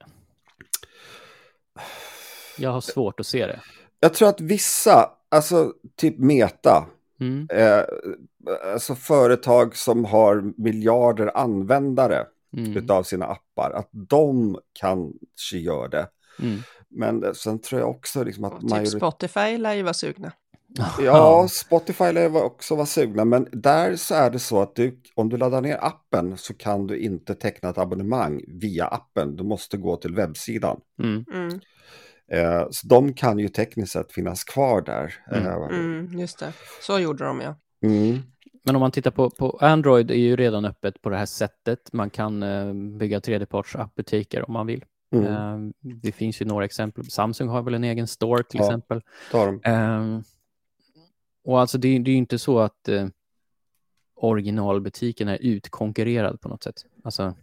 Jag 2.59 2.71
har 2.71 2.81
svårt 2.81 3.21
att 3.21 3.27
se 3.27 3.47
det. 3.47 3.61
Jag 4.01 4.15
tror 4.15 4.29
att 4.29 4.41
vissa, 4.41 5.11
alltså 5.29 5.73
typ 5.97 6.19
Meta, 6.19 6.87
mm. 7.21 7.49
eh, 7.51 7.83
alltså 8.73 8.95
företag 8.95 9.77
som 9.77 10.05
har 10.05 10.53
miljarder 10.57 11.37
användare 11.37 12.27
mm. 12.57 12.77
utav 12.77 13.03
sina 13.03 13.27
appar, 13.27 13.71
att 13.71 13.89
de 13.93 14.59
kanske 14.73 15.59
gör 15.59 15.89
det. 15.89 16.09
Mm. 16.43 16.59
Men 16.89 17.35
sen 17.35 17.59
tror 17.59 17.81
jag 17.81 17.91
också 17.91 18.25
liksom 18.25 18.45
att... 18.45 18.61
Typ 18.61 18.89
Spotify 18.89 19.59
lär 19.59 19.75
ju 19.75 19.83
vara 19.83 19.95
sugna. 19.95 20.33
Ja, 21.01 21.49
Spotify 21.49 22.13
lär 22.13 22.45
också 22.45 22.75
vara 22.75 22.87
sugna, 22.87 23.25
men 23.25 23.49
där 23.53 23.97
så 23.97 24.15
är 24.15 24.31
det 24.31 24.39
så 24.39 24.63
att 24.63 24.77
du, 24.77 25.01
om 25.15 25.29
du 25.29 25.37
laddar 25.37 25.61
ner 25.61 25.79
appen 25.81 26.37
så 26.37 26.55
kan 26.55 26.87
du 26.87 26.99
inte 26.99 27.35
teckna 27.35 27.69
ett 27.69 27.79
abonnemang 27.79 28.43
via 28.49 28.87
appen. 28.87 29.37
Du 29.37 29.45
måste 29.45 29.77
gå 29.77 29.97
till 29.97 30.15
webbsidan. 30.15 30.81
Mm. 31.03 31.25
Mm. 31.33 31.61
Eh, 32.33 32.67
så 32.71 32.87
de 32.87 33.15
kan 33.15 33.39
ju 33.39 33.49
tekniskt 33.49 33.93
sett 33.93 34.13
finnas 34.13 34.45
kvar 34.45 34.83
där. 34.83 35.15
Mm. 35.33 35.47
Eh, 35.47 35.55
mm, 35.55 36.19
just 36.19 36.39
det, 36.39 36.53
så 36.83 36.99
gjorde 36.99 37.25
de 37.25 37.41
ja. 37.41 37.55
Mm. 37.83 38.19
Men 38.65 38.77
om 38.77 38.81
man 38.81 38.91
tittar 38.91 39.11
på, 39.11 39.31
på 39.31 39.59
Android 39.61 40.11
är 40.11 40.15
ju 40.15 40.37
redan 40.37 40.65
öppet 40.65 41.03
på 41.03 41.11
det 41.11 41.17
här 41.17 41.27
sättet. 41.27 41.93
Man 41.93 42.11
kan 42.11 42.43
eh, 42.43 42.73
bygga 42.99 43.21
tredjeparts 43.21 43.77
appbutiker 43.77 44.49
om 44.49 44.53
man 44.53 44.67
vill. 44.67 44.85
Mm. 45.15 45.27
Eh, 45.27 45.73
det 46.03 46.13
finns 46.13 46.41
ju 46.41 46.45
några 46.45 46.65
exempel. 46.65 47.11
Samsung 47.11 47.49
har 47.49 47.63
väl 47.63 47.75
en 47.75 47.85
egen 47.85 48.07
store 48.07 48.43
till 48.43 48.61
ja, 48.61 48.67
exempel. 48.67 49.01
Och 51.49 51.61
alltså 51.61 51.79
det, 51.79 51.89
det 51.89 52.11
är 52.11 52.13
ju 52.13 52.19
inte 52.19 52.39
så 52.39 52.59
att 52.59 52.89
eh, 52.89 53.07
originalbutiken 54.15 55.29
är 55.29 55.39
utkonkurrerad 55.41 56.41
på 56.41 56.49
något 56.49 56.63
sätt. 56.63 56.87
Alltså, 57.05 57.35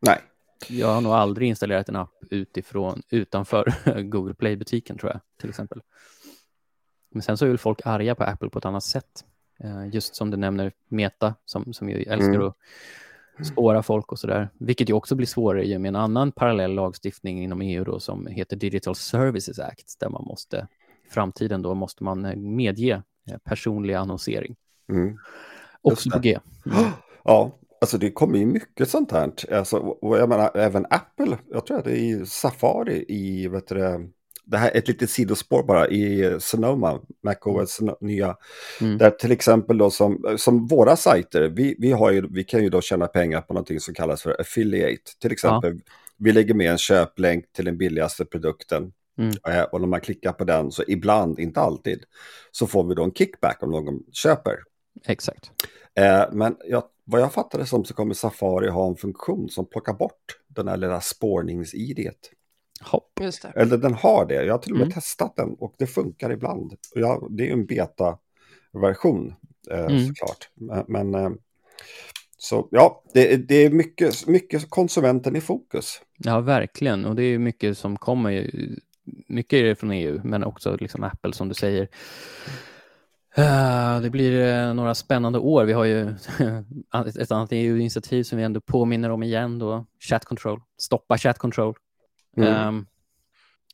Nej. 0.00 0.20
Jag 0.68 0.88
har 0.88 1.00
nog 1.00 1.12
aldrig 1.12 1.48
installerat 1.48 1.88
en 1.88 1.96
app 1.96 2.14
utifrån, 2.30 3.02
utanför 3.10 3.74
Google 4.02 4.34
Play-butiken 4.34 4.98
tror 4.98 5.12
jag, 5.12 5.20
till 5.40 5.48
exempel. 5.48 5.80
Men 7.10 7.22
sen 7.22 7.36
så 7.36 7.44
är 7.44 7.48
väl 7.48 7.58
folk 7.58 7.80
arga 7.84 8.14
på 8.14 8.24
Apple 8.24 8.48
på 8.48 8.58
ett 8.58 8.64
annat 8.64 8.84
sätt. 8.84 9.24
Eh, 9.60 9.88
just 9.92 10.16
som 10.16 10.30
du 10.30 10.36
nämner 10.36 10.72
Meta, 10.88 11.34
som, 11.44 11.72
som 11.72 11.88
ju 11.88 12.02
älskar 12.02 12.34
mm. 12.34 12.46
att 12.46 13.46
spåra 13.46 13.82
folk 13.82 14.12
och 14.12 14.18
sådär. 14.18 14.48
Vilket 14.58 14.88
ju 14.88 14.92
också 14.92 15.14
blir 15.14 15.26
svårare 15.26 15.64
i 15.64 15.76
och 15.76 15.80
med 15.80 15.88
en 15.88 15.96
annan 15.96 16.32
parallell 16.32 16.74
lagstiftning 16.74 17.44
inom 17.44 17.60
EU 17.62 17.84
då, 17.84 18.00
som 18.00 18.26
heter 18.26 18.56
Digital 18.56 18.94
Services 18.94 19.58
Act, 19.58 20.00
där 20.00 20.08
man 20.08 20.24
måste, 20.24 20.68
i 21.06 21.10
framtiden 21.10 21.62
då 21.62 21.74
måste 21.74 22.04
man 22.04 22.24
eh, 22.24 22.36
medge 22.36 23.02
personlig 23.44 23.94
annonsering. 23.94 24.56
Mm. 24.92 25.18
Också 25.82 26.10
på 26.10 26.18
G. 26.18 26.38
Mm. 26.66 26.84
Ja, 27.26 27.58
alltså 27.80 27.98
det 27.98 28.10
kommer 28.10 28.38
ju 28.38 28.46
mycket 28.46 28.88
sånt 28.90 29.12
här. 29.12 29.32
Alltså, 29.52 29.76
och 29.76 30.18
jag 30.18 30.28
menar, 30.28 30.50
även 30.56 30.86
Apple, 30.90 31.38
jag 31.50 31.66
tror 31.66 31.78
att 31.78 31.84
det 31.84 31.90
är 31.90 32.22
i 32.22 32.26
Safari 32.26 33.04
i, 33.08 33.48
vet 33.48 33.68
du, 33.68 34.10
det 34.44 34.58
här 34.58 34.70
är 34.70 34.78
ett 34.78 34.88
litet 34.88 35.10
sidospår 35.10 35.62
bara 35.62 35.88
i 35.88 36.36
Sonoma, 36.40 37.00
MacOS 37.24 37.80
mm. 37.80 37.94
nya. 38.00 38.36
Mm. 38.80 38.98
Där 38.98 39.10
till 39.10 39.32
exempel 39.32 39.78
då 39.78 39.90
som, 39.90 40.36
som 40.38 40.66
våra 40.66 40.96
sajter, 40.96 41.48
vi, 41.48 41.76
vi, 41.78 41.92
har 41.92 42.10
ju, 42.10 42.28
vi 42.30 42.44
kan 42.44 42.62
ju 42.62 42.70
då 42.70 42.80
tjäna 42.80 43.06
pengar 43.06 43.40
på 43.40 43.54
någonting 43.54 43.80
som 43.80 43.94
kallas 43.94 44.22
för 44.22 44.40
affiliate. 44.40 45.02
Till 45.20 45.32
exempel, 45.32 45.72
ja. 45.74 45.92
vi 46.18 46.32
lägger 46.32 46.54
med 46.54 46.70
en 46.70 46.78
köplänk 46.78 47.52
till 47.52 47.64
den 47.64 47.78
billigaste 47.78 48.24
produkten. 48.24 48.92
Mm. 49.18 49.34
Eh, 49.48 49.62
och 49.62 49.80
när 49.80 49.88
man 49.88 50.00
klickar 50.00 50.32
på 50.32 50.44
den, 50.44 50.70
så 50.70 50.82
ibland, 50.88 51.38
inte 51.38 51.60
alltid, 51.60 52.04
så 52.50 52.66
får 52.66 52.84
vi 52.84 52.94
då 52.94 53.04
en 53.04 53.12
kickback 53.12 53.62
om 53.62 53.70
någon 53.70 54.02
köper. 54.12 54.56
Exakt. 55.06 55.50
Eh, 55.94 56.24
men 56.32 56.56
jag, 56.64 56.84
vad 57.04 57.20
jag 57.20 57.32
fattade 57.32 57.66
som 57.66 57.84
så 57.84 57.94
kommer 57.94 58.14
Safari 58.14 58.68
ha 58.68 58.88
en 58.88 58.96
funktion 58.96 59.48
som 59.48 59.66
plockar 59.66 59.92
bort 59.92 60.38
den 60.48 60.68
här 60.68 60.76
lilla 60.76 61.00
spårnings-idet. 61.00 62.30
Hopp. 62.80 63.20
Eller 63.54 63.76
den 63.76 63.94
har 63.94 64.26
det, 64.26 64.44
jag 64.44 64.54
har 64.54 64.58
till 64.58 64.72
och 64.72 64.78
med 64.78 64.84
mm. 64.84 64.94
testat 64.94 65.36
den 65.36 65.54
och 65.54 65.74
det 65.78 65.86
funkar 65.86 66.32
ibland. 66.32 66.74
Jag, 66.94 67.26
det 67.30 67.48
är 67.48 67.52
en 67.52 67.66
beta-version 67.66 69.34
eh, 69.70 69.78
mm. 69.78 70.06
såklart. 70.06 70.50
Men, 70.54 70.84
men 70.88 71.14
eh, 71.14 71.30
så 72.38 72.68
ja, 72.70 73.02
det, 73.14 73.36
det, 73.36 73.54
är 73.54 73.70
mycket, 73.70 74.26
mycket 74.26 74.70
konsumenten 74.70 75.36
i 75.36 75.40
fokus. 75.40 76.00
Ja, 76.16 76.40
verkligen. 76.40 77.04
Och 77.04 77.16
det 77.16 77.22
är 77.22 77.38
mycket 77.38 77.78
som 77.78 77.96
kommer 77.96 78.50
mycket 79.04 79.56
är 79.56 79.64
det 79.64 79.76
från 79.76 79.90
EU, 79.90 80.20
men 80.24 80.44
också 80.44 80.76
liksom 80.80 81.04
Apple 81.04 81.32
som 81.32 81.48
du 81.48 81.54
säger. 81.54 81.88
Uh, 83.38 84.00
det 84.02 84.10
blir 84.10 84.32
uh, 84.32 84.74
några 84.74 84.94
spännande 84.94 85.38
år. 85.38 85.64
Vi 85.64 85.72
har 85.72 85.84
ju 85.84 86.08
ett 87.20 87.30
annat 87.30 87.52
EU-initiativ 87.52 88.22
som 88.22 88.38
vi 88.38 88.44
ändå 88.44 88.60
påminner 88.60 89.10
om 89.10 89.22
igen 89.22 89.58
då, 89.58 89.86
Chat 90.00 90.24
Control, 90.24 90.60
stoppa 90.78 91.18
Chat 91.18 91.38
Control. 91.38 91.74
Mm. 92.36 92.68
Um, 92.68 92.86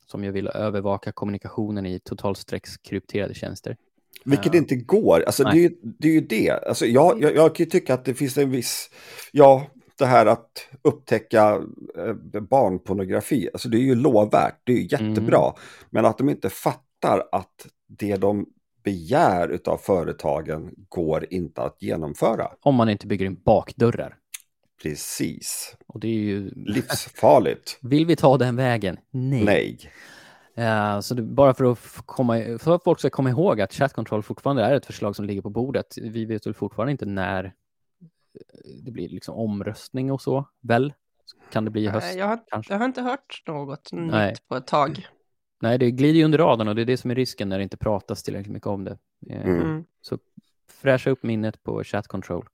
som 0.05 0.23
ju 0.23 0.31
vill 0.31 0.47
övervaka 0.47 1.11
kommunikationen 1.11 1.85
i 1.85 1.99
totalstreckskrypterade 1.99 3.33
tjänster. 3.33 3.77
Vilket 4.25 4.53
uh, 4.53 4.57
inte 4.57 4.75
går, 4.75 5.23
alltså 5.25 5.43
det 5.43 5.65
är, 5.65 5.71
det 5.81 6.07
är 6.07 6.13
ju 6.13 6.21
det. 6.21 6.49
Alltså 6.49 6.85
jag, 6.85 7.21
jag, 7.21 7.35
jag 7.35 7.55
kan 7.55 7.63
ju 7.63 7.69
tycka 7.69 7.93
att 7.93 8.05
det 8.05 8.13
finns 8.13 8.37
en 8.37 8.51
viss, 8.51 8.89
ja, 9.31 9.67
det 10.01 10.07
här 10.07 10.25
att 10.25 10.67
upptäcka 10.81 11.61
eh, 11.97 12.41
barnpornografi, 12.41 13.49
alltså 13.53 13.69
det 13.69 13.77
är 13.77 13.81
ju 13.81 13.95
lovvärt, 13.95 14.61
det 14.63 14.71
är 14.71 14.77
ju 14.77 14.83
jättebra. 14.83 15.41
Mm. 15.41 15.53
Men 15.89 16.05
att 16.05 16.17
de 16.17 16.29
inte 16.29 16.49
fattar 16.49 17.23
att 17.31 17.67
det 17.87 18.15
de 18.15 18.45
begär 18.83 19.59
av 19.65 19.77
företagen 19.77 20.71
går 20.89 21.25
inte 21.29 21.61
att 21.61 21.77
genomföra. 21.79 22.47
Om 22.61 22.75
man 22.75 22.89
inte 22.89 23.07
bygger 23.07 23.25
in 23.25 23.41
bakdörrar. 23.45 24.15
Precis. 24.83 25.75
Och 25.87 25.99
det 25.99 26.07
är 26.07 26.19
ju... 26.19 26.49
Livsfarligt. 26.55 27.77
Vill 27.81 28.05
vi 28.05 28.15
ta 28.15 28.37
den 28.37 28.55
vägen? 28.55 28.97
Nej. 29.11 29.45
Nej. 29.45 29.91
Uh, 30.57 30.99
så 30.99 31.13
det, 31.13 31.21
bara 31.21 31.53
för 31.53 31.71
att, 31.71 31.79
komma, 32.05 32.57
för 32.59 32.75
att 32.75 32.83
folk 32.83 32.99
ska 32.99 33.09
komma 33.09 33.29
ihåg 33.29 33.61
att 33.61 33.73
chat 33.73 33.93
control 33.93 34.23
fortfarande 34.23 34.63
är 34.63 34.73
ett 34.73 34.85
förslag 34.85 35.15
som 35.15 35.25
ligger 35.25 35.41
på 35.41 35.49
bordet. 35.49 35.97
Vi 36.01 36.25
vet 36.25 36.47
väl 36.47 36.53
fortfarande 36.53 36.91
inte 36.91 37.05
när 37.05 37.53
det 38.83 38.91
blir 38.91 39.09
liksom 39.09 39.35
omröstning 39.35 40.11
och 40.11 40.21
så, 40.21 40.45
väl? 40.61 40.93
Kan 41.51 41.65
det 41.65 41.71
bli 41.71 41.83
i 41.83 41.87
höst? 41.87 42.15
Jag 42.15 42.27
har, 42.27 42.39
kanske? 42.47 42.73
jag 42.73 42.79
har 42.79 42.85
inte 42.85 43.01
hört 43.01 43.43
något 43.47 43.89
Nej. 43.91 44.29
nytt 44.29 44.47
på 44.47 44.55
ett 44.55 44.67
tag. 44.67 45.07
Nej, 45.61 45.77
det 45.77 45.91
glider 45.91 46.19
ju 46.19 46.25
under 46.25 46.37
radarn 46.37 46.67
och 46.67 46.75
det 46.75 46.81
är 46.81 46.85
det 46.85 46.97
som 46.97 47.11
är 47.11 47.15
risken 47.15 47.49
när 47.49 47.57
det 47.57 47.63
inte 47.63 47.77
pratas 47.77 48.23
tillräckligt 48.23 48.53
mycket 48.53 48.67
om 48.67 48.83
det. 48.83 48.97
Eh, 49.29 49.45
mm. 49.45 49.61
mm. 49.61 49.85
Så 50.01 50.17
fräscha 50.67 51.09
upp 51.09 51.23
minnet 51.23 51.63
på 51.63 51.83
chat 51.83 52.07
control. 52.07 52.49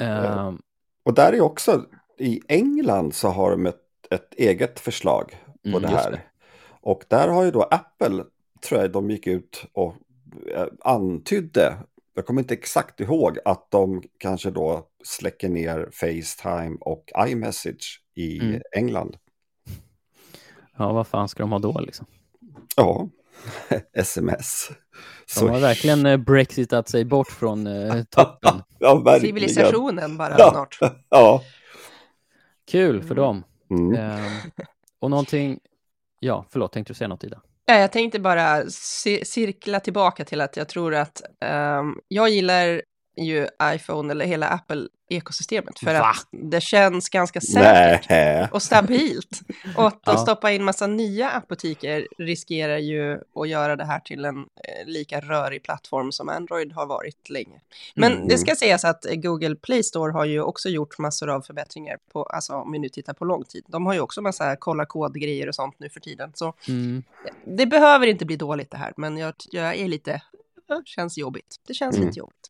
Uh, 0.00 0.54
och 1.02 1.14
där 1.14 1.32
är 1.32 1.40
också, 1.40 1.84
i 2.18 2.40
England 2.48 3.14
så 3.14 3.28
har 3.28 3.50
de 3.50 3.66
ett, 3.66 3.82
ett 4.10 4.34
eget 4.34 4.80
förslag 4.80 5.36
på 5.62 5.68
mm, 5.68 5.82
det 5.82 5.88
här. 5.88 6.10
Det. 6.10 6.20
Och 6.80 7.04
där 7.08 7.28
har 7.28 7.44
ju 7.44 7.50
då 7.50 7.62
Apple, 7.62 8.24
tror 8.68 8.80
jag, 8.80 8.92
de 8.92 9.10
gick 9.10 9.26
ut 9.26 9.64
och 9.72 9.94
eh, 10.54 10.66
antydde, 10.80 11.76
jag 12.20 12.26
kommer 12.26 12.42
inte 12.42 12.54
exakt 12.54 13.00
ihåg, 13.00 13.38
att 13.44 13.70
de 13.70 14.02
kanske 14.18 14.50
då 14.50 14.86
släcker 15.04 15.48
ner 15.48 15.88
Facetime 15.92 16.76
och 16.80 17.04
iMessage 17.26 18.02
i 18.14 18.40
mm. 18.40 18.62
England. 18.76 19.16
Ja, 20.76 20.92
vad 20.92 21.06
fan 21.06 21.28
ska 21.28 21.42
de 21.42 21.52
ha 21.52 21.58
då 21.58 21.80
liksom? 21.80 22.06
Ja, 22.76 23.08
sms. 23.92 24.70
De 25.38 25.48
har 25.48 25.60
verkligen 25.60 26.06
eh, 26.06 26.16
brexitat 26.16 26.88
sig 26.88 27.04
bort 27.04 27.28
från 27.28 27.66
eh, 27.66 28.02
toppen. 28.10 28.62
ja, 28.78 29.18
Civilisationen 29.20 30.16
bara 30.16 30.34
ja. 30.38 30.50
snart. 30.50 30.78
ja. 31.08 31.42
Kul 32.70 33.02
för 33.02 33.14
dem. 33.14 33.44
Mm. 33.70 33.94
Eh, 33.94 34.24
och 34.98 35.10
någonting, 35.10 35.60
ja, 36.18 36.44
förlåt, 36.50 36.72
tänkte 36.72 36.92
du 36.92 36.94
säga 36.94 37.08
något 37.08 37.24
Ida? 37.24 37.40
Jag 37.78 37.92
tänkte 37.92 38.20
bara 38.20 38.62
cirkla 39.24 39.80
tillbaka 39.80 40.24
till 40.24 40.40
att 40.40 40.56
jag 40.56 40.68
tror 40.68 40.94
att 40.94 41.22
um, 41.80 42.00
jag 42.08 42.28
gillar 42.28 42.82
ju 43.24 43.48
iPhone 43.74 44.12
eller 44.12 44.24
hela 44.24 44.48
Apple 44.48 44.88
ekosystemet 45.10 45.78
för 45.78 45.94
Va? 45.94 46.10
att 46.10 46.28
det 46.30 46.60
känns 46.60 47.08
ganska 47.08 47.40
säkert 47.40 48.10
Nä. 48.10 48.48
och 48.52 48.62
stabilt. 48.62 49.40
Och 49.76 49.86
att 49.86 50.00
ja. 50.04 50.16
stoppa 50.16 50.50
in 50.50 50.64
massa 50.64 50.86
nya 50.86 51.30
appbutiker 51.30 52.08
riskerar 52.18 52.78
ju 52.78 53.20
att 53.34 53.48
göra 53.48 53.76
det 53.76 53.84
här 53.84 54.00
till 54.00 54.24
en 54.24 54.38
eh, 54.38 54.86
lika 54.86 55.20
rörig 55.20 55.62
plattform 55.62 56.12
som 56.12 56.28
Android 56.28 56.72
har 56.72 56.86
varit 56.86 57.30
länge. 57.30 57.60
Men 57.94 58.12
mm. 58.12 58.28
det 58.28 58.38
ska 58.38 58.54
sägas 58.54 58.84
att 58.84 59.06
Google 59.12 59.56
Play 59.56 59.82
Store 59.82 60.12
har 60.12 60.24
ju 60.24 60.42
också 60.42 60.68
gjort 60.68 60.98
massor 60.98 61.30
av 61.30 61.42
förbättringar 61.42 61.98
på, 62.12 62.22
alltså 62.22 62.52
om 62.54 62.72
vi 62.72 62.78
nu 62.78 62.88
tittar 62.88 63.12
på 63.12 63.24
lång 63.24 63.44
tid. 63.44 63.64
De 63.68 63.86
har 63.86 63.94
ju 63.94 64.00
också 64.00 64.22
massa 64.22 64.56
kolla 64.56 64.86
kodgrejer 64.86 65.48
och 65.48 65.54
sånt 65.54 65.74
nu 65.78 65.90
för 65.90 66.00
tiden. 66.00 66.32
Så 66.34 66.54
mm. 66.68 67.02
det 67.44 67.66
behöver 67.66 68.06
inte 68.06 68.26
bli 68.26 68.36
dåligt 68.36 68.70
det 68.70 68.76
här, 68.76 68.92
men 68.96 69.16
jag, 69.16 69.34
jag 69.50 69.76
är 69.76 69.88
lite, 69.88 70.22
det 70.68 70.82
känns 70.84 71.18
jobbigt. 71.18 71.60
Det 71.66 71.74
känns 71.74 71.96
mm. 71.96 72.08
lite 72.08 72.18
jobbigt. 72.18 72.49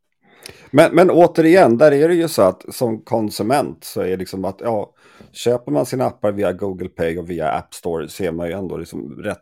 Men, 0.71 0.95
men 0.95 1.11
återigen, 1.11 1.79
där 1.79 1.93
är 1.93 2.09
det 2.09 2.15
ju 2.15 2.29
så 2.29 2.43
att 2.43 2.75
som 2.75 3.01
konsument 3.01 3.85
så 3.85 4.01
är 4.01 4.07
det 4.07 4.17
liksom 4.17 4.45
att 4.45 4.61
ja, 4.61 4.95
köper 5.33 5.73
man 5.73 5.87
sina 5.87 6.07
appar 6.07 6.33
via 6.33 6.53
Google 6.53 6.89
Pay 6.89 7.19
och 7.19 7.31
via 7.31 7.51
App 7.51 7.75
Store 7.75 8.09
så 8.09 8.25
är 8.25 8.33
man 8.33 8.47
ju 8.47 8.53
ändå 8.53 8.77
liksom 8.77 9.23
rätt 9.23 9.39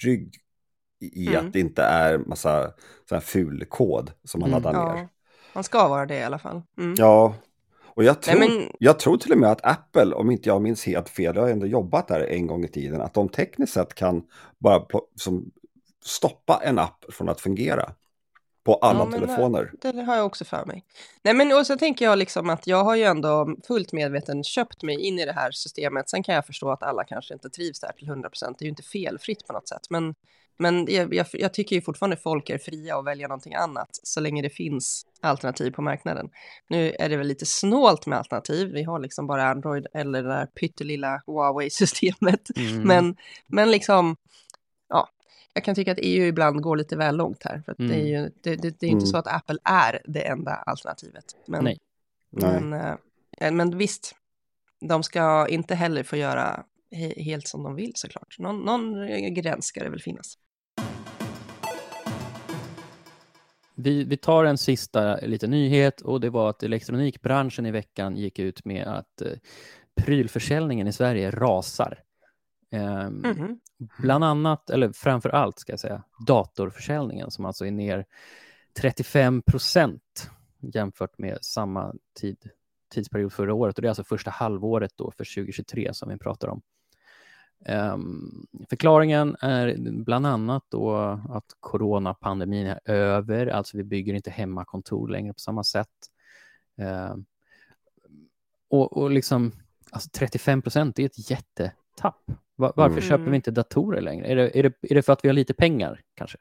trygg 0.00 0.34
i 1.00 1.26
mm. 1.26 1.46
att 1.46 1.52
det 1.52 1.60
inte 1.60 1.82
är 1.82 2.18
massa 2.18 2.62
sån 3.08 3.16
här 3.16 3.20
ful 3.20 3.64
kod 3.68 4.12
som 4.24 4.40
man 4.40 4.50
mm, 4.50 4.62
laddar 4.62 4.84
ner. 4.84 5.00
Ja. 5.00 5.08
Man 5.52 5.64
ska 5.64 5.88
vara 5.88 6.06
det 6.06 6.16
i 6.16 6.22
alla 6.22 6.38
fall. 6.38 6.62
Mm. 6.78 6.94
Ja, 6.98 7.34
och 7.84 8.04
jag 8.04 8.22
tror, 8.22 8.38
Nej, 8.38 8.48
men... 8.48 8.68
jag 8.78 8.98
tror 8.98 9.16
till 9.16 9.32
och 9.32 9.38
med 9.38 9.50
att 9.50 9.66
Apple, 9.66 10.14
om 10.14 10.30
inte 10.30 10.48
jag 10.48 10.62
minns 10.62 10.86
helt 10.86 11.08
fel, 11.08 11.36
jag 11.36 11.42
har 11.42 11.50
ändå 11.50 11.66
jobbat 11.66 12.08
där 12.08 12.20
en 12.20 12.46
gång 12.46 12.64
i 12.64 12.68
tiden, 12.68 13.00
att 13.00 13.14
de 13.14 13.28
tekniskt 13.28 13.72
sett 13.72 13.94
kan 13.94 14.22
bara 14.58 14.86
som, 15.16 15.50
stoppa 16.04 16.60
en 16.64 16.78
app 16.78 17.04
från 17.08 17.28
att 17.28 17.40
fungera 17.40 17.92
på 18.64 18.74
alla 18.74 19.04
ja, 19.04 19.10
telefoner. 19.10 19.72
Det, 19.80 19.92
det, 19.92 20.02
har 20.02 20.16
jag 20.16 20.26
också 20.26 20.44
för 20.44 20.64
mig. 20.64 20.84
Nej, 21.22 21.34
men 21.34 21.52
och 21.52 21.66
så 21.66 21.76
tänker 21.76 22.04
jag 22.04 22.18
liksom 22.18 22.50
att 22.50 22.66
jag 22.66 22.84
har 22.84 22.96
ju 22.96 23.02
ändå 23.02 23.56
fullt 23.66 23.92
medveten 23.92 24.44
köpt 24.44 24.82
mig 24.82 25.00
in 25.00 25.18
i 25.18 25.26
det 25.26 25.32
här 25.32 25.50
systemet. 25.50 26.10
Sen 26.10 26.22
kan 26.22 26.34
jag 26.34 26.46
förstå 26.46 26.70
att 26.70 26.82
alla 26.82 27.04
kanske 27.04 27.34
inte 27.34 27.50
trivs 27.50 27.80
där 27.80 27.92
till 27.92 28.08
100 28.08 28.28
procent. 28.28 28.58
Det 28.58 28.62
är 28.62 28.66
ju 28.66 28.70
inte 28.70 28.82
felfritt 28.82 29.46
på 29.46 29.52
något 29.52 29.68
sätt, 29.68 29.86
men 29.90 30.14
men 30.60 30.86
jag, 30.88 31.14
jag, 31.14 31.26
jag, 31.32 31.54
tycker 31.54 31.76
ju 31.76 31.82
fortfarande 31.82 32.16
folk 32.16 32.50
är 32.50 32.58
fria 32.58 32.98
att 32.98 33.06
välja 33.06 33.28
någonting 33.28 33.54
annat 33.54 33.88
så 33.92 34.20
länge 34.20 34.42
det 34.42 34.50
finns 34.50 35.06
alternativ 35.20 35.70
på 35.70 35.82
marknaden. 35.82 36.30
Nu 36.68 36.92
är 36.98 37.08
det 37.08 37.16
väl 37.16 37.26
lite 37.26 37.46
snålt 37.46 38.06
med 38.06 38.18
alternativ. 38.18 38.72
Vi 38.72 38.82
har 38.82 38.98
liksom 38.98 39.26
bara 39.26 39.50
Android 39.50 39.86
eller 39.94 40.22
det 40.22 40.28
där 40.28 40.46
pyttelilla 40.46 41.22
Huawei-systemet. 41.26 42.56
Mm. 42.56 42.82
Men, 42.82 43.16
men 43.46 43.70
liksom, 43.70 44.16
ja, 44.88 45.08
jag 45.52 45.64
kan 45.64 45.74
tycka 45.74 45.92
att 45.92 45.98
EU 46.02 46.26
ibland 46.26 46.62
går 46.62 46.76
lite 46.76 46.96
väl 46.96 47.16
långt 47.16 47.44
här. 47.44 47.62
För 47.66 47.74
mm. 47.78 47.90
det 47.90 47.96
är 47.96 48.06
ju 48.06 48.30
det, 48.40 48.56
det, 48.56 48.80
det 48.80 48.86
är 48.86 48.90
inte 48.90 49.04
mm. 49.04 49.06
så 49.06 49.16
att 49.16 49.26
Apple 49.26 49.58
är 49.64 50.02
det 50.04 50.20
enda 50.20 50.54
alternativet. 50.54 51.24
Men, 51.46 51.64
Nej. 51.64 51.78
Men, 52.30 52.72
äh, 52.72 53.52
men 53.52 53.78
visst, 53.78 54.14
de 54.80 55.02
ska 55.02 55.48
inte 55.48 55.74
heller 55.74 56.02
få 56.02 56.16
göra 56.16 56.64
he 56.90 57.22
helt 57.22 57.48
som 57.48 57.62
de 57.62 57.74
vill 57.74 57.92
såklart. 57.94 58.38
Någon, 58.38 58.60
någon 58.60 58.94
gräns 59.34 59.66
ska 59.66 59.84
det 59.84 59.90
väl 59.90 60.00
finnas. 60.00 60.38
Vi, 63.74 64.04
vi 64.04 64.16
tar 64.16 64.44
en 64.44 64.58
sista 64.58 65.16
liten 65.16 65.50
nyhet 65.50 66.00
och 66.00 66.20
det 66.20 66.30
var 66.30 66.50
att 66.50 66.62
elektronikbranschen 66.62 67.66
i 67.66 67.70
veckan 67.70 68.16
gick 68.16 68.38
ut 68.38 68.64
med 68.64 68.86
att 68.86 69.20
eh, 69.20 69.32
prylförsäljningen 69.94 70.86
i 70.86 70.92
Sverige 70.92 71.30
rasar. 71.30 71.98
Mm 72.72 73.22
-hmm. 73.22 73.58
Bland 73.98 74.24
annat, 74.24 74.70
eller 74.70 74.92
framför 74.92 75.28
allt 75.28 75.58
ska 75.58 75.72
jag 75.72 75.80
säga, 75.80 76.02
datorförsäljningen 76.26 77.30
som 77.30 77.44
alltså 77.44 77.66
är 77.66 77.70
ner 77.70 78.06
35 78.80 79.42
procent 79.42 80.30
jämfört 80.60 81.18
med 81.18 81.38
samma 81.42 81.94
tid, 82.20 82.50
tidsperiod 82.94 83.32
förra 83.32 83.54
året. 83.54 83.78
Och 83.78 83.82
det 83.82 83.86
är 83.86 83.90
alltså 83.90 84.04
första 84.04 84.30
halvåret 84.30 84.92
då 84.96 85.10
för 85.10 85.34
2023 85.34 85.94
som 85.94 86.08
vi 86.08 86.18
pratar 86.18 86.48
om. 86.48 86.62
Um, 87.68 88.46
förklaringen 88.70 89.36
är 89.40 89.76
bland 90.04 90.26
annat 90.26 90.64
då 90.68 90.96
att 91.28 91.56
coronapandemin 91.60 92.66
är 92.66 92.80
över, 92.84 93.46
alltså 93.46 93.76
vi 93.76 93.84
bygger 93.84 94.14
inte 94.14 94.30
hemmakontor 94.30 95.08
längre 95.08 95.32
på 95.32 95.38
samma 95.38 95.64
sätt. 95.64 96.10
Um, 96.76 97.24
och, 98.68 98.96
och 98.96 99.10
liksom, 99.10 99.52
alltså 99.90 100.10
35 100.12 100.62
procent, 100.62 100.96
det 100.96 101.02
är 101.02 101.06
ett 101.06 101.30
jättetapp. 101.30 102.30
Var, 102.60 102.72
varför 102.76 102.98
mm. 102.98 103.08
köper 103.08 103.30
vi 103.30 103.36
inte 103.36 103.50
datorer 103.50 104.00
längre? 104.00 104.26
Är 104.26 104.36
det, 104.36 104.58
är, 104.58 104.62
det, 104.62 104.72
är 104.82 104.94
det 104.94 105.02
för 105.02 105.12
att 105.12 105.24
vi 105.24 105.28
har 105.28 105.34
lite 105.34 105.54
pengar 105.54 106.00
kanske? 106.14 106.38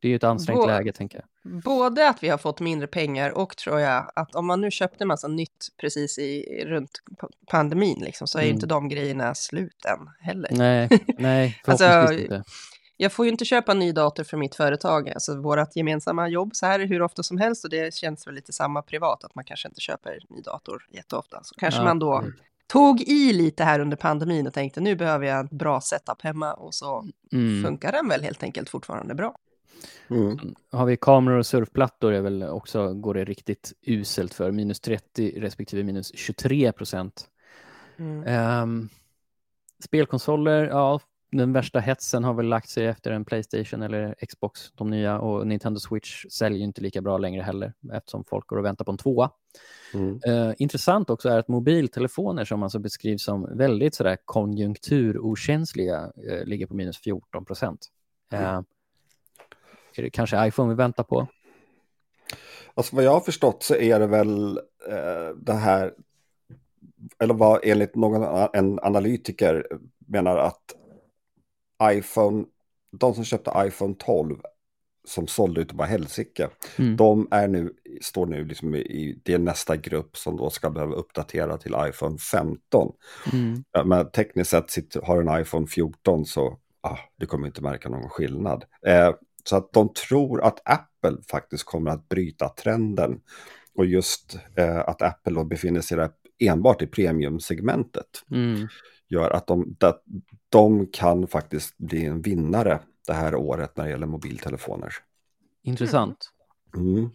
Det 0.00 0.08
är 0.08 0.10
ju 0.10 0.16
ett 0.16 0.24
ansträngt 0.24 0.60
Bå 0.60 0.66
läge, 0.66 0.92
tänker 0.92 1.22
jag. 1.42 1.62
Både 1.62 2.08
att 2.08 2.22
vi 2.22 2.28
har 2.28 2.38
fått 2.38 2.60
mindre 2.60 2.86
pengar 2.86 3.30
och 3.30 3.56
tror 3.56 3.80
jag 3.80 4.10
att 4.14 4.34
om 4.34 4.46
man 4.46 4.60
nu 4.60 4.70
köpte 4.70 5.04
en 5.04 5.08
massa 5.08 5.28
nytt 5.28 5.68
precis 5.80 6.18
i, 6.18 6.62
runt 6.66 6.90
pandemin, 7.46 7.98
liksom, 8.00 8.26
så 8.26 8.38
är 8.38 8.42
mm. 8.42 8.54
inte 8.54 8.66
de 8.66 8.88
grejerna 8.88 9.34
slut 9.34 9.84
än 9.84 10.10
heller. 10.20 10.50
Nej, 10.52 10.88
nej 11.18 11.60
alltså, 11.64 12.12
inte. 12.12 12.44
Jag 12.96 13.12
får 13.12 13.24
ju 13.24 13.32
inte 13.32 13.44
köpa 13.44 13.72
en 13.72 13.78
ny 13.78 13.92
dator 13.92 14.24
för 14.24 14.36
mitt 14.36 14.54
företag, 14.54 15.08
alltså 15.08 15.40
vårt 15.40 15.76
gemensamma 15.76 16.28
jobb 16.28 16.56
så 16.56 16.66
här 16.66 16.80
hur 16.80 17.02
ofta 17.02 17.22
som 17.22 17.38
helst 17.38 17.64
och 17.64 17.70
det 17.70 17.94
känns 17.94 18.26
väl 18.26 18.34
lite 18.34 18.52
samma 18.52 18.82
privat 18.82 19.24
att 19.24 19.34
man 19.34 19.44
kanske 19.44 19.68
inte 19.68 19.80
köper 19.80 20.18
ny 20.28 20.40
dator 20.40 20.86
jätteofta. 20.90 21.40
Så 21.42 21.54
kanske 21.54 21.80
ja, 21.80 21.84
man 21.84 21.98
då 21.98 22.24
tog 22.66 23.00
i 23.00 23.32
lite 23.32 23.64
här 23.64 23.80
under 23.80 23.96
pandemin 23.96 24.46
och 24.46 24.52
tänkte 24.52 24.80
nu 24.80 24.96
behöver 24.96 25.26
jag 25.26 25.40
en 25.40 25.48
bra 25.50 25.80
setup 25.80 26.22
hemma 26.22 26.54
och 26.54 26.74
så 26.74 27.04
mm. 27.32 27.64
funkar 27.64 27.92
den 27.92 28.08
väl 28.08 28.22
helt 28.22 28.42
enkelt 28.42 28.68
fortfarande 28.68 29.14
bra. 29.14 29.36
Mm. 30.10 30.54
Har 30.72 30.86
vi 30.86 30.96
kameror 30.96 31.38
och 31.38 31.46
surfplattor 31.46 32.12
är 32.12 32.20
väl 32.20 32.42
också, 32.42 32.94
går 32.94 33.14
det 33.14 33.24
riktigt 33.24 33.72
uselt 33.82 34.34
för, 34.34 34.50
minus 34.50 34.80
30 34.80 35.40
respektive 35.40 35.82
minus 35.82 36.16
23 36.16 36.72
procent. 36.72 37.28
Mm. 37.98 38.62
Um, 38.62 38.88
spelkonsoler, 39.84 40.64
ja, 40.64 41.00
den 41.32 41.52
värsta 41.52 41.80
hetsen 41.80 42.24
har 42.24 42.34
väl 42.34 42.46
lagt 42.46 42.68
sig 42.68 42.86
efter 42.86 43.10
en 43.10 43.24
Playstation 43.24 43.82
eller 43.82 44.14
Xbox, 44.28 44.72
de 44.74 44.90
nya, 44.90 45.18
och 45.18 45.46
Nintendo 45.46 45.80
Switch 45.80 46.26
säljer 46.26 46.62
inte 46.62 46.80
lika 46.80 47.00
bra 47.00 47.18
längre 47.18 47.42
heller 47.42 47.72
eftersom 47.92 48.24
folk 48.24 48.46
går 48.46 48.56
och 48.56 48.64
väntar 48.64 48.84
på 48.84 48.90
en 48.90 48.98
tvåa. 48.98 49.30
Mm. 49.94 50.20
Uh, 50.26 50.54
intressant 50.58 51.10
också 51.10 51.28
är 51.28 51.38
att 51.38 51.48
mobiltelefoner 51.48 52.44
som 52.44 52.62
alltså 52.62 52.78
beskrivs 52.78 53.24
som 53.24 53.58
väldigt 53.58 53.94
sådär 53.94 54.18
konjunkturokänsliga 54.24 56.12
uh, 56.30 56.44
ligger 56.44 56.66
på 56.66 56.74
minus 56.74 56.98
14 56.98 57.44
procent. 57.44 57.86
Uh, 58.32 58.40
mm. 58.40 58.64
Är 59.96 60.02
det 60.02 60.10
kanske 60.10 60.46
iPhone 60.46 60.68
vi 60.68 60.74
väntar 60.74 61.04
på? 61.04 61.26
Alltså 62.74 62.96
vad 62.96 63.04
jag 63.04 63.12
har 63.12 63.20
förstått 63.20 63.62
så 63.62 63.74
är 63.74 64.00
det 64.00 64.06
väl 64.06 64.60
det 65.36 65.52
här, 65.52 65.94
eller 67.18 67.34
vad 67.34 67.60
enligt 67.62 67.94
någon 67.94 68.48
en 68.52 68.78
analytiker 68.82 69.66
menar 70.06 70.36
att 70.36 70.74
iPhone, 71.82 72.44
de 72.92 73.14
som 73.14 73.24
köpte 73.24 73.52
iPhone 73.66 73.94
12 73.98 74.36
som 75.06 75.26
sålde 75.26 75.60
ut 75.60 75.72
bara 75.72 75.86
helsike, 75.88 76.48
mm. 76.78 76.96
de 76.96 77.28
är 77.30 77.48
nu, 77.48 77.72
står 78.00 78.26
nu 78.26 78.44
liksom 78.44 78.74
i, 78.74 79.20
det 79.24 79.32
är 79.32 79.38
nästa 79.38 79.76
grupp 79.76 80.16
som 80.16 80.36
då 80.36 80.50
ska 80.50 80.70
behöva 80.70 80.94
uppdatera 80.94 81.58
till 81.58 81.74
iPhone 81.88 82.18
15. 82.18 82.92
Mm. 83.32 83.64
Men 83.84 84.10
tekniskt 84.10 84.50
sett 84.50 84.70
sitter, 84.70 85.02
har 85.02 85.22
en 85.22 85.40
iPhone 85.40 85.66
14 85.66 86.26
så 86.26 86.58
ah, 86.80 86.98
du 87.16 87.26
kommer 87.26 87.46
inte 87.46 87.62
märka 87.62 87.88
någon 87.88 88.08
skillnad. 88.08 88.64
Eh, 88.86 89.14
så 89.44 89.56
att 89.56 89.72
de 89.72 89.92
tror 89.92 90.44
att 90.44 90.60
Apple 90.64 91.22
faktiskt 91.30 91.64
kommer 91.64 91.90
att 91.90 92.08
bryta 92.08 92.48
trenden 92.48 93.20
och 93.74 93.86
just 93.86 94.38
eh, 94.56 94.78
att 94.78 95.02
Apple 95.02 95.34
då 95.34 95.44
befinner 95.44 95.80
sig 95.80 95.96
där 95.96 96.10
enbart 96.38 96.82
i 96.82 96.86
premiumsegmentet. 96.86 98.24
Mm 98.30 98.68
gör 99.08 99.30
att 99.30 99.46
de, 99.46 99.76
att 99.80 100.02
de 100.48 100.86
kan 100.86 101.26
faktiskt 101.26 101.78
bli 101.78 102.04
en 102.04 102.22
vinnare 102.22 102.80
det 103.06 103.12
här 103.12 103.34
året 103.34 103.76
när 103.76 103.84
det 103.84 103.90
gäller 103.90 104.06
mobiltelefoner. 104.06 104.94
Intressant. 105.62 106.30
Mm. 106.76 107.10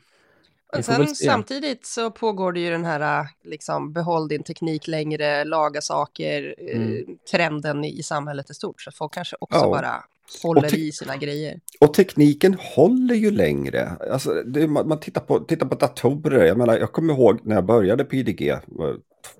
Och 0.78 0.86
sen 0.86 1.08
samtidigt 1.08 1.86
så 1.86 2.12
pågår 2.12 2.54
det 2.54 2.60
ju 2.60 2.70
den 2.70 2.86
här 2.86 3.28
liksom, 3.44 3.94
behåll 3.94 4.28
din 4.28 4.44
teknik 4.44 4.88
längre, 4.88 5.44
laga 5.44 5.82
saker, 5.82 6.56
eh, 6.58 6.82
mm. 6.82 7.18
trenden 7.32 7.84
i 7.86 8.04
samhället 8.04 8.50
i 8.50 8.54
stort. 8.54 8.82
Så 8.82 8.92
folk 8.92 9.14
kanske 9.14 9.36
också 9.40 9.60
ja. 9.60 9.70
bara 9.70 10.04
håller 10.44 10.80
i 10.80 10.92
sina 10.92 11.18
grejer. 11.18 11.60
Och 11.80 11.94
tekniken 11.94 12.58
håller 12.60 13.16
ju 13.16 13.32
längre. 13.32 13.90
Alltså, 14.12 14.34
det, 14.34 14.68
man, 14.68 14.88
man 14.88 15.00
tittar, 15.00 15.22
på, 15.22 15.40
tittar 15.40 15.66
på 15.66 15.76
datorer. 15.76 16.46
Jag, 16.46 16.58
menar, 16.58 16.78
jag 16.78 16.92
kommer 16.92 17.14
ihåg 17.14 17.40
när 17.44 17.56
jag 17.56 17.66
började 17.66 18.04
på 18.04 18.16
IDG, 18.16 18.54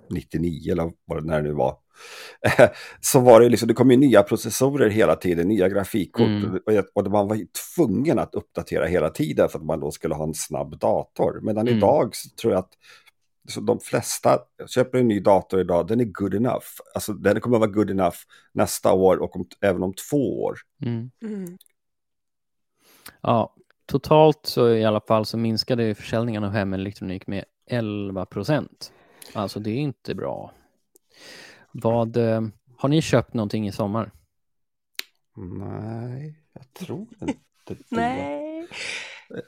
99 0.10 0.72
eller 0.72 0.92
vad 1.06 1.24
det 1.24 1.28
när 1.28 1.42
det 1.42 1.48
nu 1.48 1.54
var. 1.54 1.76
så 3.02 3.20
var 3.20 3.42
det 3.42 3.50
liksom, 3.50 3.68
det 3.68 3.74
kom 3.74 3.92
ju 3.92 3.98
nya 3.98 4.24
processorer 4.24 4.90
hela 4.90 5.16
tiden, 5.16 5.48
nya 5.48 5.70
grafikkort. 5.70 6.28
Mm. 6.28 6.60
Och 6.94 7.12
man 7.12 7.28
var 7.28 7.40
tvungen 7.76 8.20
att 8.20 8.36
uppdatera 8.36 8.86
hela 8.86 9.10
tiden 9.10 9.50
för 9.50 9.60
att 9.60 9.66
man 9.66 9.80
då 9.80 9.92
skulle 9.92 10.16
ha 10.16 10.24
en 10.24 10.34
snabb 10.34 10.80
dator. 10.80 11.40
Medan 11.44 11.68
mm. 11.68 11.78
idag 11.78 12.16
så 12.16 12.30
tror 12.30 12.54
jag 12.54 12.60
att 12.60 12.74
så 13.48 13.62
de 13.62 13.80
flesta 13.80 14.40
köper 14.68 14.98
en 14.98 15.08
ny 15.08 15.20
dator 15.20 15.60
idag, 15.60 15.88
den 15.88 16.00
är 16.00 16.06
good 16.06 16.34
enough. 16.34 16.66
Alltså 16.96 17.14
den 17.14 17.42
kommer 17.42 17.58
att 17.58 17.62
vara 17.62 17.72
good 17.72 17.90
enough 17.90 18.18
nästa 18.52 18.94
år 18.94 19.18
och 19.18 19.36
om, 19.36 19.46
även 19.62 19.84
om 19.84 19.94
två 19.94 20.44
år. 20.44 20.58
Mm. 20.86 21.12
Mm. 21.22 21.58
Ja, 23.22 23.56
totalt 23.86 24.40
så 24.46 24.70
i 24.70 24.86
alla 24.86 25.02
fall 25.02 25.26
så 25.26 25.38
minskade 25.38 25.96
försäljningen 25.96 26.44
av 26.44 26.52
hemelektronik 26.52 27.28
med 27.28 27.46
11 27.66 28.26
procent. 28.26 28.94
Alltså 29.34 29.60
det 29.60 29.70
är 29.70 29.78
inte 29.78 30.16
bra. 30.16 30.54
Vad, 31.72 32.18
eh, 32.18 32.42
har 32.78 32.90
ni 32.90 33.02
köpt 33.02 33.34
någonting 33.34 33.68
i 33.68 33.72
sommar? 33.72 34.12
Nej, 35.36 36.36
jag 36.54 36.74
tror 36.74 37.08
inte 37.22 37.26
det. 37.68 37.76
Nej. 37.90 38.68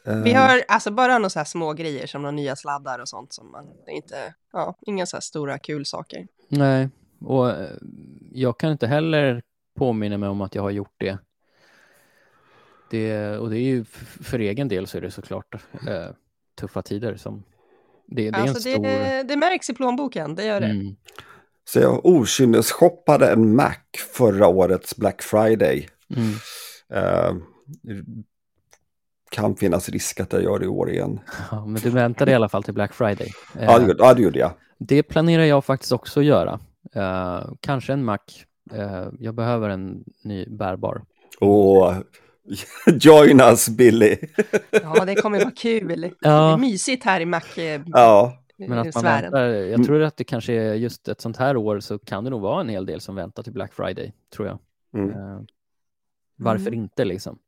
Vi 0.05 0.31
ehm. 0.31 0.35
har 0.35 0.63
alltså 0.67 0.91
bara 0.91 1.17
några 1.17 1.29
så 1.29 1.39
här 1.39 1.45
små 1.45 1.73
grejer 1.73 2.07
som 2.07 2.21
några 2.21 2.31
nya 2.31 2.55
sladdar 2.55 2.99
och 2.99 3.09
sånt 3.09 3.33
som 3.33 3.51
man 3.51 3.67
inte, 3.87 4.33
ja, 4.53 4.77
inga 4.81 5.05
så 5.05 5.15
här 5.15 5.21
stora 5.21 5.57
kul 5.57 5.85
saker. 5.85 6.27
Nej, 6.47 6.89
och 7.21 7.49
eh, 7.49 7.69
jag 8.31 8.59
kan 8.59 8.71
inte 8.71 8.87
heller 8.87 9.41
påminna 9.77 10.17
mig 10.17 10.29
om 10.29 10.41
att 10.41 10.55
jag 10.55 10.61
har 10.61 10.71
gjort 10.71 10.95
det. 10.97 11.17
det 12.89 13.37
och 13.37 13.49
det 13.49 13.57
är 13.57 13.63
ju 13.63 13.85
för 14.23 14.39
egen 14.39 14.67
del 14.67 14.87
så 14.87 14.97
är 14.97 15.01
det 15.01 15.11
såklart 15.11 15.55
äh, 15.87 16.07
tuffa 16.59 16.81
tider 16.81 17.15
som 17.15 17.43
det, 18.05 18.31
det 18.31 18.37
alltså 18.37 18.69
är 18.69 18.73
en 18.73 18.79
stor... 18.79 18.83
det, 18.83 19.23
det 19.23 19.35
märks 19.35 19.69
i 19.69 19.73
plånboken, 19.73 20.35
det 20.35 20.45
gör 20.45 20.61
det. 20.61 20.67
Mm. 20.67 20.95
Så 21.65 21.79
jag 21.79 22.05
okynnesshoppade 22.05 23.31
en 23.31 23.55
Mac 23.55 23.75
förra 24.13 24.47
årets 24.47 24.95
Black 24.95 25.21
Friday. 25.21 25.89
Mm. 26.15 26.29
Uh, 26.93 27.43
kan 29.33 29.55
finnas 29.55 29.89
risk 29.89 30.19
att 30.19 30.33
jag 30.33 30.43
gör 30.43 30.59
det 30.59 30.65
i 30.65 30.67
år 30.67 30.89
igen. 30.91 31.19
Ja, 31.51 31.65
men 31.65 31.81
du 31.81 31.89
väntade 31.89 32.31
i 32.31 32.33
alla 32.33 32.49
fall 32.49 32.63
till 32.63 32.73
Black 32.73 32.93
Friday. 32.93 33.31
Ja, 33.59 33.79
det, 33.79 33.95
ja, 33.97 34.13
det 34.13 34.21
gjorde 34.21 34.39
jag. 34.39 34.51
Det 34.77 35.03
planerar 35.03 35.43
jag 35.43 35.65
faktiskt 35.65 35.91
också 35.91 36.19
att 36.19 36.25
göra. 36.25 36.59
Uh, 36.95 37.53
kanske 37.59 37.93
en 37.93 38.05
Mac. 38.05 38.17
Uh, 38.73 39.07
jag 39.19 39.35
behöver 39.35 39.69
en 39.69 40.03
ny 40.23 40.45
bärbar. 40.45 41.01
Åh, 41.39 41.97
join 42.99 43.41
us 43.41 43.69
Billy! 43.69 44.17
ja, 44.71 45.05
det 45.05 45.15
kommer 45.15 45.39
vara 45.39 45.51
kul. 45.51 46.11
Ja. 46.21 46.47
Det 46.47 46.53
är 46.53 46.57
mysigt 46.57 47.05
här 47.05 47.21
i 47.21 47.25
Mac. 47.25 47.41
Eh, 47.57 47.81
ja. 47.85 48.37
Men 48.57 48.79
att 48.79 48.95
man 48.95 49.03
väntar, 49.03 49.47
jag 49.47 49.85
tror 49.85 50.01
att 50.01 50.17
det 50.17 50.23
kanske 50.23 50.53
är 50.53 50.73
just 50.73 51.07
ett 51.07 51.21
sånt 51.21 51.37
här 51.37 51.57
år 51.57 51.79
så 51.79 51.99
kan 51.99 52.23
det 52.23 52.29
nog 52.29 52.41
vara 52.41 52.61
en 52.61 52.69
hel 52.69 52.85
del 52.85 53.01
som 53.01 53.15
väntar 53.15 53.43
till 53.43 53.53
Black 53.53 53.73
Friday, 53.73 54.13
tror 54.35 54.47
jag. 54.47 54.59
Mm. 54.93 55.09
Uh, 55.09 55.41
varför 56.35 56.67
mm. 56.67 56.79
inte 56.79 57.05
liksom? 57.05 57.39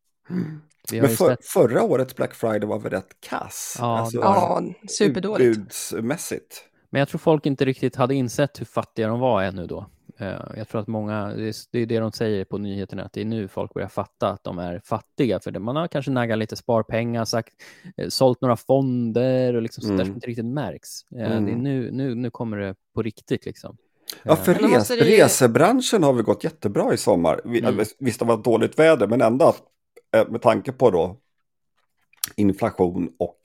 Men 0.92 1.10
för, 1.10 1.30
sett... 1.30 1.46
förra 1.46 1.84
årets 1.84 2.16
Black 2.16 2.34
Friday 2.34 2.70
var 2.70 2.80
väl 2.80 2.92
rätt 2.92 3.22
kass? 3.30 3.76
Ja, 3.80 4.00
alltså, 4.00 4.18
ja 4.18 4.64
superdåligt. 4.88 5.58
Utbudsmässigt. 5.58 6.64
Men 6.90 7.00
jag 7.00 7.10
tror 7.10 7.20
folk 7.20 7.46
inte 7.46 7.66
riktigt 7.66 7.96
hade 7.96 8.16
insett 8.16 8.60
hur 8.60 8.66
fattiga 8.66 9.08
de 9.08 9.20
var 9.20 9.44
ännu 9.44 9.68
då. 9.68 9.86
Eh, 10.18 10.42
jag 10.58 10.68
tror 10.68 10.82
att 10.82 10.88
många, 10.88 11.28
det 11.72 11.80
är 11.80 11.86
det 11.86 12.00
de 12.00 12.12
säger 12.12 12.46
på 12.46 12.58
nyheterna, 12.58 13.04
att 13.04 13.14
det 13.14 13.22
är 13.22 13.26
nu 13.26 13.48
folk 13.48 13.74
börjar 13.74 13.88
fatta 13.88 14.30
att 14.30 14.44
de 14.44 14.60
är 14.60 14.82
fattiga. 14.86 15.40
För 15.40 15.60
man 15.60 15.76
har 15.76 15.88
kanske 15.88 16.12
naggat 16.12 16.38
lite 16.38 16.56
sparpengar, 16.56 17.26
sagt, 17.26 17.54
eh, 17.98 18.08
sålt 18.10 18.42
några 18.42 18.56
fonder 18.56 19.54
och 19.54 19.62
liksom 19.62 19.84
mm. 19.84 19.90
sånt 19.90 19.98
där 19.98 20.06
som 20.06 20.16
inte 20.16 20.28
riktigt 20.28 20.46
märks. 20.46 20.90
Mm. 21.12 21.46
Det 21.46 21.52
är 21.52 21.56
nu, 21.56 21.92
nu, 21.92 22.16
nu 22.16 22.32
kommer 22.32 22.58
det 22.58 22.76
på 22.96 23.02
riktigt 23.02 23.46
liksom. 23.46 23.78
Ja, 24.24 24.36
för 24.36 24.54
res 24.54 24.88
det... 24.88 24.96
resebranschen 24.96 26.04
har 26.04 26.14
vi 26.14 26.24
gått 26.24 26.44
jättebra 26.44 26.94
i 26.94 26.98
sommar. 26.98 27.42
Mm. 27.46 27.84
Visst, 28.00 28.20
det 28.20 28.26
var 28.26 28.38
dåligt 28.38 28.80
väder, 28.80 29.08
men 29.08 29.22
ändå 29.22 29.46
Eh, 29.48 29.54
med 30.24 30.42
tanke 30.42 30.72
på 30.72 30.92
då 30.92 31.18
inflation 32.36 33.10
och 33.20 33.40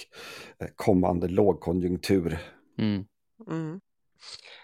eh, 0.59 0.69
kommande 0.77 1.29
lågkonjunktur. 1.29 2.39
Mm. 2.79 3.05
Mm. 3.51 3.81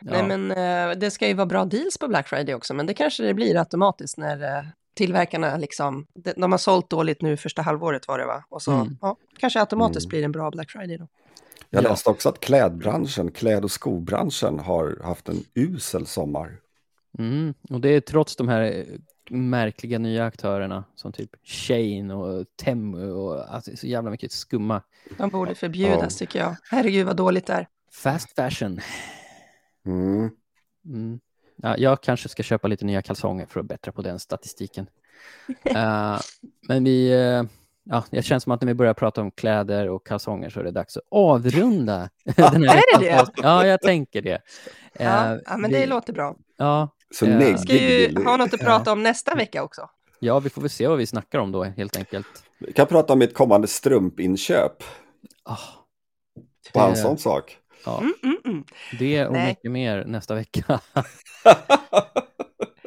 Ja. 0.01 0.13
Nej, 0.13 0.39
men 0.39 0.51
eh, 0.51 0.99
det 0.99 1.11
ska 1.11 1.29
ju 1.29 1.35
vara 1.35 1.47
bra 1.47 1.65
deals 1.65 1.99
på 1.99 2.09
Black 2.09 2.29
Friday 2.29 2.55
också, 2.55 2.75
men 2.75 2.87
det 2.87 2.95
kanske 2.95 3.23
det 3.23 3.35
blir 3.35 3.57
automatiskt 3.57 4.19
när 4.19 4.67
tillverkarna 4.97 5.57
liksom, 5.57 6.07
de 6.37 6.53
har 6.53 6.59
sålt 6.59 6.91
dåligt 6.91 7.23
nu 7.23 7.37
första 7.37 7.63
halvåret 7.63 8.09
var 8.09 8.19
det 8.19 8.27
va? 8.27 8.45
Och 8.49 8.63
så 8.63 8.73
mm. 8.73 8.99
ja, 9.01 9.17
kanske 9.39 9.61
automatiskt 9.61 10.05
mm. 10.05 10.09
blir 10.09 10.21
det 10.21 10.25
en 10.25 10.33
bra 10.33 10.51
Black 10.51 10.71
Friday 10.71 10.99
då. 10.99 11.09
Jag 11.71 11.83
läste 11.83 12.11
också 12.11 12.29
att 12.29 12.41
klädbranschen, 12.41 13.31
kläd 13.33 13.65
och 13.65 13.71
skobranschen 13.71 14.59
har 14.59 14.99
haft 15.03 15.29
en 15.29 15.45
usel 15.55 16.07
sommar. 16.07 16.61
Mm, 17.19 17.55
och 17.71 17.81
det 17.81 17.89
är 17.89 18.01
trots 18.01 18.37
de 18.37 18.49
här 18.49 18.87
märkliga 19.31 19.99
nya 19.99 20.25
aktörerna 20.25 20.85
som 20.95 21.13
typ 21.13 21.31
Shane 21.45 22.15
och 22.15 22.47
Temu 22.57 23.11
och 23.11 23.55
alltså, 23.55 23.77
så 23.77 23.87
jävla 23.87 24.11
mycket 24.11 24.33
skumma. 24.33 24.83
De 25.19 25.31
borde 25.31 25.55
förbjudas 25.55 26.21
ja. 26.21 26.27
tycker 26.27 26.39
jag. 26.39 26.57
Herregud 26.71 27.07
vad 27.07 27.17
dåligt 27.17 27.47
det 27.47 27.53
är. 27.53 27.69
Fast 27.93 28.35
fashion. 28.37 28.81
Mm. 29.87 30.31
Mm. 30.85 31.21
Ja, 31.57 31.77
jag 31.77 32.03
kanske 32.03 32.29
ska 32.29 32.43
köpa 32.43 32.69
lite 32.69 32.85
nya 32.85 33.03
kalsonger 33.03 33.47
för 33.47 33.61
att 33.61 33.67
bättra 33.67 33.93
på 33.93 34.03
den 34.03 34.19
statistiken. 34.19 34.87
uh, 35.71 36.21
men 36.69 36.85
vi, 36.85 37.15
uh, 37.15 37.49
ja, 37.85 38.05
det 38.11 38.23
känns 38.23 38.43
som 38.43 38.53
att 38.53 38.61
när 38.61 38.67
vi 38.67 38.75
börjar 38.75 38.95
prata 38.95 39.21
om 39.21 39.31
kläder 39.31 39.89
och 39.89 40.07
kalsonger 40.07 40.51
så 40.51 40.61
är 40.61 40.65
det 40.65 40.71
dags 40.71 40.97
att 40.97 41.03
avrunda. 41.11 42.11
den 42.25 42.69
här 42.69 42.77
är 42.77 42.99
det 42.99 43.07
det? 43.07 43.27
Ja, 43.37 43.67
jag 43.67 43.81
tänker 43.81 44.23
det. 44.23 44.41
Ja, 44.99 45.35
uh, 45.35 45.41
ja 45.47 45.57
men 45.57 45.71
vi, 45.71 45.77
det 45.77 45.87
låter 45.87 46.13
bra. 46.13 46.37
Ja, 46.57 46.89
så 47.15 47.27
ja. 47.27 47.39
Vi 47.39 47.59
ska 47.59 47.73
ju 47.73 48.25
ha 48.25 48.37
något 48.37 48.55
att 48.55 48.61
prata 48.61 48.93
om 48.93 49.03
nästa 49.03 49.35
vecka 49.35 49.63
också. 49.63 49.91
Ja, 50.19 50.41
vi 50.41 50.51
får 50.51 50.61
väl 50.63 50.71
se 50.71 50.87
vad 50.87 50.99
vi 50.99 51.07
snackar 51.07 51.39
om 51.39 51.53
då 51.53 51.65
helt 51.65 51.97
enkelt. 51.97 52.27
Vi 52.59 52.73
kan 52.73 52.87
prata 52.87 53.13
om 53.13 53.23
ett 53.23 53.35
kommande 53.35 53.69
strumpinköp. 53.69 54.83
Oh, 55.45 55.61
Bara 56.75 56.89
en 56.89 56.97
sån 56.97 57.19
sak. 57.19 57.59
Ja. 57.85 57.99
Mm, 57.99 58.15
mm, 58.23 58.37
mm. 58.45 58.65
Det 58.99 59.27
och 59.27 59.33
Nej. 59.33 59.49
mycket 59.49 59.71
mer 59.71 60.05
nästa 60.05 60.35
vecka. 60.35 60.81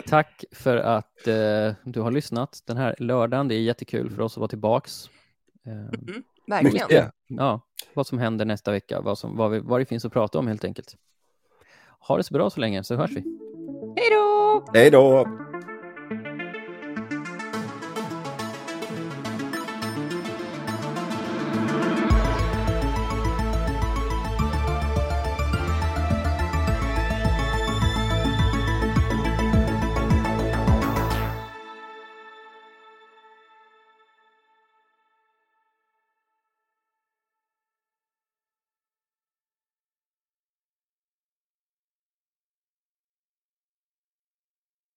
Tack 0.07 0.43
för 0.51 0.77
att 0.77 1.27
eh, 1.27 1.73
du 1.83 2.01
har 2.01 2.11
lyssnat 2.11 2.63
den 2.65 2.77
här 2.77 2.95
lördagen. 2.99 3.47
Det 3.47 3.55
är 3.55 3.59
jättekul 3.59 4.09
för 4.09 4.21
oss 4.21 4.33
att 4.33 4.37
vara 4.37 4.47
tillbaks. 4.47 5.09
Eh, 5.65 5.99
verkligen. 6.47 7.11
Ja, 7.27 7.61
vad 7.93 8.07
som 8.07 8.19
händer 8.19 8.45
nästa 8.45 8.71
vecka, 8.71 9.01
vad, 9.01 9.17
som, 9.17 9.37
vad, 9.37 9.51
vi, 9.51 9.59
vad 9.59 9.81
det 9.81 9.85
finns 9.85 10.05
att 10.05 10.13
prata 10.13 10.39
om 10.39 10.47
helt 10.47 10.63
enkelt. 10.63 10.95
Ha 11.99 12.17
det 12.17 12.23
så 12.23 12.33
bra 12.33 12.49
så 12.49 12.59
länge 12.59 12.83
så 12.83 12.95
hörs 12.95 13.11
vi. 13.11 13.23
Hej 13.95 14.09
då! 14.09 14.63
Hej 14.73 14.89
då! 14.89 15.27